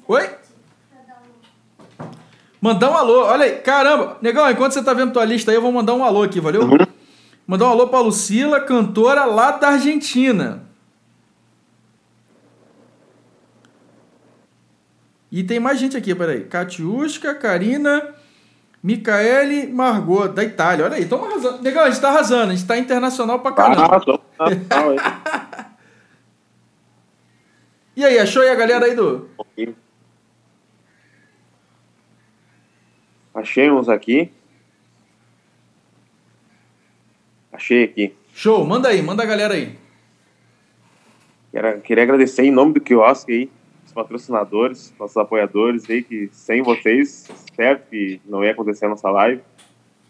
Oi? 0.09 0.42
Mandar 2.63 2.93
um 2.93 2.97
alô. 2.97 3.25
Olha 3.25 3.45
aí, 3.45 3.57
caramba. 3.57 4.19
Negão, 4.23 4.49
enquanto 4.49 4.73
você 4.73 4.85
tá 4.85 4.95
vendo 4.95 5.13
tua 5.13 5.25
lista 5.25 5.51
aí, 5.51 5.57
eu 5.57 5.61
vou 5.61 5.73
mandar 5.73 5.95
um 5.95 6.05
alô 6.05 6.23
aqui, 6.23 6.41
valeu? 6.41 6.63
Mandar 7.45 7.67
um 7.67 7.71
alô 7.71 7.89
pra 7.89 7.99
Lucila, 7.99 8.61
cantora 8.61 9.25
lá 9.25 9.51
da 9.51 9.71
Argentina. 9.71 10.63
E 15.31 15.43
tem 15.43 15.59
mais 15.59 15.81
gente 15.81 15.97
aqui, 15.97 16.15
peraí. 16.15 16.45
Katiuska, 16.45 17.35
Karina, 17.35 18.15
Micaele, 18.81 19.67
Margot, 19.67 20.29
da 20.29 20.45
Itália. 20.45 20.85
Olha 20.85 20.99
aí, 20.99 21.05
tamo 21.07 21.25
arrasando. 21.25 21.63
Negão, 21.63 21.83
a 21.83 21.91
gente 21.91 22.01
tá 22.01 22.11
arrasando, 22.11 22.53
a 22.53 22.55
gente 22.55 22.67
tá 22.67 22.79
internacional 22.79 23.41
pra 23.41 23.53
caramba. 23.53 24.01
Ah. 24.39 25.69
E 27.95 28.05
aí, 28.05 28.19
achou 28.19 28.43
aí 28.43 28.49
a 28.49 28.55
galera 28.57 28.87
aí 28.87 28.95
do. 28.97 29.29
Achei 33.35 33.71
uns 33.71 33.89
aqui. 33.89 34.31
Achei 37.53 37.85
aqui. 37.85 38.15
Show, 38.35 38.65
manda 38.65 38.89
aí, 38.89 39.03
manda 39.03 39.23
a 39.23 39.27
galera 39.27 39.55
aí. 39.55 39.79
Quero, 41.51 41.81
queria 41.83 42.05
agradecer 42.05 42.45
em 42.45 42.51
nome 42.51 42.73
do 42.73 42.81
quiosque 42.81 43.33
aí, 43.33 43.51
os 43.85 43.93
patrocinadores, 43.93 44.95
nossos 44.99 45.17
apoiadores 45.19 45.89
aí, 45.89 46.03
que 46.03 46.31
sem 46.33 46.63
vocês, 46.63 47.29
certo 47.55 47.91
que 47.91 48.21
não 48.25 48.43
ia 48.43 48.53
acontecer 48.53 48.87
a 48.87 48.89
nossa 48.89 49.11
live. 49.11 49.43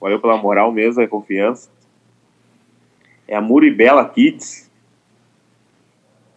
Valeu 0.01 0.21
pela 0.21 0.37
moral 0.37 0.71
mesmo 0.71 1.03
e 1.03 1.09
confiança. 1.09 1.69
É 3.27 3.35
a 3.35 3.41
Muribela 3.41 4.09
Kids, 4.09 4.71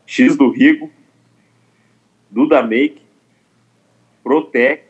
X 0.06 0.36
do 0.36 0.50
Rigo, 0.50 0.92
Duda 2.30 2.62
Make, 2.64 3.02
Protec, 4.24 4.85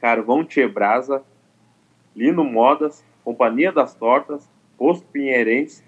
Carvão 0.00 0.44
Tchebrasa, 0.44 1.24
Lino 2.14 2.44
Modas, 2.44 3.04
Companhia 3.24 3.72
das 3.72 3.94
Tortas, 3.94 4.48
Posto 4.78 5.06
Pinheirense, 5.08 5.82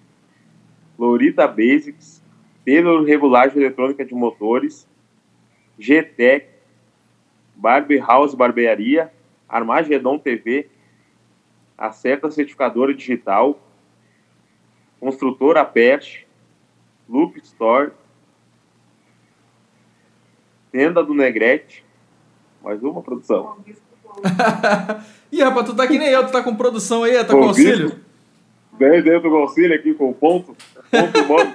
Lorita 0.99 1.47
Basics, 1.47 2.23
Taylor 2.65 3.03
Regulagem 3.05 3.59
Eletrônica 3.59 4.05
de 4.05 4.15
Motores, 4.15 4.89
GTEC, 5.79 6.49
Barbie 7.55 7.99
House 7.99 8.35
Barbearia, 8.35 9.13
Armagedon 9.49 10.19
TV, 10.19 10.69
Acerta 11.77 12.31
Certificadora 12.31 12.93
Digital, 12.93 13.59
Construtora 15.01 15.65
Pet, 15.65 16.27
Loop 17.09 17.39
Store, 17.39 17.93
Tenda 20.71 21.03
do 21.03 21.15
Negrete, 21.15 21.85
mais 22.63 22.83
uma 22.83 23.01
produção. 23.01 23.57
Ih, 25.33 25.43
rapaz, 25.43 25.67
tu 25.67 25.75
tá 25.75 25.87
que 25.87 25.99
nem 25.99 26.09
eu, 26.09 26.25
tu 26.27 26.33
tá 26.33 26.43
com 26.43 26.55
produção 26.57 27.03
aí, 27.05 27.13
tá 27.25 27.33
com 27.35 27.45
auxílio? 27.45 28.01
Bem 28.79 29.03
dentro 29.03 29.29
do 29.29 29.37
auxílio 29.37 29.75
aqui 29.75 29.93
com 29.95 30.11
o 30.11 30.15
ponto, 30.15 30.57
ponto 30.91 31.25
modo. 31.27 31.51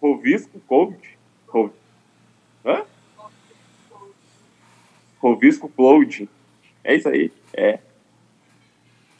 Rovisco 0.00 0.60
Cloud. 0.68 0.96
Ro- 1.48 1.72
Hã? 2.64 2.82
Rovisco 5.20 5.68
Cloud. 5.68 6.28
É 6.84 6.94
isso 6.94 7.08
aí. 7.08 7.32
É. 7.52 7.78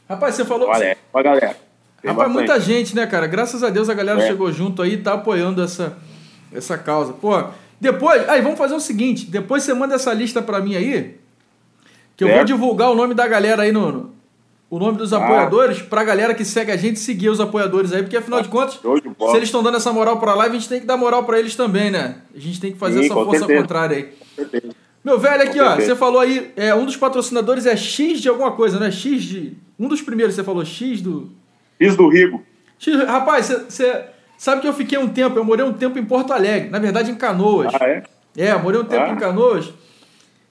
Rapaz, 0.08 0.34
você 0.36 0.44
falou. 0.44 0.68
Olha, 0.68 0.84
é. 0.84 0.96
Olha, 1.12 1.24
galera. 1.24 1.56
Tem 2.00 2.10
Rapaz, 2.10 2.28
bastante. 2.28 2.32
muita 2.34 2.60
gente, 2.60 2.94
né, 2.94 3.06
cara? 3.06 3.26
Graças 3.26 3.62
a 3.64 3.70
Deus 3.70 3.88
a 3.88 3.94
galera 3.94 4.22
É. 4.22 4.26
chegou 4.28 4.52
junto 4.52 4.82
aí 4.82 4.92
e 4.94 5.02
tá 5.02 5.14
apoiando 5.14 5.62
essa, 5.62 5.98
essa 6.52 6.78
causa. 6.78 7.12
Pô, 7.14 7.32
depois. 7.80 8.28
Aí, 8.28 8.40
vamos 8.42 8.58
fazer 8.58 8.74
o 8.74 8.80
seguinte: 8.80 9.26
depois 9.26 9.62
você 9.62 9.74
manda 9.74 9.94
essa 9.94 10.12
lista 10.12 10.40
pra 10.42 10.60
mim 10.60 10.74
aí, 10.76 11.16
que 12.16 12.24
eu 12.24 12.28
vou 12.28 12.36
Certo. 12.38 12.46
divulgar 12.48 12.90
o 12.90 12.94
nome 12.94 13.14
da 13.14 13.26
galera 13.26 13.62
aí 13.62 13.72
no. 13.72 13.92
no- 13.92 14.16
o 14.68 14.80
nome 14.80 14.98
dos 14.98 15.12
Ah. 15.12 15.18
apoiadores 15.18 15.80
pra 15.80 16.02
galera 16.02 16.34
que 16.34 16.44
segue 16.44 16.72
a 16.72 16.76
gente 16.76 16.98
seguir 16.98 17.28
os 17.28 17.38
apoiadores 17.40 17.92
aí, 17.92 18.02
porque 18.02 18.16
afinal 18.16 18.42
de 18.42 18.48
contas, 18.48 18.74
Show 18.82 18.98
de 18.98 19.08
se 19.08 19.36
eles 19.36 19.44
estão 19.48 19.62
dando 19.62 19.76
essa 19.76 19.92
moral 19.92 20.18
pra 20.18 20.34
live, 20.34 20.56
a 20.56 20.58
gente 20.58 20.68
tem 20.68 20.80
que 20.80 20.86
dar 20.86 20.96
moral 20.96 21.22
pra 21.22 21.38
eles 21.38 21.54
também, 21.54 21.88
né? 21.88 22.16
A 22.34 22.38
gente 22.40 22.60
tem 22.60 22.72
que 22.72 22.78
fazer 22.78 22.98
Sim, 22.98 23.04
essa 23.04 23.14
força 23.14 23.38
certeza. 23.38 23.60
contrária 23.60 23.96
aí. 23.96 24.08
Meu 25.04 25.20
velho, 25.20 25.42
aqui, 25.44 25.60
ó, 25.60 25.76
você 25.76 25.94
falou 25.94 26.18
aí, 26.20 26.50
é, 26.56 26.74
um 26.74 26.84
dos 26.84 26.96
patrocinadores 26.96 27.64
é 27.64 27.76
X 27.76 28.20
de 28.20 28.28
alguma 28.28 28.50
coisa, 28.52 28.80
né? 28.80 28.90
X 28.90 29.22
de. 29.22 29.56
Um 29.78 29.86
dos 29.86 30.02
primeiros 30.02 30.34
você 30.34 30.42
falou, 30.42 30.64
X 30.64 31.00
do. 31.00 31.30
Fiz 31.78 31.94
do 31.96 32.08
Rigo. 32.08 32.42
X, 32.76 32.96
rapaz, 33.04 33.46
você 33.68 34.04
sabe 34.38 34.60
que 34.60 34.68
eu 34.68 34.72
fiquei 34.74 34.98
um 34.98 35.08
tempo, 35.08 35.38
eu 35.38 35.44
morei 35.44 35.64
um 35.64 35.72
tempo 35.72 35.98
em 35.98 36.04
Porto 36.04 36.32
Alegre, 36.32 36.68
na 36.70 36.78
verdade 36.78 37.10
em 37.10 37.14
Canoas. 37.14 37.72
Ah, 37.80 37.86
é? 37.88 38.02
É, 38.36 38.54
morei 38.56 38.80
um 38.80 38.84
tempo 38.84 39.04
Ah. 39.04 39.10
em 39.12 39.16
Canoas. 39.16 39.72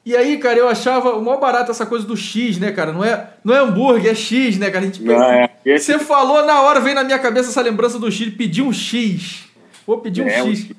E 0.05 0.15
aí, 0.15 0.37
cara, 0.37 0.59
eu 0.59 0.67
achava 0.69 1.15
o 1.15 1.21
maior 1.23 1.39
barato 1.39 1.71
essa 1.71 1.83
coisa 1.85 2.05
do 2.05 2.15
X, 2.15 2.59
né, 2.59 2.71
cara? 2.71 2.91
Não 2.93 3.03
é, 3.03 3.27
não 3.43 3.55
é 3.55 3.59
hambúrguer, 3.59 4.11
é 4.11 4.15
X, 4.15 4.57
né, 4.59 4.69
cara? 4.69 4.83
A 4.85 4.87
gente 4.87 5.01
Não, 5.01 5.23
é. 5.23 5.49
Esse 5.65 5.93
Você 5.93 5.99
falou 5.99 6.45
na 6.45 6.61
hora, 6.61 6.79
veio 6.79 6.93
na 6.93 7.03
minha 7.03 7.17
cabeça 7.17 7.49
essa 7.49 7.61
lembrança 7.61 7.97
do 7.97 8.11
X, 8.11 8.31
pedir 8.35 8.61
um 8.61 8.71
X. 8.71 9.45
Vou 9.87 9.97
pedir 9.99 10.21
um 10.21 10.27
É, 10.27 10.41
X. 10.43 10.69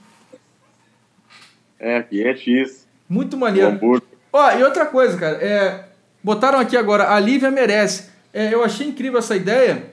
é, 1.78 1.96
aqui 1.98 2.24
é 2.24 2.36
X. 2.36 2.86
Muito 3.08 3.34
O 3.34 3.40
maneiro. 3.40 3.68
hambúrguer. 3.70 4.08
Ó, 4.32 4.50
e 4.52 4.62
outra 4.62 4.86
coisa, 4.86 5.16
cara, 5.18 5.36
é, 5.42 5.84
botaram 6.22 6.58
aqui 6.60 6.76
agora, 6.76 7.12
a 7.12 7.18
Lívia 7.18 7.50
merece. 7.50 8.10
É, 8.32 8.52
eu 8.52 8.62
achei 8.62 8.86
incrível 8.86 9.18
essa 9.18 9.34
ideia. 9.34 9.90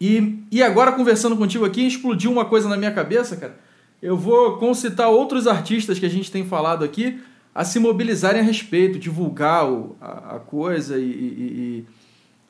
E, 0.00 0.38
e 0.50 0.62
agora, 0.62 0.92
conversando 0.92 1.36
contigo 1.36 1.64
aqui, 1.64 1.86
explodiu 1.86 2.30
uma 2.30 2.44
coisa 2.44 2.68
na 2.68 2.76
minha 2.76 2.92
cabeça, 2.92 3.36
cara. 3.36 3.56
Eu 4.02 4.16
vou 4.16 4.58
concitar 4.58 5.08
outros 5.08 5.46
artistas 5.46 5.98
que 5.98 6.04
a 6.06 6.10
gente 6.10 6.30
tem 6.30 6.44
falado 6.44 6.84
aqui 6.84 7.18
a 7.54 7.64
se 7.64 7.78
mobilizarem 7.78 8.40
a 8.40 8.44
respeito, 8.44 8.98
divulgar 8.98 9.66
o, 9.70 9.96
a, 10.00 10.36
a 10.36 10.38
coisa 10.38 10.98
e, 10.98 11.02
e, 11.02 11.84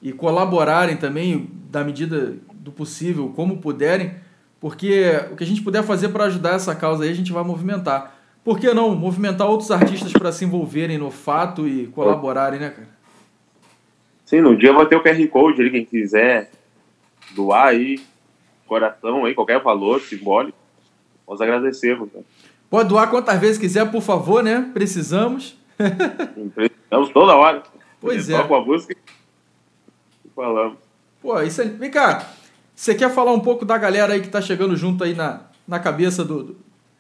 e- 0.02 0.08
e 0.08 0.12
colaborarem 0.12 0.96
também 0.96 1.48
da 1.70 1.82
medida 1.82 2.36
do 2.52 2.70
possível, 2.70 3.32
como 3.34 3.58
puderem, 3.58 4.14
porque 4.60 5.04
o 5.32 5.36
que 5.36 5.42
a 5.44 5.46
gente 5.46 5.62
puder 5.62 5.82
fazer 5.84 6.08
para 6.10 6.24
ajudar 6.24 6.54
essa 6.54 6.74
causa 6.74 7.04
aí, 7.04 7.10
a 7.10 7.14
gente 7.14 7.32
vai 7.32 7.42
movimentar. 7.44 8.14
Por 8.44 8.58
que 8.58 8.72
não 8.74 8.94
movimentar 8.94 9.48
outros 9.48 9.70
artistas 9.70 10.12
para 10.12 10.30
se 10.32 10.44
envolverem 10.44 10.98
no 10.98 11.10
fato 11.10 11.66
e 11.66 11.86
colaborarem, 11.88 12.60
né, 12.60 12.70
cara? 12.70 12.88
Sim, 14.24 14.40
no 14.40 14.56
dia 14.56 14.72
vai 14.72 14.86
ter 14.86 14.96
o 14.96 15.02
QR 15.02 15.28
Code 15.28 15.60
ali, 15.62 15.70
quem 15.70 15.84
quiser 15.84 16.50
doar 17.32 17.68
aí, 17.68 18.00
coração 18.66 19.24
aí, 19.24 19.34
qualquer 19.34 19.60
valor 19.60 20.00
simbólico, 20.00 20.58
nós 21.26 21.40
agradecemos. 21.40 22.08
Né? 22.12 22.22
Pode 22.68 22.88
doar 22.88 23.10
quantas 23.10 23.38
vezes 23.40 23.58
quiser, 23.58 23.90
por 23.90 24.02
favor, 24.02 24.42
né? 24.42 24.70
Precisamos. 24.72 25.56
Precisamos 26.54 27.10
toda 27.12 27.34
hora. 27.34 27.62
Pois 28.00 28.28
é. 28.28 28.42
com 28.42 28.54
a 28.54 28.60
música 28.64 28.94
e 30.24 30.28
falamos. 30.34 30.78
Pô, 31.20 31.40
isso 31.42 31.62
aí. 31.62 31.68
Vem 31.68 31.90
cá, 31.90 32.30
você 32.74 32.94
quer 32.94 33.10
falar 33.10 33.32
um 33.32 33.40
pouco 33.40 33.64
da 33.64 33.78
galera 33.78 34.12
aí 34.12 34.20
que 34.20 34.28
tá 34.28 34.40
chegando 34.40 34.76
junto 34.76 35.02
aí 35.02 35.14
na, 35.14 35.40
na 35.66 35.78
cabeça 35.78 36.24
do, 36.24 36.42
do, 36.42 36.56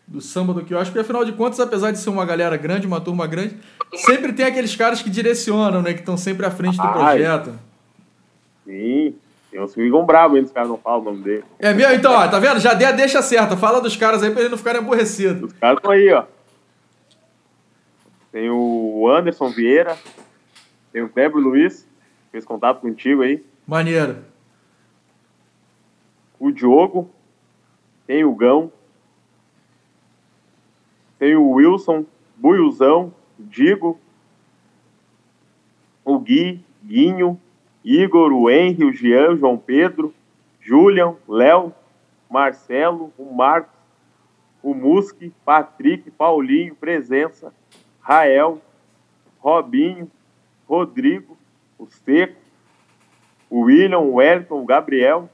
do 0.06 0.20
samba 0.20 0.54
do 0.54 0.64
quiosque? 0.64 0.90
Porque 0.90 1.00
afinal 1.00 1.24
de 1.24 1.32
contas, 1.32 1.60
apesar 1.60 1.90
de 1.90 1.98
ser 1.98 2.10
uma 2.10 2.24
galera 2.24 2.56
grande, 2.56 2.86
uma 2.86 3.00
turma 3.00 3.26
grande, 3.26 3.56
sempre 3.94 4.32
tem 4.32 4.46
aqueles 4.46 4.74
caras 4.74 5.02
que 5.02 5.10
direcionam, 5.10 5.82
né? 5.82 5.92
Que 5.92 6.00
estão 6.00 6.16
sempre 6.16 6.46
à 6.46 6.50
frente 6.50 6.76
do 6.76 6.82
Ai. 6.82 6.92
projeto. 6.92 7.58
Sim, 8.64 9.14
ficam 9.68 10.04
bravos, 10.04 10.38
hein? 10.38 10.44
Os 10.44 10.52
caras 10.52 10.68
não 10.68 10.78
falam 10.78 11.00
o 11.00 11.04
nome 11.04 11.22
dele. 11.22 11.44
É 11.58 11.72
mesmo? 11.72 11.94
Então, 11.94 12.12
ó, 12.12 12.28
tá 12.28 12.38
vendo? 12.38 12.60
Já 12.60 12.74
dei 12.74 12.86
a 12.86 12.92
deixa 12.92 13.22
certa. 13.22 13.56
Fala 13.56 13.80
dos 13.80 13.96
caras 13.96 14.22
aí 14.22 14.30
pra 14.30 14.40
eles 14.40 14.50
não 14.50 14.58
ficarem 14.58 14.80
aborrecidos. 14.80 15.52
Os 15.52 15.58
caras 15.58 15.78
estão 15.78 15.90
aí, 15.90 16.12
ó. 16.12 16.24
Tem 18.32 18.50
o 18.50 19.08
Anderson 19.08 19.48
Vieira, 19.48 19.96
tem 20.92 21.02
o 21.02 21.08
Kleber 21.08 21.38
Luiz, 21.38 21.88
fez 22.30 22.44
contato 22.44 22.80
contigo 22.80 23.22
aí. 23.22 23.44
Maneiro. 23.66 24.18
O 26.38 26.50
Diogo, 26.50 27.10
tem 28.06 28.24
o 28.24 28.34
Gão, 28.34 28.70
tem 31.18 31.34
o 31.34 31.50
Wilson, 31.50 32.04
Buiuzão, 32.36 33.12
Digo, 33.38 34.00
o 36.04 36.18
Gui, 36.18 36.64
Guinho, 36.82 37.40
Igor, 37.86 38.32
o 38.32 38.50
Henry, 38.50 38.84
o 38.84 38.92
Jean, 38.92 39.30
o 39.30 39.36
João 39.36 39.56
Pedro, 39.56 40.12
Julian, 40.60 41.14
Léo, 41.28 41.72
Marcelo, 42.28 43.12
o 43.16 43.32
Marcos, 43.32 43.70
o 44.60 44.74
Musque, 44.74 45.32
Patrick, 45.44 46.10
Paulinho, 46.10 46.74
Presença, 46.74 47.52
Rael, 48.00 48.60
Robinho, 49.38 50.10
Rodrigo, 50.68 51.38
o 51.78 51.86
Seco, 51.86 52.34
o 53.48 53.60
William, 53.60 54.00
o 54.00 54.14
Wellington, 54.14 54.60
o 54.60 54.66
Gabriel. 54.66 55.30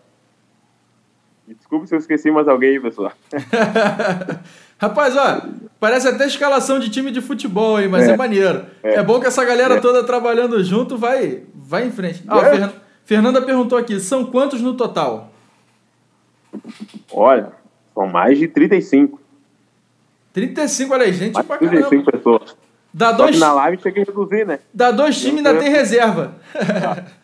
Desculpa 1.48 1.86
se 1.86 1.94
eu 1.94 1.98
esqueci 1.98 2.30
mais 2.30 2.46
alguém 2.46 2.70
aí, 2.70 2.80
pessoal. 2.80 3.12
Rapaz, 4.78 5.16
ó, 5.16 5.42
parece 5.80 6.08
até 6.08 6.26
escalação 6.26 6.78
de 6.78 6.90
time 6.90 7.10
de 7.10 7.20
futebol, 7.20 7.80
hein? 7.80 7.88
Mas 7.88 8.08
é, 8.08 8.12
É, 8.12 8.16
maneiro. 8.16 8.66
É. 8.82 8.94
é. 8.96 9.02
bom 9.02 9.20
que 9.20 9.26
essa 9.26 9.44
galera 9.44 9.76
É. 9.76 9.80
toda 9.80 10.04
trabalhando 10.04 10.62
junto 10.62 10.98
vai, 10.98 11.42
vai 11.62 11.86
em 11.86 11.90
frente. 11.90 12.22
Ah, 12.28 12.38
É. 12.38 12.50
Fernan- 12.50 12.72
Fernanda 13.04 13.42
perguntou 13.42 13.78
aqui, 13.78 13.98
são 14.00 14.24
quantos 14.26 14.60
no 14.60 14.74
total? 14.74 15.32
Olha, 17.10 17.52
são 17.94 18.06
mais 18.06 18.38
de 18.38 18.46
35. 18.48 19.20
35, 20.32 20.92
olha 20.94 21.04
aí, 21.04 21.12
gente 21.12 21.34
Mais 21.34 21.46
pra 21.46 21.56
de 21.56 21.66
caramba. 21.66 21.88
35 21.88 22.12
pessoas. 22.12 22.56
Dá 22.94 23.10
Só 23.10 23.16
dois, 23.16 23.30
que 23.36 23.40
na 23.40 23.52
live 23.54 23.76
tinha 23.78 23.92
que 23.92 24.00
reduzir, 24.00 24.46
né? 24.46 24.58
dá 24.72 24.90
dois 24.90 25.18
times 25.18 25.42
e 25.42 25.46
ainda 25.48 25.58
tem 25.58 25.70
reserva. 25.70 26.34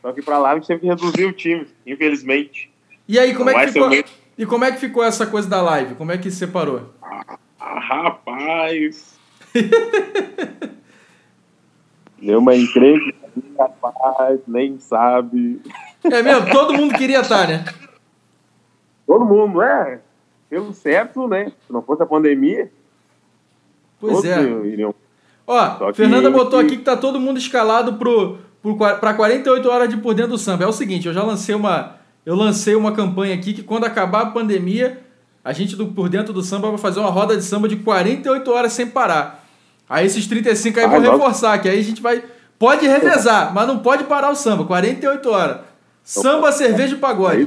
Só 0.00 0.12
que 0.12 0.22
pra 0.22 0.38
live 0.38 0.64
teve 0.66 0.80
que 0.80 0.86
reduzir 0.86 1.24
o 1.26 1.32
time, 1.32 1.66
infelizmente. 1.86 2.70
E 3.08 3.18
aí, 3.18 3.34
como 3.34 3.50
é 3.50 3.66
que 3.66 3.72
ficou? 3.72 3.90
E 4.38 4.46
como 4.46 4.64
é 4.64 4.70
que 4.72 4.78
ficou 4.78 5.02
essa 5.02 5.26
coisa 5.26 5.48
da 5.48 5.60
live? 5.60 5.96
Como 5.96 6.12
é 6.12 6.18
que 6.18 6.30
separou? 6.30 6.92
Ah, 7.02 7.80
rapaz. 7.80 9.18
Deu 12.22 12.38
uma 12.38 12.54
encrenca, 12.54 13.14
rapaz, 13.58 14.40
nem 14.46 14.78
sabe. 14.78 15.60
É 16.04 16.22
mesmo? 16.22 16.50
Todo 16.50 16.74
mundo 16.74 16.94
queria 16.94 17.20
estar, 17.20 17.46
né? 17.48 17.64
Todo 19.06 19.24
mundo, 19.24 19.62
é. 19.62 20.00
Pelo 20.50 20.72
certo, 20.72 21.26
né? 21.28 21.52
Se 21.66 21.72
não 21.72 21.82
fosse 21.82 22.02
a 22.02 22.06
pandemia, 22.06 22.70
Pois 24.00 24.24
é. 24.24 24.40
iriam. 24.42 24.94
Ó, 25.46 25.76
que- 25.90 25.94
Fernanda 25.94 26.30
botou 26.30 26.58
aqui 26.58 26.76
que 26.76 26.82
tá 26.84 26.96
todo 26.96 27.18
mundo 27.18 27.38
escalado 27.38 27.94
pro, 27.94 28.38
pro, 28.62 28.76
pra 28.76 29.14
48 29.14 29.68
horas 29.68 29.88
de 29.88 29.96
por 29.96 30.14
dentro 30.14 30.32
do 30.32 30.38
samba. 30.38 30.64
É 30.64 30.66
o 30.66 30.72
seguinte, 30.72 31.06
eu 31.08 31.12
já 31.14 31.22
lancei 31.22 31.54
uma. 31.54 31.96
Eu 32.24 32.34
lancei 32.36 32.74
uma 32.74 32.92
campanha 32.92 33.34
aqui 33.34 33.54
que 33.54 33.62
quando 33.62 33.84
acabar 33.84 34.20
a 34.22 34.26
pandemia, 34.26 35.00
a 35.42 35.52
gente 35.54 35.74
do 35.74 35.86
Por 35.88 36.10
Dentro 36.10 36.30
do 36.34 36.42
Samba 36.42 36.68
vai 36.68 36.76
fazer 36.76 37.00
uma 37.00 37.08
roda 37.10 37.34
de 37.34 37.42
samba 37.42 37.66
de 37.66 37.76
48 37.76 38.50
horas 38.52 38.72
sem 38.74 38.86
parar. 38.86 39.46
Aí 39.88 40.04
esses 40.04 40.26
35 40.26 40.78
aí 40.78 40.84
Ah, 40.84 40.88
vão 40.88 41.00
nossa. 41.00 41.12
reforçar, 41.12 41.58
que 41.58 41.68
aí 41.70 41.78
a 41.78 41.82
gente 41.82 42.02
vai. 42.02 42.22
Pode 42.58 42.86
revezar, 42.86 43.54
mas 43.54 43.66
não 43.66 43.78
pode 43.78 44.04
parar 44.04 44.30
o 44.30 44.34
samba. 44.34 44.64
48 44.64 45.30
horas. 45.30 45.58
Samba, 46.02 46.50
cerveja 46.50 46.96
e 46.96 46.98
pagode. 46.98 47.46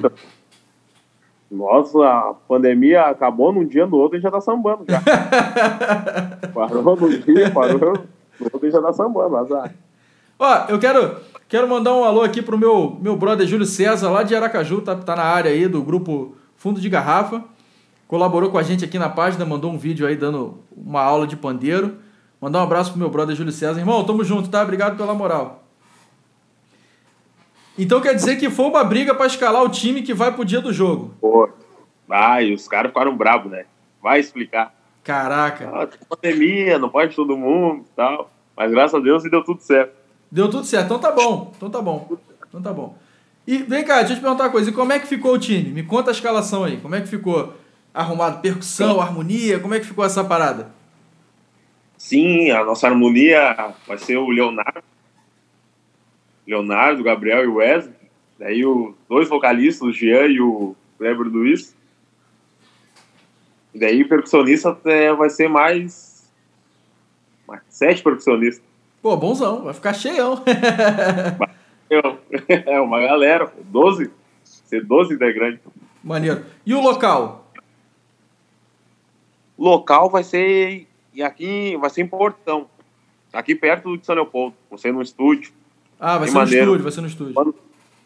Nossa, 1.51 1.97
a 1.99 2.33
pandemia 2.47 3.01
acabou 3.07 3.51
num 3.51 3.65
dia, 3.65 3.85
no 3.85 3.97
outro 3.97 4.17
e 4.17 4.21
já 4.21 4.31
tá 4.31 4.39
sambando 4.39 4.85
já. 4.87 5.01
parou 6.53 6.95
num 6.95 7.09
dia, 7.09 7.51
parou 7.51 7.77
no 8.39 8.47
outro 8.53 8.67
e 8.67 8.71
já 8.71 8.81
tá 8.81 8.93
sambando, 8.93 9.35
azar. 9.35 9.73
Ó, 10.39 10.65
eu 10.69 10.79
quero, 10.79 11.17
quero 11.49 11.67
mandar 11.67 11.93
um 11.93 12.05
alô 12.05 12.21
aqui 12.21 12.41
pro 12.41 12.57
meu, 12.57 12.97
meu 13.01 13.17
brother 13.17 13.45
Júlio 13.45 13.65
César, 13.65 14.09
lá 14.09 14.23
de 14.23 14.33
Aracaju, 14.33 14.81
tá, 14.81 14.95
tá 14.95 15.15
na 15.15 15.23
área 15.23 15.51
aí 15.51 15.67
do 15.67 15.83
grupo 15.83 16.35
Fundo 16.55 16.79
de 16.79 16.87
Garrafa. 16.87 17.43
Colaborou 18.07 18.49
com 18.49 18.57
a 18.57 18.63
gente 18.63 18.85
aqui 18.85 18.97
na 18.97 19.09
página, 19.09 19.45
mandou 19.45 19.71
um 19.71 19.77
vídeo 19.77 20.07
aí 20.07 20.15
dando 20.15 20.59
uma 20.75 21.01
aula 21.01 21.27
de 21.27 21.35
pandeiro. 21.35 21.97
Mandar 22.41 22.59
um 22.59 22.63
abraço 22.63 22.89
pro 22.89 22.99
meu 22.99 23.09
brother 23.09 23.35
Júlio 23.35 23.51
César. 23.51 23.79
Irmão, 23.79 24.03
tamo 24.03 24.23
junto, 24.23 24.49
tá? 24.49 24.63
Obrigado 24.63 24.97
pela 24.97 25.13
moral. 25.13 25.63
Então 27.77 28.01
quer 28.01 28.15
dizer 28.15 28.37
que 28.37 28.49
foi 28.49 28.65
uma 28.65 28.83
briga 28.83 29.13
pra 29.13 29.27
escalar 29.27 29.63
o 29.63 29.69
time 29.69 30.01
que 30.01 30.13
vai 30.13 30.31
pro 30.33 30.43
dia 30.43 30.59
do 30.59 30.73
jogo. 30.73 31.13
Pô, 31.21 31.47
vai, 32.07 32.51
os 32.51 32.67
caras 32.67 32.91
ficaram 32.91 33.15
bravos, 33.15 33.51
né? 33.51 33.65
Vai 34.01 34.19
explicar. 34.19 34.73
Caraca. 35.03 35.69
Ah, 35.71 35.87
pandemia, 36.09 36.79
não 36.79 36.89
pode 36.89 37.15
todo 37.15 37.37
mundo 37.37 37.85
e 37.85 37.95
tal. 37.95 38.31
Mas 38.57 38.71
graças 38.71 38.95
a 38.95 38.99
Deus 38.99 39.23
deu 39.23 39.43
tudo 39.43 39.61
certo. 39.61 39.93
Deu 40.31 40.49
tudo 40.49 40.65
certo. 40.65 40.85
Então 40.85 40.99
tá 40.99 41.11
bom. 41.11 41.53
Então 41.55 41.69
tá 41.69 41.81
bom. 41.81 42.17
Então 42.49 42.61
tá 42.61 42.73
bom. 42.73 42.95
E 43.45 43.57
vem 43.57 43.83
cá, 43.83 43.99
deixa 43.99 44.13
eu 44.13 44.17
te 44.17 44.21
perguntar 44.21 44.45
uma 44.45 44.49
coisa. 44.49 44.69
E 44.69 44.73
como 44.73 44.91
é 44.91 44.99
que 44.99 45.07
ficou 45.07 45.33
o 45.33 45.39
time? 45.39 45.69
Me 45.69 45.83
conta 45.83 46.09
a 46.09 46.13
escalação 46.13 46.63
aí. 46.63 46.77
Como 46.77 46.95
é 46.95 47.01
que 47.01 47.07
ficou 47.07 47.53
arrumado? 47.93 48.41
Percussão, 48.41 48.99
harmonia? 48.99 49.59
Como 49.59 49.73
é 49.73 49.79
que 49.79 49.85
ficou 49.85 50.03
essa 50.03 50.23
parada? 50.23 50.80
Sim, 52.01 52.49
a 52.49 52.65
nossa 52.65 52.87
harmonia 52.87 53.75
vai 53.87 53.97
ser 53.99 54.17
o 54.17 54.27
Leonardo. 54.31 54.83
Leonardo, 56.47 57.03
Gabriel 57.03 57.43
e 57.43 57.47
o 57.47 57.55
Wesley. 57.57 57.93
Daí 58.39 58.65
os 58.65 58.95
dois 59.07 59.29
vocalistas, 59.29 59.87
o 59.87 59.93
Jean 59.93 60.25
e 60.25 60.41
o 60.41 60.75
Kleber 60.97 61.27
Luiz. 61.27 61.75
E 63.71 63.79
daí 63.79 64.01
o 64.01 64.09
percussionista 64.09 64.75
é, 64.85 65.13
vai 65.13 65.29
ser 65.29 65.47
mais, 65.47 66.27
mais 67.47 67.61
sete 67.69 68.01
percussionistas. 68.01 68.65
Pô, 68.99 69.15
bonzão. 69.15 69.63
Vai 69.63 69.73
ficar 69.75 69.93
cheião. 69.93 70.43
Eu- 71.87 72.19
É 72.65 72.79
uma 72.81 72.99
galera, 72.99 73.45
pô, 73.45 73.61
12. 73.63 74.09
Ser 74.43 74.83
12 74.83 75.13
integrantes. 75.13 75.59
Maneiro. 76.03 76.43
E 76.65 76.73
o 76.73 76.81
local? 76.81 77.51
local 79.57 80.09
vai 80.09 80.23
ser 80.23 80.87
e 81.13 81.21
aqui 81.23 81.77
vai 81.77 81.89
ser 81.89 82.01
em 82.01 82.07
Portão, 82.07 82.67
aqui 83.33 83.55
perto 83.55 83.97
de 83.97 84.05
São 84.05 84.15
Leopoldo, 84.15 84.55
vai 84.69 84.79
ser 84.79 84.93
no 84.93 85.01
estúdio. 85.01 85.51
Ah, 85.99 86.17
vai 86.17 86.27
Que 86.27 86.31
ser 86.31 86.33
no 86.33 86.39
maneiro. 86.43 86.65
estúdio, 86.65 86.83
vai 86.83 86.91
ser 86.91 87.01
no 87.01 87.07
estúdio. 87.07 87.55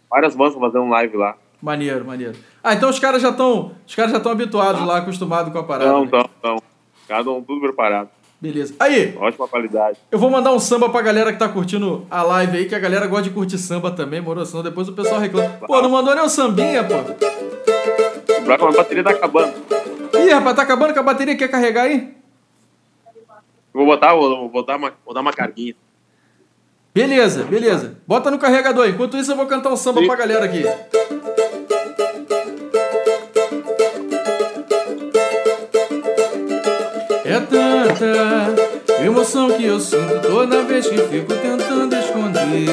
Várias 0.10 0.36
bandas 0.36 0.56
um 0.76 0.90
live 0.90 1.18
lá. 1.18 1.36
Maneiro, 1.62 2.06
maneiro. 2.06 2.38
Ah, 2.64 2.74
então 2.74 2.90
os 2.90 3.00
caras 3.00 3.22
já 3.22 3.30
estão, 3.30 3.72
os 3.88 3.96
caras 3.96 4.12
já 4.12 4.18
estão 4.18 4.32
habituados 4.32 4.86
lá, 4.86 4.98
acostumados 4.98 5.52
com 5.52 5.60
a 5.60 5.64
parada. 5.64 5.92
Não, 5.92 6.06
né? 6.06 6.12
não, 6.12 6.30
não. 6.44 6.62
Cada 7.08 7.32
um 7.32 7.42
tudo 7.42 7.62
preparado. 7.62 8.10
Beleza. 8.40 8.76
Aí, 8.80 9.16
Ótima 9.18 9.48
qualidade. 9.48 9.98
eu 10.12 10.20
vou 10.20 10.30
mandar 10.30 10.52
um 10.52 10.60
samba 10.60 10.90
pra 10.90 11.02
galera 11.02 11.32
que 11.32 11.40
tá 11.40 11.48
curtindo 11.48 12.06
a 12.12 12.22
live 12.22 12.58
aí, 12.58 12.66
que 12.66 12.76
a 12.76 12.80
galera 12.80 13.08
gosta 13.08 13.24
de 13.24 13.30
curtir 13.32 13.58
samba 13.58 13.92
também, 13.92 14.20
moro? 14.22 14.46
Senão 14.46 14.62
depois 14.62 14.90
o 14.90 14.94
pessoal 14.94 15.20
reclama. 15.20 15.50
Pô, 15.66 15.82
não 15.82 15.90
mandou 15.90 16.14
nem 16.14 16.24
um 16.24 16.30
sambinha, 16.30 16.84
pô. 16.84 16.96
Que 18.44 18.52
a 18.52 18.58
bateria 18.72 19.04
tá 19.04 19.12
acabando. 19.12 19.54
Ih, 20.14 20.30
rapaz, 20.30 20.56
tá 20.56 20.62
acabando 20.62 20.94
com 20.94 21.00
a 21.00 21.04
bateria, 21.04 21.36
quer 21.38 21.48
carregar 21.48 21.84
aí? 21.84 22.15
Vou 23.76 23.86
botar, 23.86 24.16
vou, 24.16 24.50
vou 24.50 24.66
dar 24.66 24.78
uma, 24.78 24.94
vou 25.04 25.14
dar 25.14 25.20
uma 25.20 25.34
carguinha. 25.34 25.76
Beleza, 26.94 27.44
beleza. 27.44 27.98
Bota 28.08 28.32
no 28.32 28.40
carregador. 28.40 28.88
Enquanto 28.88 29.18
isso, 29.18 29.34
eu 29.34 29.36
vou 29.36 29.48
cantar 29.48 29.70
um 29.70 29.76
samba 29.76 30.00
Sim. 30.00 30.08
pra 30.08 30.16
galera 30.16 30.46
aqui. 30.46 30.64
É 37.26 37.40
tanta 37.42 39.04
emoção 39.04 39.52
que 39.58 39.66
eu 39.66 39.78
sinto 39.82 40.22
toda 40.22 40.64
vez 40.64 40.88
que 40.88 40.98
fico 40.98 41.34
tentando 41.34 41.94
esconder. 41.98 42.70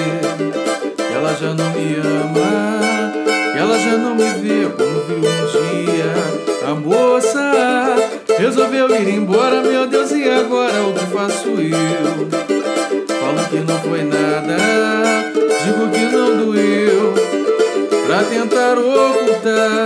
Ela 1.12 1.34
já 1.34 1.52
não 1.52 1.68
me 1.72 1.96
ama, 1.96 3.58
Ela 3.58 3.76
já 3.76 3.96
não 3.98 4.14
me 4.14 4.30
vê 4.34 4.70
como 4.70 5.00
viu 5.00 5.18
um 5.18 5.46
dia. 5.50 6.70
A 6.70 6.74
moça 6.76 8.21
resolveu 8.42 8.90
ir 8.90 9.08
embora, 9.08 9.62
meu 9.62 9.86
Deus, 9.86 10.10
e 10.10 10.28
agora 10.28 10.82
o 10.82 10.92
que 10.92 11.06
faço 11.12 11.48
eu? 11.60 12.26
Falo 13.20 13.48
que 13.48 13.60
não 13.60 13.78
foi 13.78 14.02
nada, 14.02 14.56
digo 15.62 15.88
que 15.92 16.16
não 16.16 16.38
doeu. 16.38 17.14
Pra 18.04 18.24
tentar 18.24 18.76
ocultar 18.76 19.80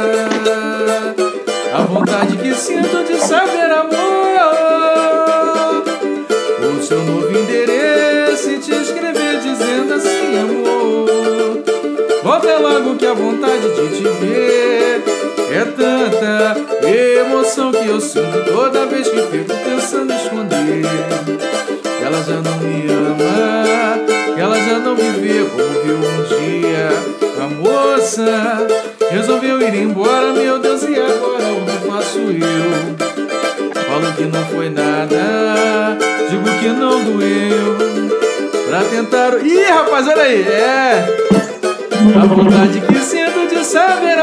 a 1.75 1.83
vontade 1.83 2.39
que 2.39 2.55
sinto 2.55 3.05
de 3.05 3.19
saber 3.19 3.71
amor. 3.71 4.17
O 6.79 6.83
seu 6.83 7.05
novo 7.05 7.39
endereço 7.39 8.53
e 8.53 8.59
te 8.59 8.73
escrever 8.73 9.39
dizendo 9.41 9.93
assim, 9.93 10.39
amor. 10.39 11.63
Volta 12.25 12.57
logo 12.57 12.97
que 12.97 13.05
a 13.05 13.13
vontade 13.13 13.69
de 13.69 13.99
te 13.99 14.03
ver 14.03 15.16
é 15.57 15.65
tanta 15.65 16.55
emoção 16.87 17.73
que 17.73 17.87
eu 17.89 17.99
sinto 17.99 18.45
toda 18.45 18.87
vez 18.87 19.09
que 19.09 19.23
fico 19.23 19.55
pensando 19.65 20.13
em 20.13 20.17
esconder. 20.17 20.85
Ela 22.05 22.23
já 22.23 22.37
não 22.43 22.59
me 22.59 22.87
ama, 22.93 24.37
ela 24.37 24.61
já 24.61 24.79
não 24.79 24.95
me 24.95 25.11
vê 25.13 25.45
como 25.45 25.83
viu 25.83 25.97
um 25.97 26.23
dia. 26.29 26.91
A 27.43 27.49
moça 27.49 28.67
resolveu 29.11 29.63
ir 29.63 29.75
embora, 29.75 30.33
meu 30.33 30.59
Deus, 30.59 30.83
e 30.83 30.95
agora 30.95 31.45
o 31.53 31.65
que 31.65 31.89
faço 31.89 32.19
eu? 32.19 33.83
Falo 33.83 34.13
que 34.13 34.25
não 34.25 34.45
foi 34.47 34.69
nada, 34.69 35.97
digo 36.29 36.45
que 36.61 36.69
não 36.69 37.03
doeu. 37.03 37.77
Pra 38.69 38.83
tentar. 38.85 39.39
Ih, 39.43 39.63
rapaz, 39.71 40.07
olha 40.07 40.23
aí! 40.23 40.43
É! 40.43 41.27
A 42.15 42.27
vontade 42.27 42.81
que 42.81 42.99
sinto 43.01 43.49
de 43.49 43.65
saber 43.65 44.16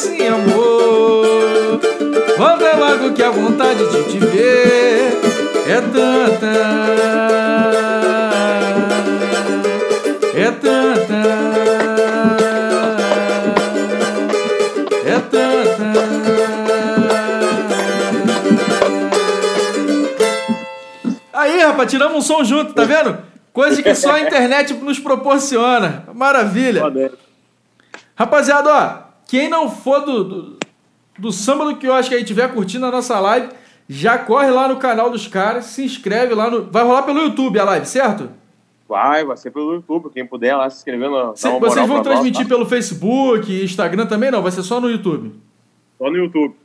assim, 0.00 0.26
amor. 0.26 1.80
Volta 2.38 2.76
logo 2.76 3.12
que 3.12 3.22
a 3.22 3.30
vontade 3.30 3.86
de 3.90 4.04
te 4.04 4.18
ver 4.18 5.12
é 5.68 5.80
tanta. 5.80 6.46
É 10.34 10.50
tanta. 10.50 11.20
É 15.04 15.18
tanta. 15.30 15.90
Aí, 21.32 21.60
rapaz, 21.60 21.90
tiramos 21.90 22.16
um 22.18 22.22
som 22.22 22.42
junto, 22.44 22.72
tá 22.72 22.84
vendo? 22.84 23.18
Coisa 23.52 23.82
que 23.82 23.94
só 23.94 24.12
a 24.12 24.20
internet 24.20 24.72
nos 24.74 24.98
proporciona. 24.98 26.04
Maravilha. 26.14 26.82
Rapaziada, 28.14 28.70
ó, 28.70 29.09
quem 29.30 29.48
não 29.48 29.70
for 29.70 30.00
do, 30.00 30.24
do, 30.24 30.56
do 31.16 31.30
samba 31.30 31.64
do 31.64 31.76
que 31.76 31.86
eu 31.86 31.94
acho 31.94 32.08
que 32.08 32.16
aí 32.16 32.24
tiver 32.24 32.52
curtindo 32.52 32.84
a 32.84 32.90
nossa 32.90 33.20
live, 33.20 33.48
já 33.88 34.18
corre 34.18 34.50
lá 34.50 34.66
no 34.66 34.78
canal 34.78 35.08
dos 35.08 35.28
caras, 35.28 35.66
se 35.66 35.84
inscreve 35.84 36.34
lá 36.34 36.50
no. 36.50 36.64
Vai 36.64 36.82
rolar 36.82 37.02
pelo 37.02 37.20
YouTube 37.20 37.56
a 37.60 37.62
live, 37.62 37.86
certo? 37.86 38.28
Vai, 38.88 39.24
vai 39.24 39.36
ser 39.36 39.52
pelo 39.52 39.74
YouTube. 39.74 40.10
Quem 40.12 40.26
puder 40.26 40.56
lá 40.56 40.68
se 40.68 40.78
inscrever 40.78 41.08
no. 41.08 41.36
Cê, 41.36 41.48
vocês 41.60 41.86
vão 41.86 42.02
transmitir 42.02 42.40
nós, 42.40 42.48
tá? 42.48 42.54
pelo 42.56 42.66
Facebook, 42.66 43.62
Instagram 43.62 44.06
também? 44.06 44.32
Não, 44.32 44.42
vai 44.42 44.50
ser 44.50 44.64
só 44.64 44.80
no 44.80 44.90
YouTube. 44.90 45.32
Só 45.96 46.10
no 46.10 46.16
YouTube. 46.16 46.56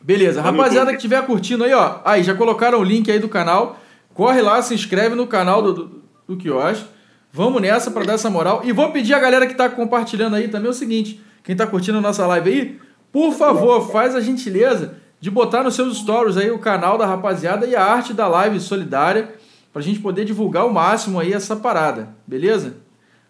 Beleza. 0.00 0.40
Só 0.40 0.42
Rapaziada 0.42 0.74
YouTube. 0.74 0.90
que 0.92 0.96
estiver 0.98 1.26
curtindo 1.26 1.64
aí, 1.64 1.74
ó. 1.74 1.96
Aí, 2.04 2.22
já 2.22 2.36
colocaram 2.36 2.78
o 2.78 2.84
link 2.84 3.10
aí 3.10 3.18
do 3.18 3.28
canal. 3.28 3.80
Corre 4.14 4.40
lá, 4.40 4.62
se 4.62 4.74
inscreve 4.74 5.16
no 5.16 5.26
canal 5.26 5.60
do, 5.60 5.72
do, 5.72 6.02
do 6.28 6.36
Quiosque. 6.36 6.86
Vamos 7.32 7.60
nessa 7.60 7.90
para 7.90 8.04
dar 8.04 8.12
essa 8.12 8.30
moral. 8.30 8.60
E 8.62 8.70
vou 8.70 8.92
pedir 8.92 9.14
a 9.14 9.18
galera 9.18 9.44
que 9.44 9.52
está 9.52 9.68
compartilhando 9.68 10.36
aí 10.36 10.46
também 10.46 10.70
o 10.70 10.74
seguinte: 10.74 11.20
quem 11.42 11.52
está 11.52 11.66
curtindo 11.66 11.98
a 11.98 12.00
nossa 12.00 12.26
live 12.26 12.50
aí, 12.50 12.80
por 13.10 13.32
favor, 13.32 13.90
faz 13.90 14.14
a 14.14 14.20
gentileza 14.20 14.96
de 15.20 15.30
botar 15.30 15.62
nos 15.62 15.74
seus 15.74 15.98
stories 15.98 16.36
aí 16.36 16.50
o 16.50 16.58
canal 16.58 16.98
da 16.98 17.06
rapaziada 17.06 17.66
e 17.66 17.76
a 17.76 17.84
arte 17.84 18.12
da 18.12 18.26
live 18.26 18.58
solidária 18.58 19.34
pra 19.72 19.80
gente 19.80 20.00
poder 20.00 20.24
divulgar 20.24 20.66
o 20.66 20.72
máximo 20.72 21.20
aí 21.20 21.32
essa 21.32 21.56
parada, 21.56 22.08
beleza? 22.26 22.76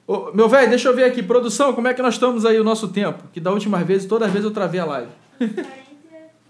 Ô, 0.06 0.32
meu 0.32 0.48
velho, 0.48 0.68
deixa 0.68 0.88
eu 0.88 0.96
ver 0.96 1.04
aqui, 1.04 1.22
produção, 1.22 1.72
como 1.72 1.88
é 1.88 1.94
que 1.94 2.02
nós 2.02 2.14
estamos 2.14 2.44
aí 2.44 2.58
o 2.58 2.64
nosso 2.64 2.88
tempo? 2.88 3.24
Que 3.32 3.40
da 3.40 3.52
última 3.52 3.84
vez, 3.84 4.04
toda 4.04 4.26
vez 4.28 4.44
eu 4.44 4.50
travei 4.50 4.80
a 4.80 4.84
live. 4.84 5.10
42 5.38 5.66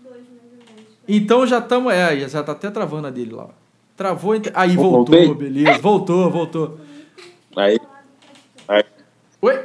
mais 0.03 0.29
ou 0.29 0.75
menos. 0.77 0.87
Então 1.07 1.47
já 1.47 1.59
estamos, 1.59 1.93
é, 1.93 2.29
já 2.29 2.43
tá 2.43 2.53
até 2.53 2.71
travando 2.71 3.07
a 3.07 3.11
dele 3.11 3.33
lá. 3.33 3.49
Travou, 3.97 4.35
aí 4.55 4.75
voltou, 4.75 5.27
Voltei. 5.27 5.35
beleza, 5.35 5.79
voltou, 5.79 6.31
voltou. 6.31 6.79
Aí. 7.57 7.79
aí. 8.69 8.85
Oi? 9.43 9.61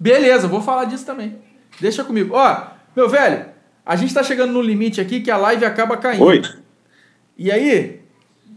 Beleza, 0.00 0.48
vou 0.48 0.62
falar 0.62 0.86
disso 0.86 1.04
também. 1.04 1.36
Deixa 1.78 2.02
comigo. 2.02 2.34
Ó, 2.34 2.62
meu 2.96 3.06
velho, 3.06 3.44
a 3.84 3.94
gente 3.96 4.14
tá 4.14 4.22
chegando 4.22 4.54
no 4.54 4.62
limite 4.62 4.98
aqui 4.98 5.20
que 5.20 5.30
a 5.30 5.36
live 5.36 5.64
acaba 5.66 5.98
caindo. 5.98 6.24
Oi. 6.24 6.42
E 7.36 7.52
aí, 7.52 8.00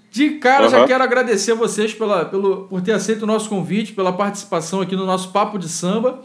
de 0.09 0.31
cara, 0.31 0.65
uhum. 0.65 0.69
já 0.69 0.87
quero 0.87 1.03
agradecer 1.03 1.53
vocês 1.53 1.93
pela, 1.93 2.23
pelo, 2.23 2.67
por 2.67 2.81
ter 2.81 2.93
aceito 2.93 3.23
o 3.23 3.27
nosso 3.27 3.49
convite, 3.49 3.91
pela 3.91 4.13
participação 4.13 4.79
aqui 4.79 4.95
no 4.95 5.05
nosso 5.05 5.31
Papo 5.33 5.59
de 5.59 5.67
Samba. 5.67 6.21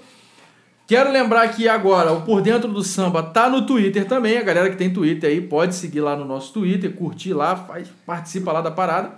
Quero 0.86 1.10
lembrar 1.12 1.48
que 1.48 1.68
agora 1.68 2.12
o 2.12 2.22
Por 2.22 2.40
Dentro 2.40 2.72
do 2.72 2.82
Samba 2.82 3.22
tá 3.22 3.50
no 3.50 3.66
Twitter 3.66 4.06
também. 4.06 4.38
A 4.38 4.42
galera 4.42 4.70
que 4.70 4.76
tem 4.76 4.90
Twitter 4.90 5.28
aí 5.28 5.40
pode 5.40 5.74
seguir 5.74 6.00
lá 6.00 6.16
no 6.16 6.24
nosso 6.24 6.52
Twitter, 6.52 6.94
curtir 6.94 7.34
lá, 7.34 7.56
faz, 7.56 7.88
participa 8.06 8.52
lá 8.52 8.60
da 8.60 8.70
parada. 8.70 9.12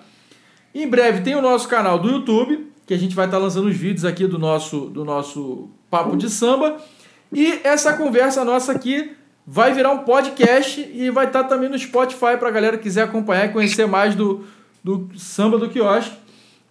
Em 0.75 0.89
breve 0.89 1.21
tem 1.21 1.37
o 1.37 1.43
nosso 1.43 1.69
canal 1.69 1.99
do 1.99 2.11
YouTube, 2.11 2.73
que 2.87 2.95
a 2.95 2.99
gente 2.99 3.15
vai 3.15 3.27
estar 3.27 3.37
tá 3.37 3.43
lançando 3.43 3.69
os 3.69 3.77
vídeos 3.77 4.05
aqui 4.05 4.27
do 4.27 4.39
nosso, 4.39 4.87
do 4.87 5.05
nosso 5.05 5.71
Papo 5.91 6.17
de 6.17 6.31
Samba. 6.31 6.79
E 7.33 7.61
essa 7.65 7.93
conversa 7.95 8.45
nossa 8.45 8.73
aqui 8.73 9.17
vai 9.47 9.73
virar 9.73 9.91
um 9.91 10.05
podcast 10.05 10.81
e 10.81 11.11
vai 11.11 11.27
estar 11.27 11.45
também 11.45 11.69
no 11.69 11.79
Spotify 11.79 12.37
para 12.39 12.49
a 12.49 12.53
galera 12.53 12.77
que 12.77 12.85
quiser 12.85 13.03
acompanhar 13.03 13.47
e 13.47 13.53
conhecer 13.53 13.87
mais 13.87 14.15
do, 14.15 14.45
do 14.83 15.09
samba 15.19 15.59
do 15.59 15.69
quiosque. 15.69 16.17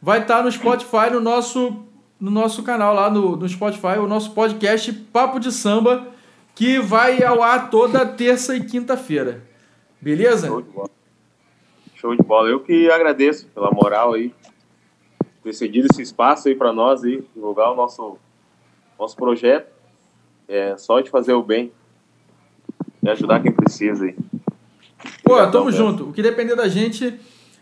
Vai 0.02 0.22
estar 0.22 0.44
no 0.44 0.52
Spotify, 0.52 1.10
no 1.12 1.20
nosso, 1.20 1.84
no 2.20 2.32
nosso 2.32 2.64
canal 2.64 2.94
lá 2.94 3.10
no, 3.10 3.36
no 3.36 3.50
Spotify, 3.50 4.00
o 4.00 4.08
nosso 4.08 4.32
podcast 4.32 4.94
Papo 4.94 5.40
de 5.40 5.52
Samba, 5.52 6.08
que 6.56 6.80
vai 6.80 7.22
ao 7.22 7.44
ar 7.44 7.70
toda 7.70 8.06
terça 8.06 8.56
e 8.56 8.64
quinta-feira. 8.64 9.44
Beleza? 10.00 10.48
Show 10.48 10.62
de 10.62 10.70
bola. 10.70 10.90
Show 11.96 12.16
de 12.16 12.24
bola. 12.24 12.50
Eu 12.50 12.62
que 12.62 12.90
agradeço 12.90 13.48
pela 13.48 13.72
moral 13.72 14.14
aí, 14.14 14.34
ter 15.44 15.54
cedido 15.54 15.88
esse 15.92 16.02
espaço 16.02 16.48
aí 16.48 16.56
para 16.56 16.72
nós 16.72 17.04
aí, 17.04 17.22
divulgar 17.36 17.72
o 17.72 17.76
nosso, 17.76 18.18
nosso 19.00 19.16
projeto. 19.16 19.72
É 20.48 20.76
só 20.78 21.00
de 21.00 21.10
fazer 21.10 21.34
o 21.34 21.44
bem 21.44 21.72
e 23.02 23.10
ajudar 23.10 23.42
quem 23.42 23.52
precisa 23.52 24.06
aí. 24.06 24.16
Pô, 25.24 25.46
tamo 25.48 25.72
junto. 25.72 26.10
O 26.10 26.14
que 26.14 26.22
depender 26.22 26.56
da 26.56 26.68
gente, 26.68 27.20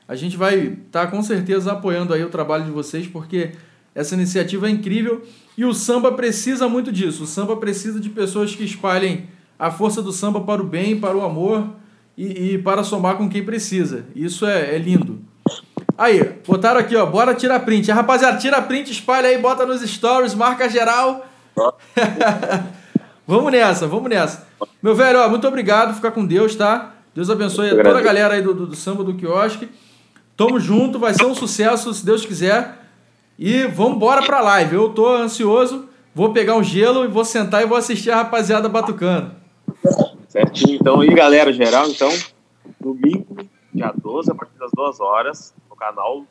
a 0.07 0.15
gente 0.15 0.35
vai 0.35 0.57
estar 0.57 1.05
tá, 1.05 1.07
com 1.07 1.21
certeza 1.21 1.71
apoiando 1.71 2.13
aí 2.13 2.23
o 2.23 2.29
trabalho 2.29 2.63
de 2.63 2.71
vocês, 2.71 3.05
porque 3.07 3.51
essa 3.93 4.15
iniciativa 4.15 4.67
é 4.67 4.71
incrível 4.71 5.23
e 5.57 5.65
o 5.65 5.73
samba 5.73 6.11
precisa 6.11 6.67
muito 6.67 6.91
disso. 6.91 7.23
O 7.23 7.27
samba 7.27 7.57
precisa 7.57 7.99
de 7.99 8.09
pessoas 8.09 8.55
que 8.55 8.63
espalhem 8.63 9.27
a 9.59 9.69
força 9.69 10.01
do 10.01 10.11
samba 10.11 10.41
para 10.41 10.61
o 10.61 10.65
bem, 10.65 10.99
para 10.99 11.17
o 11.17 11.23
amor 11.23 11.67
e, 12.17 12.53
e 12.53 12.57
para 12.57 12.83
somar 12.83 13.17
com 13.17 13.29
quem 13.29 13.43
precisa. 13.43 14.05
Isso 14.15 14.45
é, 14.45 14.75
é, 14.75 14.77
lindo. 14.77 15.19
Aí, 15.97 16.23
botaram 16.45 16.79
aqui, 16.79 16.95
ó, 16.95 17.05
bora 17.05 17.33
tirar 17.33 17.59
print. 17.61 17.91
Rapaziada, 17.91 18.37
tira 18.37 18.61
print, 18.61 18.91
espalha 18.91 19.29
aí, 19.29 19.37
bota 19.39 19.65
nos 19.65 19.81
stories, 19.81 20.35
marca 20.35 20.69
geral. 20.69 21.26
vamos 23.25 23.51
nessa, 23.51 23.87
vamos 23.87 24.09
nessa. 24.09 24.47
Meu 24.81 24.95
velho, 24.95 25.19
ó, 25.19 25.29
muito 25.29 25.47
obrigado, 25.47 25.95
fica 25.95 26.11
com 26.11 26.25
Deus, 26.25 26.55
tá? 26.55 26.93
Deus 27.13 27.29
abençoe 27.29 27.69
toda 27.71 27.97
a 27.97 28.01
galera 28.01 28.35
aí 28.35 28.41
do, 28.41 28.53
do, 28.53 28.67
do 28.67 28.75
samba 28.75 29.03
do 29.03 29.15
quiosque. 29.15 29.69
Tamo 30.35 30.59
junto, 30.59 30.99
vai 30.99 31.15
ser 31.15 31.25
um 31.25 31.33
sucesso, 31.33 31.91
se 31.93 32.05
Deus 32.05 32.23
quiser. 32.23 32.77
E 33.39 33.63
vamos 33.63 33.95
embora 33.95 34.23
pra 34.23 34.39
live. 34.39 34.75
Eu 34.75 34.89
tô 34.89 35.07
ansioso, 35.07 35.89
vou 36.13 36.31
pegar 36.31 36.55
um 36.55 36.63
gelo 36.63 37.03
e 37.03 37.07
vou 37.07 37.25
sentar 37.25 37.63
e 37.63 37.65
vou 37.65 37.77
assistir 37.77 38.11
a 38.11 38.17
rapaziada 38.17 38.69
batucando. 38.69 39.31
Certinho, 40.27 40.75
então, 40.75 41.03
e 41.03 41.07
galera, 41.07 41.51
geral, 41.51 41.87
então, 41.87 42.09
domingo, 42.79 43.37
dia 43.73 43.91
12, 43.95 44.31
a 44.31 44.35
partir 44.35 44.57
das 44.59 44.71
2 44.75 44.99
horas, 44.99 45.55
no 45.69 45.75
canal 45.75 46.23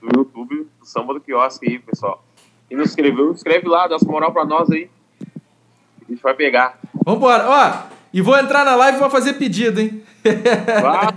do 0.00 0.08
YouTube 0.16 0.68
do 0.78 0.86
Samba 0.86 1.14
do 1.14 1.20
Quiosque 1.20 1.68
aí, 1.68 1.78
pessoal. 1.78 2.22
E 2.70 2.76
não 2.76 2.84
inscreveu, 2.84 3.32
inscreve 3.32 3.66
lá, 3.66 3.88
dá 3.88 3.96
essa 3.96 4.06
moral 4.06 4.32
pra 4.32 4.44
nós 4.44 4.70
aí. 4.70 4.88
A 6.06 6.12
gente 6.12 6.22
vai 6.22 6.34
pegar. 6.34 6.78
Vambora. 7.04 7.48
Ó, 7.48 7.96
e 8.12 8.20
vou 8.20 8.38
entrar 8.38 8.64
na 8.64 8.76
live 8.76 8.96
e 8.96 9.00
vou 9.00 9.10
fazer 9.10 9.34
pedido, 9.34 9.80
hein? 9.80 10.02
Vá, 10.80 11.12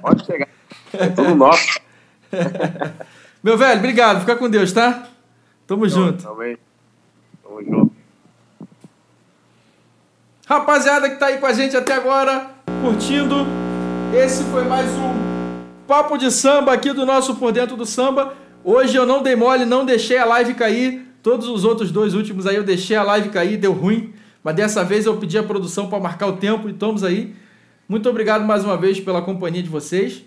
pode 0.00 0.24
chegar. 0.24 0.48
É 0.92 1.08
tudo 1.08 1.34
nosso. 1.34 1.80
Meu 3.42 3.58
velho, 3.58 3.78
obrigado. 3.78 4.20
Fica 4.20 4.36
com 4.36 4.48
Deus, 4.48 4.72
tá? 4.72 5.08
Tamo 5.66 5.88
junto. 5.88 6.22
Também. 6.22 6.56
Tamo 7.42 7.62
junto. 7.62 7.94
Rapaziada 10.46 11.10
que 11.10 11.16
tá 11.16 11.26
aí 11.26 11.38
com 11.38 11.46
a 11.46 11.52
gente 11.52 11.76
até 11.76 11.94
agora, 11.94 12.50
curtindo. 12.82 13.46
Esse 14.14 14.44
foi 14.44 14.64
mais 14.64 14.90
um 14.90 15.14
papo 15.86 16.16
de 16.16 16.30
samba 16.30 16.72
aqui 16.72 16.92
do 16.92 17.06
nosso 17.06 17.34
Por 17.36 17.50
Dentro 17.52 17.76
do 17.76 17.86
Samba. 17.86 18.34
Hoje 18.66 18.96
eu 18.96 19.04
não 19.04 19.22
dei 19.22 19.36
mole, 19.36 19.66
não 19.66 19.84
deixei 19.84 20.16
a 20.16 20.24
live 20.24 20.54
cair. 20.54 21.06
Todos 21.22 21.48
os 21.48 21.64
outros 21.64 21.90
dois 21.90 22.14
últimos 22.14 22.46
aí 22.46 22.56
eu 22.56 22.64
deixei 22.64 22.96
a 22.96 23.02
live 23.02 23.28
cair, 23.28 23.58
deu 23.58 23.72
ruim. 23.72 24.14
Mas 24.42 24.56
dessa 24.56 24.82
vez 24.82 25.04
eu 25.04 25.14
pedi 25.18 25.36
a 25.36 25.42
produção 25.42 25.86
para 25.86 26.00
marcar 26.00 26.28
o 26.28 26.36
tempo 26.36 26.66
e 26.66 26.72
estamos 26.72 27.04
aí. 27.04 27.34
Muito 27.86 28.08
obrigado 28.08 28.42
mais 28.42 28.64
uma 28.64 28.74
vez 28.74 28.98
pela 28.98 29.20
companhia 29.20 29.62
de 29.62 29.68
vocês. 29.68 30.24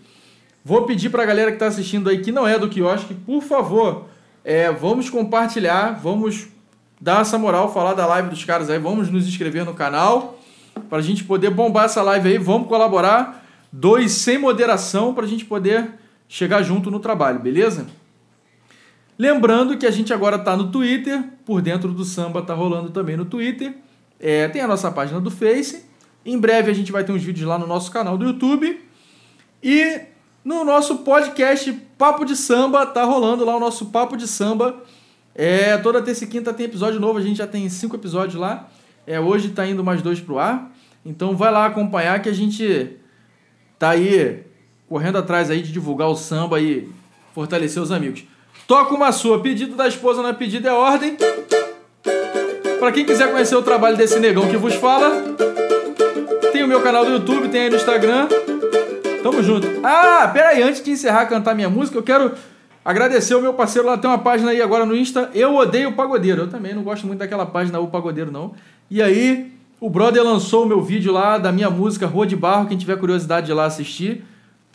Vou 0.64 0.84
pedir 0.84 1.10
para 1.10 1.24
a 1.24 1.26
galera 1.26 1.50
que 1.50 1.56
está 1.56 1.66
assistindo 1.66 2.10
aí, 2.10 2.20
que 2.20 2.32
não 2.32 2.48
é 2.48 2.60
do 2.60 2.70
quiosque, 2.70 3.16
por 3.16 3.42
favor, 3.42 4.06
é, 4.44 4.72
vamos 4.72 5.10
compartilhar, 5.10 6.00
vamos 6.00 6.48
dar 7.00 7.22
essa 7.22 7.38
moral, 7.38 7.74
falar 7.74 7.94
da 7.94 8.06
live 8.06 8.30
dos 8.30 8.44
caras 8.44 8.70
aí, 8.70 8.78
vamos 8.78 9.10
nos 9.10 9.28
inscrever 9.28 9.66
no 9.66 9.74
canal 9.74 10.38
para 10.90 11.00
a 11.00 11.02
gente 11.02 11.24
poder 11.24 11.50
bombar 11.50 11.86
essa 11.86 12.04
live 12.04 12.30
aí, 12.30 12.38
vamos 12.38 12.68
colaborar. 12.68 13.46
Dois 13.72 14.12
sem 14.12 14.38
moderação 14.38 15.14
para 15.14 15.26
a 15.26 15.28
gente 15.28 15.46
poder 15.46 15.90
chegar 16.28 16.62
junto 16.62 16.92
no 16.92 17.00
trabalho, 17.00 17.40
beleza? 17.40 17.88
Lembrando 19.18 19.78
que 19.78 19.86
a 19.86 19.92
gente 19.92 20.14
agora 20.14 20.36
está 20.36 20.56
no 20.56 20.72
Twitter, 20.72 21.24
por 21.46 21.62
dentro 21.62 21.92
do 21.92 22.06
samba 22.06 22.42
tá 22.42 22.54
rolando 22.54 22.92
também 22.92 23.18
no 23.18 23.26
Twitter. 23.26 23.76
É, 24.20 24.48
tem 24.48 24.62
a 24.62 24.68
nossa 24.68 24.92
página 24.92 25.20
do 25.20 25.32
Face. 25.32 25.86
Em 26.26 26.38
breve 26.38 26.70
a 26.70 26.74
gente 26.74 26.92
vai 26.92 27.04
ter 27.04 27.12
uns 27.12 27.24
vídeos 27.24 27.48
lá 27.48 27.58
no 27.58 27.66
nosso 27.66 27.92
canal 27.92 28.18
do 28.18 28.26
YouTube. 28.26 28.80
E 29.64 30.02
no 30.46 30.64
nosso 30.64 30.98
podcast 31.00 31.72
Papo 31.98 32.26
de 32.26 32.36
Samba, 32.36 32.86
tá 32.86 33.04
rolando 33.04 33.44
lá 33.44 33.56
o 33.56 33.60
nosso 33.60 33.88
Papo 33.88 34.16
de 34.16 34.28
Samba. 34.28 34.84
É, 35.34 35.78
toda 35.78 36.02
terça 36.02 36.24
e 36.24 36.28
quinta 36.28 36.54
tem 36.54 36.68
episódio 36.68 37.00
novo, 37.00 37.18
a 37.18 37.22
gente 37.22 37.38
já 37.38 37.48
tem 37.48 37.68
cinco 37.70 37.96
episódios 37.96 38.40
lá. 38.40 38.70
É, 39.06 39.20
hoje 39.20 39.50
tá 39.50 39.66
indo 39.66 39.84
mais 39.84 40.02
dois 40.02 40.20
pro 40.20 40.38
ar. 40.38 40.72
Então 41.06 41.36
vai 41.36 41.52
lá 41.52 41.66
acompanhar 41.66 42.22
que 42.22 42.30
a 42.30 42.34
gente 42.34 42.98
tá 43.80 43.92
aí 43.92 44.44
correndo 44.88 45.18
atrás 45.18 45.50
aí 45.50 45.62
de 45.62 45.72
divulgar 45.72 46.08
o 46.08 46.16
samba 46.16 46.60
e 46.60 46.90
fortalecer 47.34 47.82
os 47.82 47.92
amigos. 47.92 48.24
Toca 48.68 48.94
uma 48.94 49.14
sua, 49.14 49.40
pedido 49.40 49.78
da 49.78 49.88
esposa 49.88 50.22
não 50.22 50.28
é 50.28 50.34
pedido, 50.34 50.68
é 50.68 50.74
ordem. 50.74 51.16
Para 52.80 52.92
quem 52.92 53.06
quiser 53.06 53.32
conhecer 53.32 53.56
o 53.56 53.62
trabalho 53.62 53.96
desse 53.96 54.20
negão 54.20 54.50
que 54.50 54.58
vos 54.58 54.76
fala, 54.76 55.10
tem 56.52 56.64
o 56.64 56.68
meu 56.68 56.82
canal 56.82 57.06
do 57.06 57.12
YouTube, 57.14 57.48
tem 57.48 57.62
aí 57.62 57.70
no 57.70 57.78
Instagram. 57.78 58.28
Tamo 59.24 59.42
junto. 59.42 59.66
Ah, 59.82 60.30
pera 60.34 60.50
aí, 60.50 60.62
antes 60.62 60.84
de 60.84 60.92
encerrar 60.92 61.28
cantar 61.28 61.56
minha 61.56 61.70
música, 61.70 61.98
eu 61.98 62.04
quero 62.04 62.34
agradecer 62.84 63.36
o 63.36 63.42
meu 63.42 63.54
parceiro 63.54 63.88
lá, 63.88 63.98
tem 63.98 64.10
uma 64.10 64.20
página 64.20 64.52
aí 64.52 64.62
agora 64.62 64.86
no 64.86 64.98
Insta, 64.98 65.30
Eu 65.34 65.56
Odeio 65.56 65.94
Pagodeiro. 65.94 66.42
Eu 66.42 66.50
também 66.50 66.76
não 66.76 66.84
gosto 66.84 67.08
muito 67.08 67.20
daquela 67.20 67.46
página 67.46 67.80
O 67.80 67.88
Pagodeiro, 67.88 68.32
não. 68.32 68.54
E 68.92 69.02
aí, 69.02 69.50
o 69.80 69.90
brother 69.90 70.22
lançou 70.22 70.66
o 70.66 70.68
meu 70.68 70.82
vídeo 70.82 71.14
lá 71.14 71.38
da 71.38 71.54
minha 71.54 71.70
música 71.70 72.06
Rua 72.06 72.28
de 72.28 72.36
Barro, 72.36 72.68
quem 72.68 72.78
tiver 72.78 72.98
curiosidade 72.98 73.46
de 73.46 73.54
ir 73.54 73.56
lá 73.56 73.64
assistir, 73.64 74.26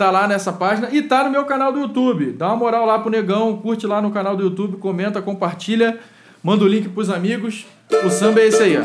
tá 0.03 0.11
lá 0.11 0.27
nessa 0.27 0.53
página 0.53 0.89
e 0.91 1.01
tá 1.01 1.23
no 1.23 1.31
meu 1.31 1.45
canal 1.45 1.73
do 1.73 1.79
YouTube. 1.79 2.33
Dá 2.33 2.49
uma 2.49 2.57
moral 2.57 2.85
lá 2.85 2.99
pro 2.99 3.09
negão, 3.09 3.57
curte 3.59 3.87
lá 3.87 4.03
no 4.03 4.11
canal 4.11 4.37
do 4.37 4.43
YouTube, 4.43 4.79
comenta, 4.79 5.23
compartilha, 5.23 5.97
manda 6.43 6.65
o 6.65 6.67
link 6.67 6.89
pros 6.89 7.09
amigos. 7.09 7.67
O 8.05 8.11
samba 8.11 8.41
é 8.41 8.49
esse 8.49 8.61
aí, 8.61 8.77
ó. 8.77 8.83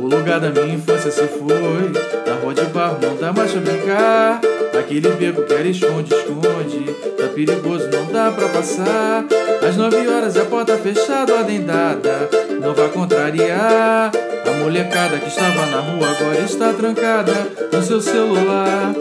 O 0.00 0.08
lugar 0.08 0.40
da 0.40 0.50
minha 0.50 0.74
infância 0.74 1.12
se 1.12 1.24
foi, 1.28 1.92
na 2.26 2.34
rua 2.42 2.52
de 2.52 2.64
barro 2.64 2.98
não 3.00 3.14
dá 3.14 3.32
mais 3.32 3.52
pra 3.52 3.60
brincar. 3.60 4.40
Aquele 4.76 5.08
beco 5.10 5.42
que 5.44 5.54
era 5.54 5.68
esconde, 5.68 6.12
esconde, 6.12 6.92
tá 7.16 7.28
perigoso, 7.32 7.88
não 7.92 8.06
dá 8.06 8.32
pra 8.32 8.48
passar. 8.48 9.24
Às 9.68 9.76
nove 9.76 10.08
horas 10.08 10.36
a 10.36 10.44
porta 10.46 10.76
fechada, 10.78 11.32
ordem 11.32 11.62
dada, 11.62 12.28
não 12.60 12.74
vai 12.74 12.88
contrariar. 12.88 14.10
A 14.44 14.50
molecada 14.58 15.18
que 15.18 15.28
estava 15.28 15.66
na 15.66 15.78
rua 15.78 16.08
agora 16.10 16.40
está 16.40 16.72
trancada 16.72 17.32
no 17.72 17.82
seu 17.82 18.00
celular. 18.00 18.92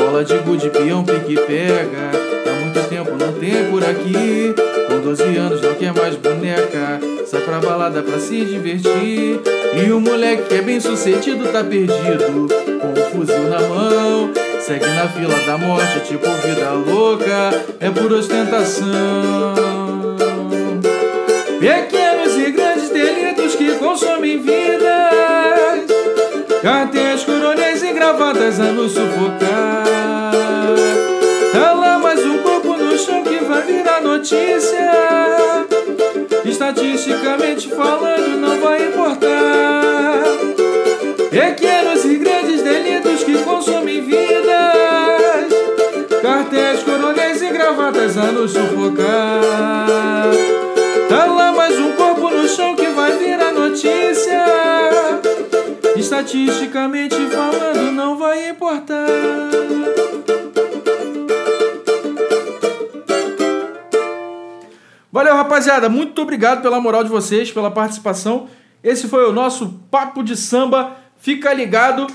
Bola 0.00 0.24
de 0.24 0.38
gude, 0.38 0.70
peão, 0.70 1.04
pique 1.04 1.34
pega. 1.46 2.10
Há 2.46 2.52
muito 2.58 2.88
tempo 2.88 3.10
não 3.10 3.34
tem 3.34 3.70
por 3.70 3.84
aqui. 3.84 4.54
Com 4.88 4.98
12 4.98 5.22
anos 5.36 5.60
não 5.60 5.74
quer 5.74 5.92
mais 5.92 6.16
boneca. 6.16 6.98
Sai 7.26 7.42
pra 7.42 7.60
balada 7.60 8.02
pra 8.02 8.18
se 8.18 8.42
divertir. 8.46 9.38
E 9.76 9.92
o 9.92 10.00
moleque 10.00 10.44
que 10.44 10.54
é 10.54 10.62
bem 10.62 10.80
sucedido 10.80 11.48
tá 11.52 11.62
perdido. 11.62 12.48
Com 12.80 12.98
um 12.98 13.10
fuzil 13.10 13.42
na 13.42 13.60
mão. 13.60 14.30
Segue 14.60 14.86
na 14.86 15.06
fila 15.06 15.38
da 15.44 15.58
morte, 15.58 16.00
tipo 16.00 16.26
vida 16.46 16.70
louca. 16.72 17.62
É 17.78 17.90
por 17.90 18.10
ostentação. 18.10 19.54
Pequenos 21.60 22.38
e 22.38 22.50
grandes 22.52 22.88
delitos 22.88 23.54
que 23.54 23.74
consomem 23.74 24.40
vidas. 24.40 25.90
Carteiras, 26.62 27.22
gravatas 28.10 28.58
a 28.58 28.72
nos 28.72 28.92
sufocar. 28.92 29.84
Tá 31.52 31.72
lá 31.72 31.96
mais 31.98 32.24
um 32.24 32.38
corpo 32.38 32.76
no 32.76 32.98
chão 32.98 33.22
que 33.22 33.36
vai 33.44 33.62
virar 33.62 34.00
notícia. 34.00 34.90
Estatisticamente 36.44 37.68
falando, 37.68 38.36
não 38.40 38.60
vai 38.60 38.88
importar. 38.88 40.24
Pequenos 41.30 42.04
e 42.04 42.16
grandes 42.16 42.62
delitos 42.62 43.22
que 43.22 43.38
consomem 43.44 44.02
vidas. 44.02 45.52
Cartéis, 46.20 46.82
coronéis 46.82 47.40
e 47.42 47.48
gravatas 47.50 48.18
a 48.18 48.32
nos 48.32 48.50
sufocar. 48.50 49.09
Estatisticamente 56.32 57.16
falando, 57.26 57.90
não 57.90 58.16
vai 58.16 58.50
importar. 58.50 59.04
Valeu, 65.10 65.34
rapaziada. 65.34 65.88
Muito 65.88 66.22
obrigado 66.22 66.62
pela 66.62 66.80
moral 66.80 67.02
de 67.02 67.10
vocês, 67.10 67.50
pela 67.50 67.68
participação. 67.68 68.48
Esse 68.80 69.08
foi 69.08 69.28
o 69.28 69.32
nosso 69.32 69.80
Papo 69.90 70.22
de 70.22 70.36
Samba. 70.36 70.96
Fica 71.16 71.52
ligado 71.52 72.06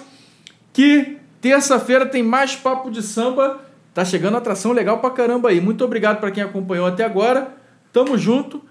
que 0.72 1.18
terça-feira 1.41 2.05
tem 2.05 2.24
mais 2.24 2.55
Papo 2.55 2.89
de 2.89 3.03
Samba. 3.03 3.59
Tá 3.93 4.05
chegando 4.05 4.38
atração 4.38 4.72
legal 4.72 4.99
pra 4.99 5.09
caramba 5.09 5.49
aí. 5.49 5.59
Muito 5.59 5.84
obrigado 5.84 6.22
para 6.22 6.32
quem 6.32 6.41
acompanhou 6.41 6.88
até 6.88 7.03
agora. 7.03 7.53
Tamo 7.91 8.18
junto. 8.18 8.63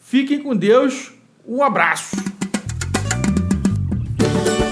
Fiquem 0.00 0.42
com 0.42 0.56
Deus. 0.56 1.12
Um 1.46 1.62
abraço. 1.62 2.16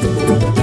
Thank 0.01 0.59
you. 0.59 0.60